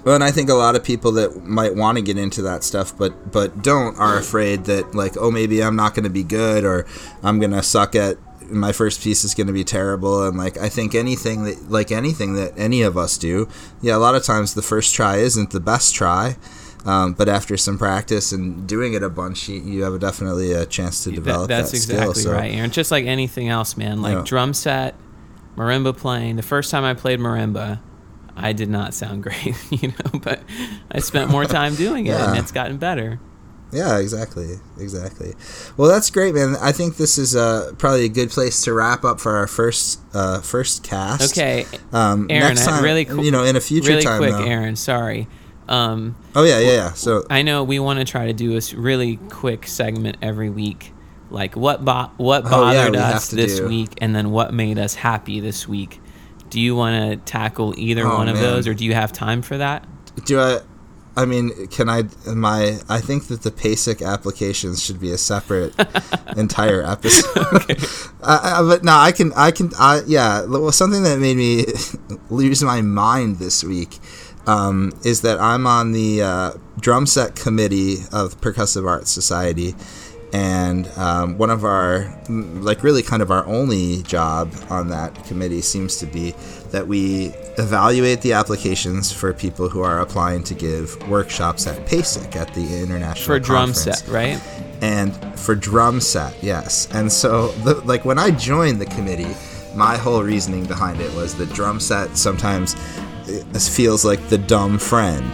Well, 0.03 0.15
and 0.15 0.23
I 0.23 0.31
think 0.31 0.49
a 0.49 0.53
lot 0.53 0.75
of 0.75 0.83
people 0.83 1.13
that 1.13 1.45
might 1.45 1.75
want 1.75 1.97
to 1.97 2.01
get 2.01 2.17
into 2.17 2.41
that 2.41 2.63
stuff, 2.63 2.97
but 2.97 3.31
but 3.31 3.61
don't, 3.63 3.97
are 3.97 4.17
afraid 4.17 4.65
that 4.65 4.93
like, 4.93 5.15
oh, 5.17 5.31
maybe 5.31 5.63
I'm 5.63 5.75
not 5.77 5.95
going 5.95 6.03
to 6.03 6.09
be 6.09 6.23
good, 6.23 6.65
or 6.65 6.85
I'm 7.23 7.39
going 7.39 7.51
to 7.51 7.63
suck 7.63 7.95
at 7.95 8.17
my 8.49 8.73
first 8.73 9.01
piece 9.01 9.23
is 9.23 9.33
going 9.33 9.47
to 9.47 9.53
be 9.53 9.63
terrible. 9.63 10.27
And 10.27 10.37
like, 10.37 10.57
I 10.57 10.67
think 10.67 10.93
anything 10.93 11.45
that 11.45 11.69
like 11.71 11.91
anything 11.91 12.35
that 12.35 12.51
any 12.57 12.81
of 12.81 12.97
us 12.97 13.17
do, 13.17 13.47
yeah, 13.81 13.95
a 13.95 13.99
lot 13.99 14.15
of 14.15 14.23
times 14.23 14.53
the 14.55 14.61
first 14.61 14.93
try 14.93 15.17
isn't 15.17 15.51
the 15.51 15.61
best 15.61 15.95
try. 15.95 16.35
Um, 16.85 17.13
but 17.13 17.29
after 17.29 17.55
some 17.55 17.77
practice 17.77 18.31
and 18.33 18.67
doing 18.67 18.93
it 18.93 19.03
a 19.03 19.09
bunch, 19.09 19.47
you, 19.47 19.61
you 19.61 19.83
have 19.83 19.93
a 19.93 19.99
definitely 19.99 20.51
a 20.51 20.65
chance 20.65 21.03
to 21.05 21.11
develop 21.11 21.47
That- 21.47 21.59
that's 21.59 21.71
that 21.71 21.77
exactly 21.77 22.13
skill. 22.21 22.31
So, 22.33 22.37
right, 22.37 22.53
Aaron. 22.53 22.71
Just 22.71 22.91
like 22.91 23.05
anything 23.05 23.47
else, 23.47 23.77
man. 23.77 24.01
Like 24.01 24.15
Yeah. 24.17 24.23
drum 24.25 24.53
set, 24.53 24.95
marimba 25.55 25.95
playing. 25.95 26.35
The 26.35 26.41
first 26.41 26.71
time 26.71 26.83
I 26.83 26.93
played 26.93 27.19
marimba, 27.19 27.79
I 28.35 28.51
did 28.51 28.69
not 28.69 28.93
sound 28.93 29.23
great, 29.27 29.55
you 29.69 29.89
know, 29.89 30.19
but 30.19 30.41
I 30.91 30.99
spent 30.99 31.29
more 31.31 31.45
time 31.45 31.75
doing 31.75 32.07
it, 32.07 32.15
and 32.19 32.37
it's 32.37 32.51
gotten 32.51 32.77
better. 32.77 33.19
Yeah, 33.71 33.97
exactly, 33.97 34.59
exactly. 34.79 35.33
Well, 35.77 35.89
that's 35.89 36.11
great, 36.11 36.35
man. 36.35 36.55
I 36.61 36.71
think 36.71 36.97
this 36.97 37.17
is 37.17 37.35
uh, 37.35 37.71
probably 37.79 38.05
a 38.05 38.09
good 38.09 38.29
place 38.29 38.61
to 38.65 38.73
wrap 38.73 39.03
up 39.03 39.19
for 39.19 39.35
our 39.37 39.47
first 39.47 39.99
uh, 40.13 40.41
first 40.41 40.83
cast. 40.83 41.31
Okay, 41.35 41.65
Um, 41.91 42.27
Aaron, 42.29 42.49
next 42.49 42.65
time, 42.65 42.83
really 42.83 43.05
you 43.07 43.31
know, 43.31 43.43
in 43.43 43.55
a 43.55 43.61
future 43.61 43.89
really 43.91 44.03
time, 44.03 44.19
quick, 44.19 44.31
though. 44.31 44.43
Aaron. 44.43 44.75
Sorry. 44.75 45.27
Um, 45.67 46.15
Oh 46.35 46.43
yeah, 46.43 46.59
yeah, 46.59 46.71
yeah. 46.71 46.93
So 46.93 47.25
I 47.29 47.41
know 47.41 47.63
we 47.63 47.79
want 47.79 47.99
to 47.99 48.05
try 48.05 48.27
to 48.27 48.33
do 48.33 48.57
a 48.57 48.61
really 48.75 49.17
quick 49.29 49.67
segment 49.67 50.17
every 50.21 50.49
week, 50.49 50.91
like 51.29 51.55
what 51.55 51.83
bo- 51.85 52.11
what 52.17 52.43
Oh, 52.45 52.71
yeah, 52.71 52.85
bothered 52.89 52.93
we 52.93 52.99
us 52.99 53.29
this 53.29 53.59
do. 53.59 53.67
week, 53.67 53.89
and 54.01 54.15
then 54.15 54.31
what 54.31 54.53
made 54.53 54.77
us 54.77 54.95
happy 54.95 55.39
this 55.39 55.67
week. 55.67 55.99
Do 56.49 56.59
you 56.59 56.75
want 56.75 57.11
to 57.11 57.17
tackle 57.31 57.73
either 57.77 58.05
Oh, 58.05 58.17
one 58.17 58.27
of 58.27 58.35
man. 58.35 58.43
those, 58.43 58.67
or 58.67 58.73
do 58.73 58.85
you 58.85 58.93
have 58.93 59.11
time 59.13 59.41
for 59.41 59.57
that? 59.57 59.87
do 60.25 60.39
I? 60.39 60.59
I 61.15 61.25
mean, 61.25 61.67
can 61.67 61.89
I? 61.89 62.03
My 62.27 62.79
I 62.89 62.99
think 62.99 63.27
that 63.27 63.43
the 63.43 63.51
PASIC 63.51 64.01
applications 64.01 64.83
should 64.83 64.99
be 64.99 65.11
a 65.11 65.17
separate 65.17 65.73
entire 66.37 66.81
episode. 66.83 67.37
I, 68.23 68.55
I, 68.57 68.61
but 68.67 68.83
no, 68.83 68.93
I 68.93 69.11
can. 69.11 69.31
I 69.35 69.51
can. 69.51 69.71
I, 69.79 70.01
yeah. 70.07 70.45
Well, 70.45 70.71
something 70.71 71.03
that 71.03 71.19
made 71.19 71.37
me 71.37 71.65
lose 72.31 72.63
my 72.63 72.81
mind 72.81 73.37
this 73.37 73.63
week 73.63 73.99
um, 74.47 74.91
is 75.03 75.21
that 75.21 75.39
I'm 75.39 75.65
on 75.67 75.91
the 75.91 76.21
uh, 76.21 76.51
drum 76.79 77.05
set 77.05 77.35
committee 77.35 77.97
of 78.11 78.39
Percussive 78.41 78.87
Arts 78.87 79.11
Society, 79.11 79.75
and 80.33 80.87
um, 80.97 81.37
one 81.37 81.49
of 81.51 81.63
our, 81.63 82.11
like, 82.27 82.83
really 82.83 83.03
kind 83.03 83.21
of 83.21 83.29
our 83.29 83.45
only 83.45 84.01
job 84.03 84.51
on 84.69 84.89
that 84.89 85.23
committee 85.25 85.61
seems 85.61 85.97
to 85.97 86.07
be 86.07 86.31
that 86.71 86.87
we 86.87 87.27
evaluate 87.59 88.21
the 88.21 88.33
applications 88.33 89.11
for 89.11 89.31
people 89.31 89.69
who 89.69 89.81
are 89.81 89.99
applying 89.99 90.43
to 90.45 90.55
give 90.55 90.97
workshops 91.07 91.67
at 91.67 91.85
PASIC 91.85 92.35
at 92.35 92.51
the 92.55 92.81
international 92.81 93.25
For 93.25 93.39
drum 93.39 93.73
conference. 93.73 93.99
set, 93.99 94.07
right? 94.09 94.41
and 94.81 95.13
for 95.39 95.53
drum 95.55 96.01
set 96.01 96.35
yes. 96.43 96.89
And 96.93 97.09
so 97.11 97.49
the, 97.63 97.75
like 97.85 98.03
when 98.03 98.17
i 98.19 98.31
joined 98.31 98.81
the 98.81 98.85
committee 98.87 99.33
my 99.75 99.95
whole 99.97 100.21
reasoning 100.23 100.65
behind 100.65 100.99
it 100.99 101.13
was 101.13 101.35
that 101.35 101.53
drum 101.53 101.79
set 101.79 102.17
sometimes 102.17 102.75
feels 103.69 104.05
like 104.05 104.29
the 104.29 104.37
dumb 104.37 104.77
friend. 104.77 105.25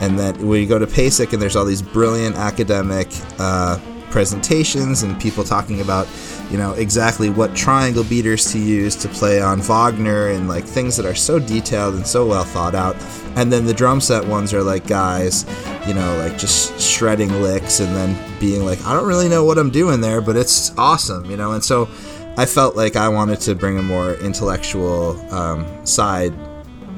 And 0.00 0.18
that 0.18 0.36
when 0.38 0.60
you 0.60 0.66
go 0.66 0.78
to 0.78 0.86
pasic 0.86 1.32
and 1.32 1.40
there's 1.40 1.56
all 1.56 1.64
these 1.64 1.82
brilliant 1.82 2.36
academic 2.36 3.08
uh, 3.38 3.78
presentations 4.10 5.02
and 5.02 5.20
people 5.20 5.44
talking 5.44 5.80
about 5.80 6.06
you 6.50 6.56
know 6.56 6.72
exactly 6.74 7.28
what 7.28 7.54
triangle 7.56 8.04
beaters 8.04 8.52
to 8.52 8.58
use 8.58 8.94
to 8.94 9.08
play 9.08 9.40
on 9.42 9.60
wagner 9.60 10.28
and 10.28 10.48
like 10.48 10.64
things 10.64 10.96
that 10.96 11.04
are 11.04 11.14
so 11.14 11.38
detailed 11.38 11.94
and 11.94 12.06
so 12.06 12.26
well 12.26 12.44
thought 12.44 12.74
out. 12.74 12.96
And 13.36 13.52
then 13.52 13.66
the 13.66 13.74
drum 13.74 14.00
set 14.00 14.24
ones 14.24 14.54
are 14.54 14.62
like 14.62 14.86
guys 14.86 15.44
you 15.86 15.94
know 15.94 16.16
like 16.18 16.36
just 16.36 16.80
shredding 16.80 17.30
licks 17.42 17.80
and 17.80 17.94
then 17.94 18.16
being 18.40 18.64
like 18.64 18.84
i 18.84 18.92
don't 18.92 19.06
really 19.06 19.28
know 19.28 19.44
what 19.44 19.56
i'm 19.58 19.70
doing 19.70 20.00
there 20.00 20.20
but 20.20 20.36
it's 20.36 20.76
awesome 20.76 21.30
you 21.30 21.36
know? 21.36 21.52
And 21.52 21.62
so 21.62 21.88
i 22.36 22.44
felt 22.44 22.76
like 22.76 22.96
i 22.96 23.08
wanted 23.08 23.40
to 23.42 23.54
bring 23.54 23.78
a 23.78 23.82
more 23.82 24.14
intellectual 24.14 25.18
um, 25.32 25.86
side 25.86 26.32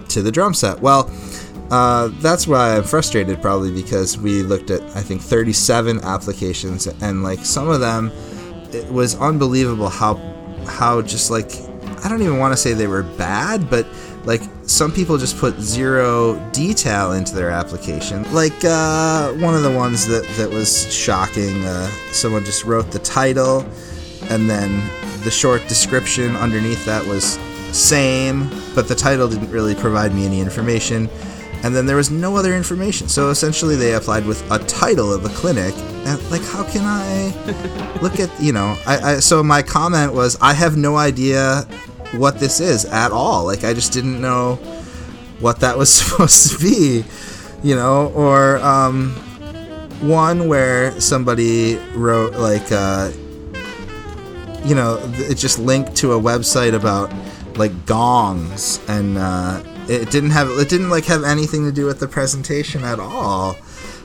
to 0.09 0.23
the 0.23 0.33
drum 0.33 0.55
set 0.55 0.81
well 0.81 1.11
uh, 1.71 2.09
that's 2.21 2.47
why 2.47 2.77
i'm 2.77 2.85
frustrated 2.85 3.41
probably 3.43 3.71
because 3.71 4.17
we 4.19 4.43
looked 4.43 4.71
at 4.71 4.83
i 4.97 5.03
think 5.03 5.21
37 5.21 6.01
applications 6.03 6.87
and 6.87 7.23
like 7.23 7.41
some 7.41 7.69
of 7.69 7.81
them 7.81 8.11
it 8.73 8.91
was 8.91 9.15
unbelievable 9.17 9.89
how 9.89 10.15
how 10.67 11.01
just 11.03 11.31
like 11.31 11.51
I 12.05 12.09
don't 12.09 12.23
even 12.23 12.39
want 12.39 12.53
to 12.53 12.57
say 12.57 12.75
they 12.75 12.87
were 12.87 13.03
bad, 13.03 13.69
but 13.69 13.87
like 14.25 14.43
some 14.67 14.93
people 14.93 15.19
just 15.19 15.39
put 15.39 15.59
zero 15.61 16.39
detail 16.53 17.13
into 17.13 17.35
their 17.35 17.51
application. 17.51 18.23
Like 18.33 18.65
uh, 18.65 19.33
one 19.35 19.55
of 19.55 19.63
the 19.63 19.73
ones 19.73 20.07
that 20.07 20.27
that 20.37 20.49
was 20.49 20.93
shocking. 20.93 21.65
Uh, 21.65 21.89
someone 22.13 22.45
just 22.45 22.65
wrote 22.65 22.91
the 22.91 23.01
title, 23.01 23.67
and 24.31 24.49
then 24.49 24.89
the 25.25 25.31
short 25.31 25.67
description 25.67 26.37
underneath 26.37 26.85
that 26.85 27.05
was 27.05 27.37
same, 27.73 28.49
but 28.75 28.89
the 28.89 28.95
title 28.95 29.29
didn't 29.29 29.51
really 29.51 29.75
provide 29.75 30.15
me 30.15 30.27
any 30.27 30.41
information. 30.41 31.09
And 31.65 31.75
then 31.75 31.87
there 31.87 31.97
was 31.97 32.11
no 32.11 32.37
other 32.37 32.55
information. 32.55 33.09
So 33.09 33.31
essentially, 33.31 33.75
they 33.75 33.95
applied 33.95 34.25
with 34.27 34.49
a 34.51 34.59
title 34.61 35.13
of 35.13 35.25
a 35.25 35.29
clinic. 35.31 35.75
And 36.07 36.31
like, 36.31 36.43
how 36.43 36.63
can 36.65 36.83
I 36.85 37.99
look 38.03 38.21
at 38.21 38.31
you 38.41 38.53
know? 38.53 38.77
I, 38.87 38.99
I 38.99 39.19
so 39.19 39.43
my 39.43 39.63
comment 39.63 40.15
was, 40.15 40.39
I 40.41 40.55
have 40.55 40.77
no 40.77 40.97
idea 40.97 41.63
what 42.13 42.39
this 42.39 42.61
is 42.61 42.85
at 42.85 43.11
all. 43.11 43.45
Like, 43.45 43.65
I 43.65 43.75
just 43.75 43.93
didn't 43.93 44.21
know 44.21 44.55
what 45.41 45.61
that 45.61 45.77
was 45.77 45.93
supposed 45.93 46.53
to 46.53 46.59
be, 46.59 47.05
you 47.63 47.75
know, 47.75 48.13
or 48.15 48.59
um, 48.59 49.11
one 50.01 50.49
where 50.49 50.99
somebody 51.01 51.77
wrote 51.95 52.35
like, 52.35 52.71
uh, 52.71 53.11
you 54.65 54.75
know, 54.75 55.01
it 55.15 55.35
just 55.37 55.59
linked 55.59 55.97
to 55.97 56.13
a 56.13 56.21
website 56.21 56.75
about 56.75 57.11
like 57.59 57.87
gongs, 57.87 58.81
and 58.89 59.19
uh, 59.19 59.63
it 59.89 60.11
didn't 60.11 60.31
have 60.31 60.49
it 60.51 60.69
didn't 60.69 60.91
like 60.91 61.05
have 61.07 61.25
anything 61.25 61.65
to 61.65 61.73
do 61.73 61.87
with 61.87 62.01
the 62.01 62.09
presentation 62.09 62.85
at 62.85 63.01
all. 63.01 63.57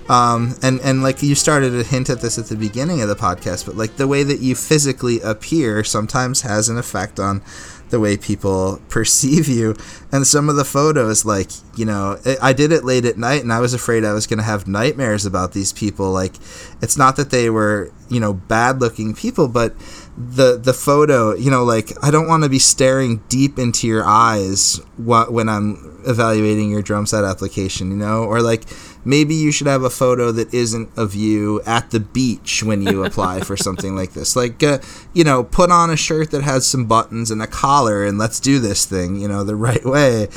Um, 0.10 0.56
and 0.62 0.82
and 0.82 1.02
like 1.02 1.24
you 1.24 1.36
started 1.36 1.72
to 1.72 1.84
hint 1.84 2.10
at 2.10 2.22
this 2.22 2.38
at 2.38 2.46
the 2.46 2.58
beginning 2.58 3.02
of 3.02 3.08
the 3.08 3.16
podcast, 3.16 3.66
but 3.66 3.76
like 3.76 3.96
the 3.96 4.08
way 4.08 4.24
that 4.24 4.40
you 4.40 4.56
physically 4.56 5.22
appear 5.22 5.84
sometimes 5.84 6.42
has 6.42 6.68
an 6.68 6.78
effect 6.78 7.20
on 7.20 7.42
the 7.90 8.00
way 8.00 8.18
people 8.18 8.82
perceive 8.90 9.48
you. 9.48 9.76
And 10.12 10.28
some 10.28 10.50
of 10.50 10.56
the 10.56 10.66
photos, 10.66 11.24
like 11.24 11.52
you 11.78 11.86
know, 11.86 12.18
I 12.26 12.50
I 12.50 12.54
did 12.54 12.72
it 12.72 12.84
late 12.84 13.06
at 13.06 13.18
night, 13.18 13.44
and 13.44 13.54
I 13.54 13.60
was 13.60 13.74
afraid 13.74 14.04
I 14.04 14.14
was 14.14 14.28
going 14.28 14.40
to 14.40 14.44
have 14.44 14.68
nightmares 14.68 15.26
about 15.26 15.54
these 15.54 15.72
people. 15.72 16.12
Like, 16.12 16.36
it's 16.82 16.98
not 16.98 17.16
that 17.16 17.30
they 17.30 17.50
were 17.50 17.92
you 18.10 18.20
know 18.20 18.34
bad 18.34 18.80
looking 18.82 19.14
people, 19.14 19.48
but 19.48 19.74
the 20.18 20.58
the 20.58 20.74
photo, 20.74 21.34
you 21.36 21.50
know, 21.50 21.64
like 21.64 21.92
I 22.04 22.12
don't 22.12 22.28
want 22.28 22.44
to 22.44 22.50
be 22.50 22.60
staring 22.60 23.24
deep 23.30 23.58
into 23.58 23.88
your 23.88 24.06
eyes 24.06 24.78
wh- 24.98 25.30
when 25.30 25.50
I'm 25.50 26.02
evaluating 26.06 26.70
your 26.70 26.82
drum 26.82 27.06
set 27.06 27.24
application, 27.24 27.92
you 27.92 27.98
know, 27.98 28.24
or 28.24 28.42
like 28.42 28.66
maybe 29.06 29.34
you 29.34 29.52
should 29.52 29.68
have 29.68 29.84
a 29.84 29.90
photo 29.90 30.32
that 30.32 30.54
isn't 30.54 30.90
of 30.98 31.16
you 31.16 31.62
at 31.66 31.92
the 31.92 32.00
beach 32.00 32.64
when 32.64 32.82
you 32.82 33.04
apply 33.06 33.42
for 33.42 33.58
something 33.58 33.96
like 33.96 34.14
this. 34.14 34.36
Like, 34.36 34.62
uh, 34.62 34.80
you 35.14 35.24
know, 35.24 35.44
put 35.44 35.72
on 35.72 35.90
a 35.90 35.98
shirt 35.98 36.32
that 36.32 36.44
has 36.44 36.68
some 36.68 36.86
buttons 36.86 37.32
and 37.32 37.42
a 37.42 37.48
collar, 37.48 38.06
and 38.06 38.18
let's 38.18 38.40
do 38.40 38.60
this 38.60 38.86
thing, 38.86 39.20
you 39.20 39.28
know, 39.28 39.44
the 39.44 39.56
right 39.56 39.84
way. 39.86 40.28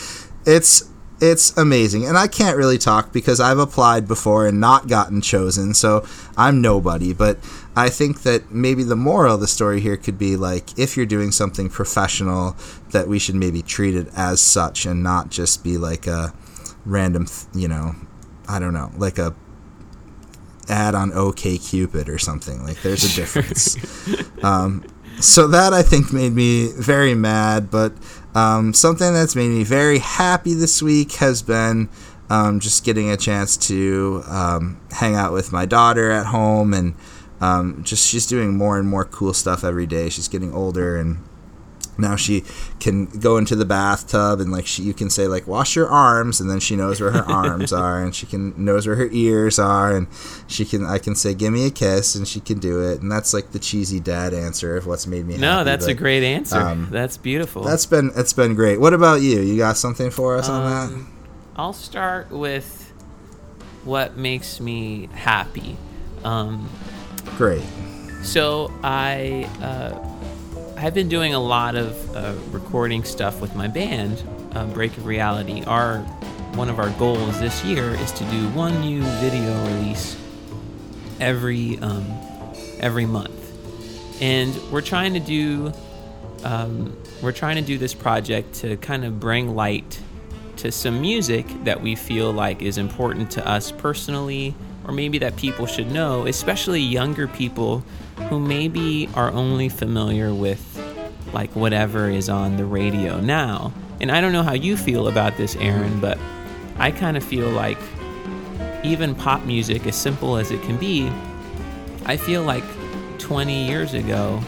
It's 0.47 0.89
it's 1.21 1.57
amazing, 1.57 2.05
and 2.05 2.19
I 2.19 2.27
can't 2.27 2.57
really 2.57 2.79
talk 2.79 3.13
because 3.13 3.41
I've 3.41 3.59
applied 3.59 4.07
before 4.07 4.47
and 4.47 4.61
not 4.61 4.87
gotten 4.87 5.21
chosen, 5.21 5.73
so 5.73 6.07
I'm 6.37 6.61
nobody. 6.61 7.13
But 7.15 7.39
I 7.75 7.89
think 7.89 8.23
that 8.23 8.51
maybe 8.51 8.83
the 8.83 8.97
moral 8.97 9.35
of 9.35 9.41
the 9.41 9.47
story 9.47 9.81
here 9.81 9.97
could 9.97 10.19
be 10.19 10.37
like 10.37 10.79
if 10.79 10.97
you're 10.97 11.07
doing 11.07 11.33
something 11.33 11.71
professional, 11.71 12.57
that 12.91 13.09
we 13.09 13.19
should 13.19 13.35
maybe 13.35 13.63
treat 13.63 13.95
it 13.95 14.09
as 14.15 14.41
such 14.41 14.85
and 14.85 15.03
not 15.03 15.31
just 15.31 15.65
be 15.65 15.79
like 15.79 16.07
a 16.07 16.35
random, 16.85 17.27
th- 17.27 17.47
you 17.55 17.69
know, 17.69 17.95
I 18.49 18.59
don't 18.59 18.75
know, 18.75 18.93
like 18.99 19.19
a 19.19 19.35
ad 20.69 20.95
on 20.95 21.13
OK 21.13 21.57
Cupid 21.59 22.09
or 22.09 22.19
something. 22.19 22.63
Like 22.63 22.83
there's 22.83 23.05
a 23.05 23.17
difference. 23.17 23.77
um, 24.45 24.85
so 25.19 25.47
that 25.49 25.73
I 25.73 25.83
think 25.83 26.13
made 26.13 26.35
me 26.35 26.73
very 26.73 27.15
mad, 27.15 27.71
but 27.71 27.93
um, 28.37 28.75
something 28.75 29.15
that's 29.15 29.35
made 29.35 29.49
me 29.49 29.65
very 29.65 29.99
happy 29.99 30.53
this 30.53 30.83
week 30.83 31.13
has 31.13 31.41
been 31.41 31.89
um, 32.29 32.61
just 32.61 32.85
getting 32.85 33.09
a 33.09 33.17
chance 33.17 33.57
to 33.57 34.23
um, 34.27 34.79
hang 34.91 35.15
out 35.15 35.33
with 35.33 35.53
my 35.53 35.65
daughter 35.65 36.11
at 36.11 36.27
home 36.27 36.75
and 36.75 36.95
um, 37.41 37.83
just 37.83 38.07
she's 38.07 38.27
doing 38.27 38.55
more 38.55 38.79
and 38.79 38.87
more 38.87 39.07
cool 39.07 39.33
stuff 39.33 39.65
every 39.65 39.87
day. 39.87 40.11
She's 40.11 40.29
getting 40.29 40.53
older 40.53 40.99
and 40.99 41.19
now 41.99 42.17
she 42.17 42.43
can 42.81 43.07
go 43.07 43.37
into 43.37 43.57
the 43.57 43.65
bathtub 43.65 44.41
and 44.41 44.53
like 44.53 44.67
she 44.67 44.83
you 44.83 44.95
can 44.95 45.09
say 45.11 45.27
like 45.27 45.47
wash 45.47 45.77
your 45.77 45.89
arms 45.89 46.41
and 46.41 46.51
then 46.51 46.61
she 46.61 46.77
knows 46.77 47.01
where 47.01 47.11
her 47.11 47.25
arms 47.31 47.73
are 47.73 48.03
and 48.03 48.15
she 48.15 48.27
can 48.27 48.53
knows 48.63 48.87
where 48.87 48.97
her 48.97 49.09
ears 49.13 49.59
are 49.59 49.95
and 49.97 50.07
she 50.47 50.65
can 50.65 50.85
I 50.85 50.99
can 50.99 51.15
say 51.15 51.35
give 51.35 51.53
me 51.53 51.67
a 51.67 51.71
kiss 51.71 52.15
and 52.15 52.27
she 52.27 52.41
can 52.41 52.59
do 52.59 52.81
it 52.83 53.01
and 53.01 53.11
that's 53.11 53.33
like 53.35 53.53
the 53.53 53.59
cheesy 53.59 54.01
dad 54.01 54.35
answer 54.35 54.77
of 54.77 54.87
what's 54.87 55.07
made 55.07 55.27
me 55.27 55.35
happy. 55.35 55.41
No, 55.43 55.51
happy, 55.59 55.65
that's 55.65 55.87
a 55.87 55.95
great 55.95 56.23
answer. 56.23 56.59
um, 56.59 56.89
that's 56.91 57.17
beautiful. 57.17 57.63
that's 57.63 57.87
been 57.87 58.11
it's 58.17 58.33
been 58.33 58.55
great 58.55 58.79
what 58.81 58.93
about 58.93 59.21
you 59.23 59.41
you 59.41 59.57
got 59.57 59.77
something 59.77 60.11
for 60.11 60.37
us 60.37 60.49
on 60.49 60.65
that 60.71 60.95
Um, 60.95 61.13
I'll 61.57 61.73
start 61.73 62.31
with 62.31 62.93
what 63.85 64.17
makes 64.17 64.61
me 64.61 65.09
happy. 65.15 65.77
Um, 66.25 66.69
great 67.37 67.63
so 68.23 68.73
I 68.83 69.49
uh, 69.63 69.93
I've 70.79 70.93
been 70.93 71.09
doing 71.09 71.33
a 71.33 71.41
lot 71.41 71.75
of 71.75 72.15
uh, 72.15 72.35
recording 72.51 73.03
stuff 73.03 73.41
with 73.41 73.55
my 73.55 73.67
band, 73.67 74.23
uh, 74.55 74.67
Break 74.67 74.95
of 74.99 75.07
Reality. 75.07 75.65
Our 75.65 76.01
one 76.55 76.69
of 76.69 76.79
our 76.79 76.91
goals 76.91 77.41
this 77.41 77.65
year 77.65 77.95
is 77.95 78.13
to 78.13 78.25
do 78.25 78.49
one 78.51 78.79
new 78.83 79.01
video 79.01 79.55
release 79.69 80.19
every 81.19 81.79
um, 81.79 82.05
every 82.79 83.07
month, 83.07 83.33
and 84.21 84.55
we're 84.71 84.83
trying 84.83 85.15
to 85.15 85.21
do 85.21 85.73
um, 86.45 86.95
we're 87.23 87.33
trying 87.33 87.57
to 87.57 87.63
do 87.63 87.79
this 87.79 87.95
project 87.95 88.53
to 88.57 88.77
kind 88.77 89.07
of 89.07 89.19
bring 89.19 89.55
light 89.57 89.99
to 90.59 90.71
some 90.71 91.01
music 91.01 91.47
that 91.65 91.81
we 91.81 91.95
feel 91.95 92.33
like 92.33 92.61
is 92.61 92.77
important 92.77 93.31
to 93.31 93.49
us 93.49 93.73
personally, 93.73 94.55
or 94.87 94.93
maybe 94.93 95.19
that 95.19 95.37
people 95.37 95.67
should 95.67 95.91
know, 95.91 96.27
especially 96.27 96.81
younger 96.81 97.27
people 97.27 97.83
who 98.29 98.39
maybe 98.41 99.09
are 99.15 99.31
only 99.33 99.69
familiar 99.69 100.33
with 100.33 100.63
like 101.33 101.55
whatever 101.57 102.09
is 102.09 102.29
on 102.29 102.57
the 102.57 102.65
radio 102.65 103.21
now. 103.21 103.73
And 104.01 104.11
I 104.13 104.21
don't 104.21 104.33
know 104.33 104.43
how 104.43 104.53
you 104.55 104.77
feel 104.77 105.09
about 105.09 105.37
this, 105.37 105.57
Aaron, 105.57 106.01
but 106.01 106.19
I 106.79 106.91
kind 106.91 107.17
of 107.17 107.25
feel 107.25 107.49
like 107.51 107.79
even 108.85 109.15
pop 109.15 109.45
music, 109.45 109.87
as 109.87 109.97
simple 109.97 110.37
as 110.37 110.51
it 110.51 110.63
can 110.63 110.77
be, 110.77 111.11
I 112.05 112.17
feel 112.17 112.43
like 112.43 112.63
20 113.19 113.67
years 113.67 113.95
ago 113.95 114.41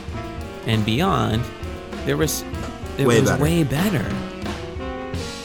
and 0.66 0.84
beyond, 0.84 1.42
there 2.04 2.16
was 2.16 2.44
it 2.98 3.06
Way 3.06 3.20
was 3.20 3.30
better. 3.30 3.42
way 3.42 3.64
better. 3.64 4.27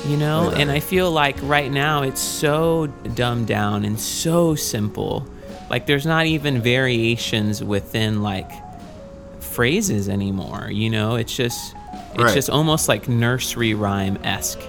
You 0.08 0.18
know, 0.18 0.50
Way 0.50 0.62
and. 0.62 0.72
I 0.72 0.80
feel 0.82 1.12
like 1.12 1.38
right 1.44 1.72
now 1.72 2.04
it's 2.04 2.20
so 2.22 2.88
dumbed 3.16 3.48
down 3.48 3.86
and 3.86 3.98
so 4.00 4.54
simple. 4.56 5.26
Like 5.70 5.86
there's 5.86 6.06
not 6.06 6.26
even 6.26 6.62
variations 6.62 7.64
within 7.64 8.22
like 8.22 8.52
phrases 9.40 10.10
anymore. 10.10 10.70
You 10.72 10.90
know, 10.90 11.16
it's 11.16 11.36
just 11.36 11.74
it's 12.14 12.24
Right. 12.24 12.34
just 12.34 12.50
almost 12.50 12.90
like 12.90 13.08
nursery 13.08 13.74
rhyme 13.74 14.18
esque. 14.24 14.60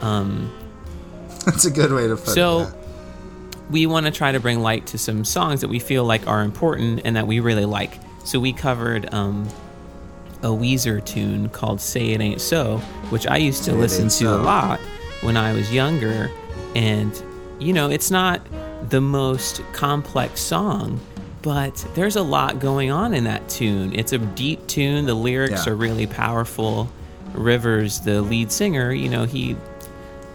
Um, 0.00 0.50
that's 1.44 1.66
a 1.66 1.70
good 1.70 1.92
way 1.92 2.08
to 2.08 2.16
put 2.16 2.28
it. 2.28 2.30
so 2.32 2.72
we 3.70 3.86
want 3.86 4.06
to 4.06 4.12
try 4.12 4.32
to 4.32 4.40
bring 4.40 4.60
light 4.60 4.86
to 4.88 4.98
some 4.98 5.24
songs 5.24 5.60
that 5.60 5.68
we 5.68 5.78
feel 5.78 6.04
like 6.04 6.26
are 6.26 6.42
important 6.42 7.02
and 7.04 7.16
that 7.16 7.26
we 7.26 7.38
really 7.40 7.66
like. 7.66 7.98
So 8.24 8.40
we 8.40 8.52
covered 8.52 9.12
um, 9.14 9.46
a 10.42 10.48
Weezer 10.48 11.04
tune 11.04 11.48
called 11.50 11.80
"Say 11.80 12.10
It 12.10 12.20
Ain't 12.20 12.40
So," 12.40 12.78
which 13.10 13.26
I 13.26 13.36
used 13.36 13.64
to 13.64 13.72
It 13.72 13.76
listen 13.76 14.04
to 14.04 14.10
So. 14.10 14.36
a 14.36 14.42
lot 14.42 14.80
when 15.22 15.36
I 15.36 15.52
was 15.52 15.72
younger. 15.72 16.30
And 16.74 17.12
you 17.58 17.72
know, 17.72 17.90
it's 17.90 18.10
not 18.10 18.40
the 18.88 19.00
most 19.00 19.60
complex 19.72 20.40
song, 20.40 20.98
but 21.42 21.84
there's 21.94 22.16
a 22.16 22.22
lot 22.22 22.58
going 22.58 22.90
on 22.90 23.12
in 23.12 23.24
that 23.24 23.48
tune. 23.48 23.92
It's 23.94 24.12
a 24.12 24.18
deep 24.18 24.66
tune. 24.66 25.04
The 25.06 25.14
lyrics 25.14 25.66
Yeah. 25.66 25.72
are 25.72 25.76
really 25.76 26.06
powerful. 26.06 26.88
Rivers, 27.34 28.00
the 28.00 28.22
lead 28.22 28.50
singer, 28.50 28.92
you 28.92 29.08
know, 29.08 29.24
he 29.24 29.56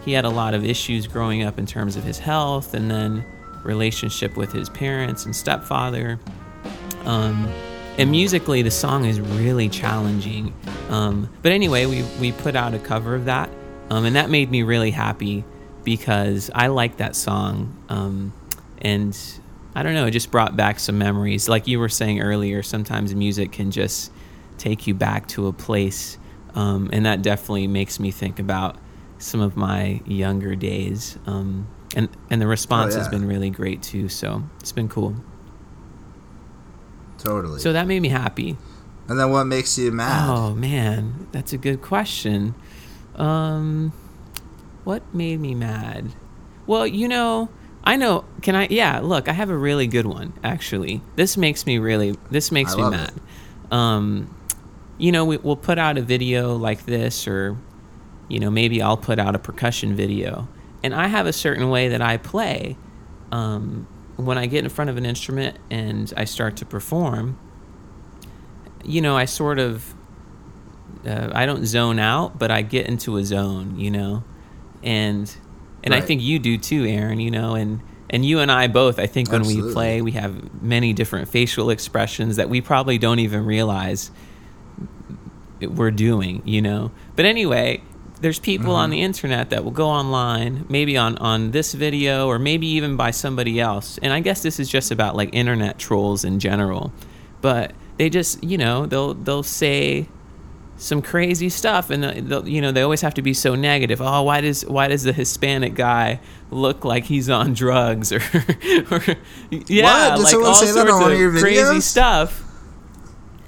he 0.04 0.12
had 0.12 0.24
a 0.24 0.30
lot 0.30 0.54
of 0.54 0.64
issues 0.64 1.08
growing 1.08 1.42
up 1.42 1.58
in 1.58 1.66
terms 1.66 1.96
of 1.96 2.04
his 2.04 2.18
health 2.20 2.74
and 2.74 2.88
then 2.90 3.24
relationship 3.64 4.36
with 4.36 4.52
his 4.52 4.68
parents 4.68 5.24
and 5.26 5.34
stepfather. 5.34 6.20
Um, 7.04 7.48
and 7.98 8.10
musically, 8.10 8.62
the 8.62 8.70
song 8.70 9.04
is 9.04 9.20
really 9.20 9.68
challenging. 9.68 10.52
Um, 10.90 11.30
but 11.42 11.52
anyway, 11.52 11.86
we, 11.86 12.02
we 12.20 12.32
put 12.32 12.54
out 12.54 12.74
a 12.74 12.78
cover 12.78 13.14
of 13.14 13.24
that, 13.24 13.50
um, 13.90 14.04
and 14.04 14.16
that 14.16 14.30
made 14.30 14.50
me 14.50 14.62
really 14.62 14.90
happy 14.90 15.44
because 15.84 16.50
I 16.54 16.66
like 16.66 16.98
that 16.98 17.16
song. 17.16 17.76
Um, 17.88 18.32
and 18.82 19.16
I 19.74 19.82
don't 19.82 19.94
know, 19.94 20.06
it 20.06 20.10
just 20.10 20.30
brought 20.30 20.56
back 20.56 20.78
some 20.78 20.98
memories. 20.98 21.48
Like 21.48 21.66
you 21.66 21.78
were 21.78 21.88
saying 21.88 22.20
earlier, 22.20 22.62
sometimes 22.62 23.14
music 23.14 23.52
can 23.52 23.70
just 23.70 24.12
take 24.58 24.86
you 24.86 24.94
back 24.94 25.28
to 25.28 25.46
a 25.46 25.52
place. 25.52 26.18
Um, 26.54 26.90
and 26.92 27.06
that 27.06 27.22
definitely 27.22 27.66
makes 27.66 28.00
me 28.00 28.10
think 28.10 28.38
about 28.38 28.76
some 29.18 29.40
of 29.40 29.56
my 29.56 30.00
younger 30.06 30.54
days. 30.54 31.18
Um, 31.26 31.68
and, 31.94 32.08
and 32.30 32.40
the 32.40 32.46
response 32.46 32.94
has 32.94 33.06
yeah. 33.06 33.10
been 33.10 33.26
really 33.26 33.50
great 33.50 33.82
too. 33.82 34.08
So 34.08 34.42
it's 34.60 34.72
been 34.72 34.88
cool. 34.88 35.14
Totally 37.18 37.60
So 37.60 37.72
that 37.72 37.86
made 37.86 38.00
me 38.00 38.08
happy. 38.08 38.56
and 39.08 39.18
then 39.18 39.30
what 39.30 39.44
makes 39.44 39.78
you 39.78 39.90
mad 39.92 40.28
Oh 40.28 40.54
man, 40.54 41.26
that's 41.32 41.52
a 41.52 41.58
good 41.58 41.82
question. 41.82 42.54
Um, 43.14 43.92
what 44.84 45.02
made 45.14 45.40
me 45.40 45.54
mad? 45.54 46.12
Well, 46.66 46.86
you 46.86 47.08
know, 47.08 47.48
I 47.84 47.96
know. 47.96 48.24
Can 48.42 48.54
I? 48.54 48.66
Yeah, 48.68 49.00
look, 49.00 49.28
I 49.28 49.32
have 49.32 49.48
a 49.50 49.56
really 49.56 49.86
good 49.86 50.06
one. 50.06 50.32
Actually, 50.44 51.00
this 51.14 51.36
makes 51.36 51.66
me 51.66 51.78
really. 51.78 52.16
This 52.30 52.50
makes 52.52 52.74
I 52.74 52.76
me 52.76 52.90
mad. 52.90 53.12
Um, 53.70 54.34
you 54.98 55.12
know, 55.12 55.24
we, 55.24 55.36
we'll 55.38 55.56
put 55.56 55.78
out 55.78 55.96
a 55.96 56.02
video 56.02 56.56
like 56.56 56.84
this, 56.84 57.26
or 57.28 57.56
you 58.28 58.38
know, 58.40 58.50
maybe 58.50 58.82
I'll 58.82 58.96
put 58.96 59.18
out 59.18 59.34
a 59.34 59.38
percussion 59.38 59.94
video, 59.94 60.48
and 60.82 60.92
I 60.94 61.06
have 61.06 61.26
a 61.26 61.32
certain 61.32 61.70
way 61.70 61.88
that 61.88 62.02
I 62.02 62.16
play. 62.16 62.76
Um, 63.32 63.86
when 64.16 64.38
I 64.38 64.46
get 64.46 64.64
in 64.64 64.70
front 64.70 64.90
of 64.90 64.96
an 64.96 65.06
instrument 65.06 65.58
and 65.70 66.12
I 66.16 66.24
start 66.24 66.56
to 66.58 66.66
perform, 66.66 67.38
you 68.84 69.00
know, 69.00 69.16
I 69.16 69.24
sort 69.24 69.58
of 69.58 69.94
uh, 71.06 71.30
I 71.34 71.46
don't 71.46 71.66
zone 71.66 71.98
out, 71.98 72.38
but 72.38 72.50
I 72.50 72.62
get 72.62 72.86
into 72.86 73.16
a 73.16 73.24
zone, 73.24 73.78
you 73.78 73.90
know, 73.90 74.24
and 74.82 75.34
and 75.84 75.94
I 75.94 76.00
think 76.00 76.22
you 76.22 76.38
do 76.38 76.58
too, 76.58 76.84
Aaron. 76.84 77.20
You 77.20 77.30
know, 77.30 77.54
and 77.54 77.80
and 78.10 78.24
you 78.24 78.40
and 78.40 78.50
I 78.50 78.66
both. 78.66 78.98
I 78.98 79.06
think 79.06 79.30
when 79.30 79.42
we 79.42 79.60
play, 79.72 80.02
we 80.02 80.12
have 80.12 80.62
many 80.62 80.92
different 80.92 81.28
facial 81.28 81.70
expressions 81.70 82.36
that 82.36 82.48
we 82.48 82.60
probably 82.60 82.98
don't 82.98 83.18
even 83.18 83.44
realize 83.44 84.10
we're 85.60 85.90
doing, 85.90 86.42
you 86.44 86.62
know. 86.62 86.92
But 87.14 87.24
anyway, 87.24 87.82
there's 88.20 88.38
people 88.38 88.74
on 88.74 88.90
the 88.90 89.02
internet 89.02 89.50
that 89.50 89.62
will 89.64 89.70
go 89.72 89.88
online, 89.88 90.64
maybe 90.68 90.96
on 90.96 91.18
on 91.18 91.50
this 91.50 91.74
video 91.74 92.26
or 92.28 92.38
maybe 92.38 92.66
even 92.66 92.96
by 92.96 93.10
somebody 93.10 93.60
else. 93.60 93.98
And 94.02 94.12
I 94.12 94.20
guess 94.20 94.42
this 94.42 94.58
is 94.58 94.68
just 94.68 94.90
about 94.90 95.16
like 95.16 95.30
internet 95.34 95.78
trolls 95.78 96.24
in 96.24 96.38
general. 96.40 96.92
But 97.42 97.72
they 97.98 98.08
just, 98.10 98.42
you 98.42 98.56
know, 98.58 98.86
they'll 98.86 99.14
they'll 99.14 99.42
say 99.42 100.08
some 100.78 101.00
crazy 101.00 101.48
stuff 101.48 101.88
and 101.88 102.02
they'll- 102.02 102.22
they'll, 102.22 102.48
you 102.48 102.60
know 102.60 102.70
they 102.70 102.82
always 102.82 103.00
have 103.00 103.14
to 103.14 103.22
be 103.22 103.32
so 103.32 103.54
negative 103.54 104.02
oh 104.02 104.20
why 104.20 104.42
does 104.42 104.60
why 104.66 104.86
does 104.88 105.04
the 105.04 105.12
hispanic 105.14 105.74
guy 105.74 106.20
look 106.50 106.84
like 106.84 107.04
he's 107.04 107.30
on 107.30 107.54
drugs 107.54 108.12
or, 108.12 108.16
or 108.90 109.00
yeah 109.50 110.14
Did 110.16 110.22
like 110.22 110.34
all 110.34 110.54
say 110.54 110.66
that 110.66 110.74
sorts 110.74 110.92
on 110.92 111.12
of 111.12 111.40
crazy 111.40 111.62
videos? 111.62 111.80
stuff 111.80 112.42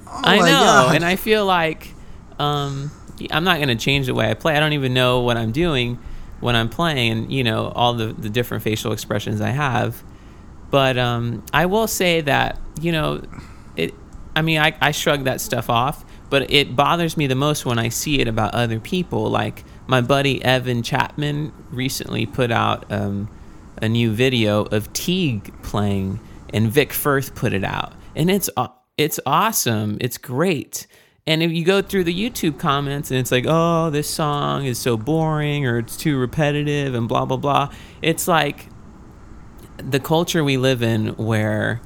Oh 0.07 0.21
I 0.25 0.39
know, 0.39 0.45
God. 0.45 0.95
and 0.97 1.05
I 1.05 1.17
feel 1.17 1.45
like 1.45 1.93
um, 2.39 2.91
I'm 3.31 3.45
not 3.45 3.57
going 3.57 3.69
to 3.69 3.77
change 3.77 4.07
the 4.07 4.15
way 4.15 4.31
I 4.31 4.35
play. 4.35 4.57
I 4.57 4.61
don't 4.61 4.73
even 4.73 4.95
know 4.95 5.21
what 5.21 5.37
I'm 5.37 5.53
doing 5.53 5.99
when 6.41 6.55
I'm 6.55 6.69
playing, 6.69 7.13
and 7.13 7.33
you 7.33 7.45
know 7.45 7.73
all 7.75 7.95
the 7.95 8.13
the 8.13 8.31
different 8.31 8.63
facial 8.63 8.93
expressions 8.93 9.41
I 9.41 9.51
have. 9.51 10.03
But 10.71 10.99
um, 10.99 11.45
I 11.53 11.67
will 11.67 11.87
say 11.87 12.21
that 12.23 12.59
you 12.81 12.93
know, 12.93 13.23
it. 13.77 13.95
I 14.37 14.43
mean, 14.43 14.59
I, 14.59 14.77
I 14.81 14.93
shrug 14.93 15.25
that 15.25 15.41
stuff 15.41 15.69
off, 15.69 16.05
but 16.31 16.51
it 16.53 16.77
bothers 16.77 17.17
me 17.17 17.27
the 17.27 17.35
most 17.35 17.67
when 17.67 17.79
I 17.79 17.89
see 17.89 18.21
it 18.21 18.29
about 18.29 18.55
other 18.55 18.79
people. 18.79 19.31
Like 19.31 19.65
my 19.87 20.01
buddy 20.01 20.43
Evan 20.45 20.83
Chapman 20.83 21.53
recently 21.71 22.27
put 22.27 22.51
out 22.51 22.91
um, 22.93 23.29
a 23.83 23.89
new 23.89 24.13
video 24.13 24.65
of 24.65 24.93
Teague 24.93 25.53
playing, 25.63 26.21
and 26.53 26.71
Vic 26.71 26.93
Firth 26.93 27.35
put 27.35 27.53
it 27.53 27.65
out, 27.65 27.93
and 28.15 28.31
it's 28.31 28.49
it's 28.97 29.21
awesome. 29.27 29.99
It's 30.01 30.19
great. 30.19 30.87
And 31.29 31.43
if 31.43 31.53
you 31.53 31.63
go 31.63 31.83
through 31.83 32.05
the 32.05 32.15
YouTube 32.31 32.59
comments 32.59 33.11
and 33.11 33.21
it's 33.21 33.31
like, 33.31 33.45
oh, 33.47 33.91
this 33.91 34.09
song 34.09 34.65
is 34.65 34.79
so 34.79 34.97
boring 34.97 35.67
or 35.67 35.77
it's 35.77 35.95
too 35.95 36.17
repetitive 36.19 36.95
and 36.95 37.07
blah 37.07 37.27
blah 37.27 37.37
blah, 37.37 37.69
it's 38.01 38.27
like 38.27 38.69
the 39.77 40.01
culture 40.01 40.43
we 40.43 40.57
live 40.57 40.83
in 40.83 41.09
where 41.17 41.83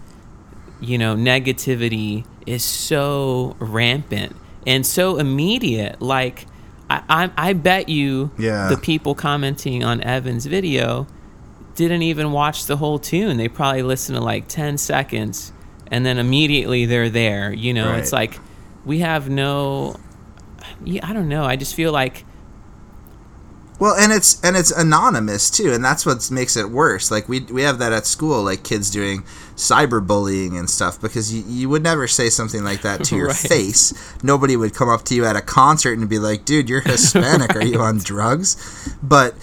you 0.80 0.96
know 0.96 1.16
negativity 1.16 2.24
is 2.46 2.64
so 2.64 3.56
rampant 3.58 4.36
and 4.64 4.86
so 4.86 5.18
immediate. 5.18 6.00
Like 6.00 6.46
i 6.88 7.02
i, 7.08 7.48
I 7.48 7.52
bet 7.52 7.88
you 7.88 8.30
Yeah. 8.38 8.68
the 8.68 8.76
people 8.76 9.16
commenting 9.16 9.82
on 9.82 10.00
evan's 10.02 10.46
video 10.46 11.08
didn't 11.74 12.02
even 12.02 12.30
watch 12.30 12.66
the 12.66 12.76
whole 12.76 13.00
tune. 13.00 13.38
They 13.38 13.48
probably 13.48 13.82
listened 13.82 14.16
to 14.18 14.22
like 14.22 14.46
10 14.46 14.78
seconds 14.78 15.52
and 15.90 16.06
then 16.06 16.18
immediately 16.18 16.86
they're 16.86 17.10
there 17.10 17.52
you 17.52 17.74
know? 17.74 17.94
It's 17.94 18.12
like 18.12 18.38
we 18.84 18.98
have 19.00 19.28
no 19.28 19.96
yeah, 20.84 21.00
I 21.08 21.12
don't 21.12 21.28
know. 21.28 21.44
I 21.44 21.56
just 21.56 21.74
feel 21.74 21.92
like 21.92 22.24
Well, 23.78 23.96
and 23.96 24.12
it's 24.12 24.40
and 24.44 24.56
it's 24.56 24.70
anonymous 24.70 25.50
too, 25.50 25.72
and 25.72 25.84
that's 25.84 26.06
what 26.06 26.30
makes 26.30 26.56
it 26.56 26.70
worse. 26.70 27.10
Like 27.10 27.28
we 27.28 27.40
we 27.40 27.62
have 27.62 27.78
that 27.80 27.92
at 27.92 28.06
school, 28.06 28.44
like 28.44 28.62
kids 28.62 28.90
doing 28.90 29.24
cyberbullying 29.56 30.56
and 30.56 30.70
stuff, 30.70 31.00
because 31.00 31.34
you, 31.34 31.42
you 31.48 31.68
would 31.68 31.82
never 31.82 32.06
say 32.06 32.30
something 32.30 32.62
like 32.62 32.82
that 32.82 33.02
to 33.04 33.16
your 33.18 33.28
Right. 33.28 33.36
face. 33.36 33.92
Nobody 34.22 34.56
would 34.56 34.72
come 34.74 34.88
up 34.88 35.02
to 35.06 35.14
you 35.16 35.24
at 35.24 35.34
a 35.34 35.40
concert 35.40 35.98
and 35.98 36.08
be 36.08 36.20
like, 36.20 36.44
"Dude, 36.44 36.68
you're 36.68 36.80
Hispanic. 36.82 37.56
Are 37.56 37.64
you 37.64 37.80
on 37.80 37.98
drugs?" 38.04 38.56
But 39.02 39.34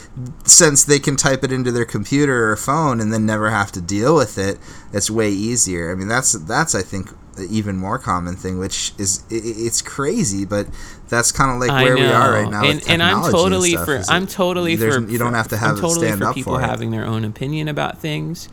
since 0.46 0.86
they 0.86 1.00
can 1.00 1.18
type 1.18 1.44
it 1.44 1.52
into 1.52 1.72
their 1.74 1.84
computer 1.86 2.50
or 2.50 2.56
phone 2.56 3.02
and 3.02 3.12
then 3.12 3.26
never 3.26 3.50
have 3.50 3.74
to 3.74 3.82
deal 3.82 4.16
with 4.16 4.38
it, 4.38 4.58
it's 4.94 5.10
way 5.12 5.32
easier. 5.32 5.92
I 5.92 5.96
mean, 5.96 6.08
that's 6.08 6.32
that's 6.32 6.76
I 6.76 6.82
think 6.82 7.10
the 7.40 7.48
even 7.56 7.78
more 7.78 7.98
common 7.98 8.36
thing, 8.36 8.60
which 8.60 8.94
is 8.98 9.24
i 9.32 9.36
i- 9.36 9.40
it's 9.44 9.82
crazy, 9.82 10.46
but 10.46 10.68
that's 11.08 11.32
kind 11.32 11.52
of 11.52 11.60
like 11.60 11.84
where 11.84 11.96
we 11.96 12.06
are 12.06 12.32
right 12.34 12.50
now. 12.50 12.64
and 12.64 12.82
and 12.88 13.02
I'm 13.02 13.32
totally 13.32 13.72
stuff, 13.72 13.86
for 13.86 14.02
I'm 14.10 14.24
it- 14.24 14.30
totally 14.30 14.78
for 14.78 15.00
you 15.10 15.18
don't 15.18 15.34
have 15.34 15.48
to 15.50 15.58
have 15.58 15.72
I'm 15.72 15.78
it 15.78 15.82
totally 15.82 16.12
for 16.12 16.34
people 16.34 16.54
for 16.56 16.62
having 16.62 16.92
their 16.92 17.06
own 17.06 17.26
opinion 17.26 17.68
about 17.68 17.98
things. 18.00 18.50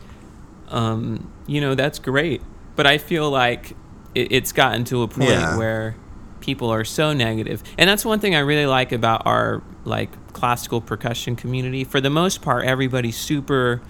Um, 0.69 1.31
you 1.45 1.61
know 1.61 1.75
that's 1.75 1.99
great, 1.99 2.41
but 2.75 2.85
I 2.87 2.97
feel 2.97 3.29
like 3.29 3.71
it, 4.15 4.31
it's 4.31 4.51
gotten 4.51 4.83
to 4.85 5.01
a 5.03 5.07
point 5.07 5.29
Yeah. 5.29 5.57
where 5.57 5.95
people 6.41 6.69
are 6.69 6.83
so 6.83 7.13
negative, 7.13 7.63
and 7.77 7.89
that's 7.89 8.03
one 8.05 8.19
thing 8.19 8.35
I 8.35 8.39
really 8.39 8.65
like 8.65 8.91
about 8.91 9.25
our 9.25 9.61
like 9.85 10.09
classical 10.33 10.81
percussion 10.81 11.35
community. 11.35 11.83
For 11.83 12.01
the 12.01 12.09
most 12.09 12.41
part, 12.41 12.65
everybody's 12.65 13.17
super 13.17 13.81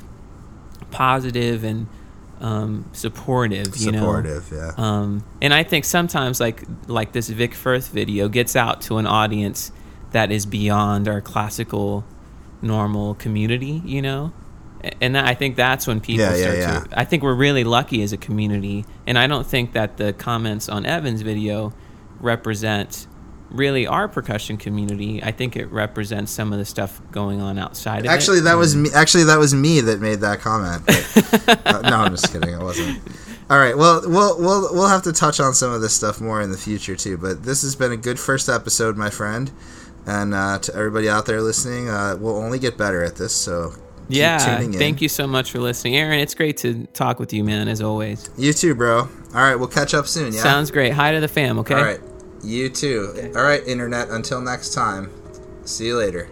positive 0.92 1.64
and 1.64 1.88
um, 2.40 2.90
supportive. 2.94 3.76
You 3.78 3.92
know, 3.92 4.00
supportive. 4.00 4.52
Yeah. 4.52 4.72
um, 4.78 5.24
and 5.42 5.54
I 5.54 5.64
think 5.64 5.86
sometimes 5.86 6.40
like 6.40 6.64
like 6.88 7.12
this 7.12 7.30
Vic 7.30 7.54
Firth 7.54 7.90
video 7.90 8.30
gets 8.30 8.56
out 8.56 8.82
to 8.82 8.98
an 8.98 9.08
audience 9.08 9.72
that 10.12 10.32
is 10.32 10.46
beyond 10.46 11.08
our 11.08 11.22
classical 11.22 12.06
normal 12.62 13.16
community, 13.16 13.82
you 13.86 14.02
know? 14.02 14.34
And 15.02 15.16
that, 15.16 15.26
I 15.26 15.34
think 15.34 15.56
that's 15.56 15.88
when 15.88 16.00
people 16.00 16.26
Yeah, 16.26 16.36
yeah, 16.36 16.42
start 16.42 16.58
yeah. 16.58 16.80
to 16.82 17.00
I 17.00 17.04
think 17.04 17.24
we're 17.24 17.36
really 17.36 17.64
lucky 17.64 18.02
as 18.04 18.14
a 18.14 18.18
community 18.18 18.86
and 19.06 19.18
I 19.18 19.28
don't 19.28 19.46
think 19.46 19.74
that 19.74 19.98
the 19.98 20.14
comments 20.14 20.70
on 20.70 20.86
Evan's 20.86 21.24
video 21.24 21.74
represent 22.20 23.08
really 23.50 23.88
our 23.88 24.08
percussion 24.08 24.58
community. 24.58 25.24
I 25.24 25.32
think 25.32 25.56
it 25.56 25.72
represents 25.72 26.32
some 26.32 26.52
of 26.54 26.60
the 26.60 26.66
stuff 26.66 27.02
going 27.12 27.42
on 27.42 27.58
outside 27.58 28.00
of 28.00 28.06
it. 28.06 28.10
Actually, 28.10 28.42
that 28.42 28.56
was 28.56 28.76
me. 28.76 28.90
Actually, 28.94 29.26
that 29.26 29.40
was 29.40 29.54
me 29.54 29.82
that 29.82 30.02
made 30.02 30.20
that 30.22 30.40
comment. 30.40 30.84
but- 30.86 31.62
uh, 31.66 31.82
no, 31.90 31.98
I'm 31.98 32.12
just 32.12 32.32
kidding. 32.32 32.54
It 32.54 32.62
wasn't. 32.62 33.00
All 33.50 33.58
right. 33.58 33.78
Well, 33.78 34.02
we'll 34.06 34.38
we'll 34.40 34.74
we'll 34.74 34.88
have 34.90 35.04
to 35.04 35.14
touch 35.14 35.40
on 35.40 35.54
some 35.54 35.72
of 35.72 35.82
this 35.82 35.94
stuff 35.94 36.20
more 36.20 36.42
in 36.42 36.52
the 36.52 36.58
future 36.58 36.96
too. 36.96 37.18
But 37.18 37.44
this 37.44 37.62
has 37.62 37.76
been 37.76 37.92
a 37.94 37.98
good 37.98 38.20
first 38.20 38.50
episode, 38.50 38.98
my 38.98 39.10
friend. 39.10 39.52
And 40.06 40.34
uh, 40.34 40.60
to 40.60 40.74
everybody 40.76 41.10
out 41.10 41.26
there 41.26 41.42
listening, 41.42 41.90
uh, 41.90 42.18
we'll 42.20 42.38
only 42.38 42.60
get 42.60 42.78
better 42.78 43.04
at 43.04 43.16
this. 43.18 43.34
So 43.34 43.72
keep 43.72 44.18
yeah, 44.18 44.60
thank 44.72 45.02
you 45.02 45.10
so 45.10 45.28
much 45.28 45.52
for 45.52 45.60
listening. 45.60 45.98
Aaron, 45.98 46.20
it's 46.20 46.34
great 46.34 46.58
to 46.58 46.86
talk 46.88 47.20
with 47.20 47.34
you, 47.34 47.44
man, 47.44 47.68
as 47.68 47.82
always. 47.82 48.30
You 48.38 48.54
too, 48.54 48.74
bro. 48.74 49.00
All 49.00 49.08
right, 49.34 49.56
we'll 49.56 49.68
catch 49.68 49.94
up 49.94 50.08
soon. 50.08 50.34
Yeah. 50.34 50.42
Sounds 50.44 50.72
great. 50.72 50.94
Hi 50.94 51.12
to 51.12 51.20
the 51.20 51.28
fam, 51.28 51.60
okay? 51.60 51.76
All 51.76 51.82
right. 51.84 52.00
You 52.44 52.70
too. 52.70 53.32
All 53.36 53.44
right, 53.44 53.66
internet. 53.68 54.10
Until 54.10 54.42
next 54.42 54.74
time. 54.74 55.12
See 55.66 55.88
you 55.88 55.98
later. 55.98 56.30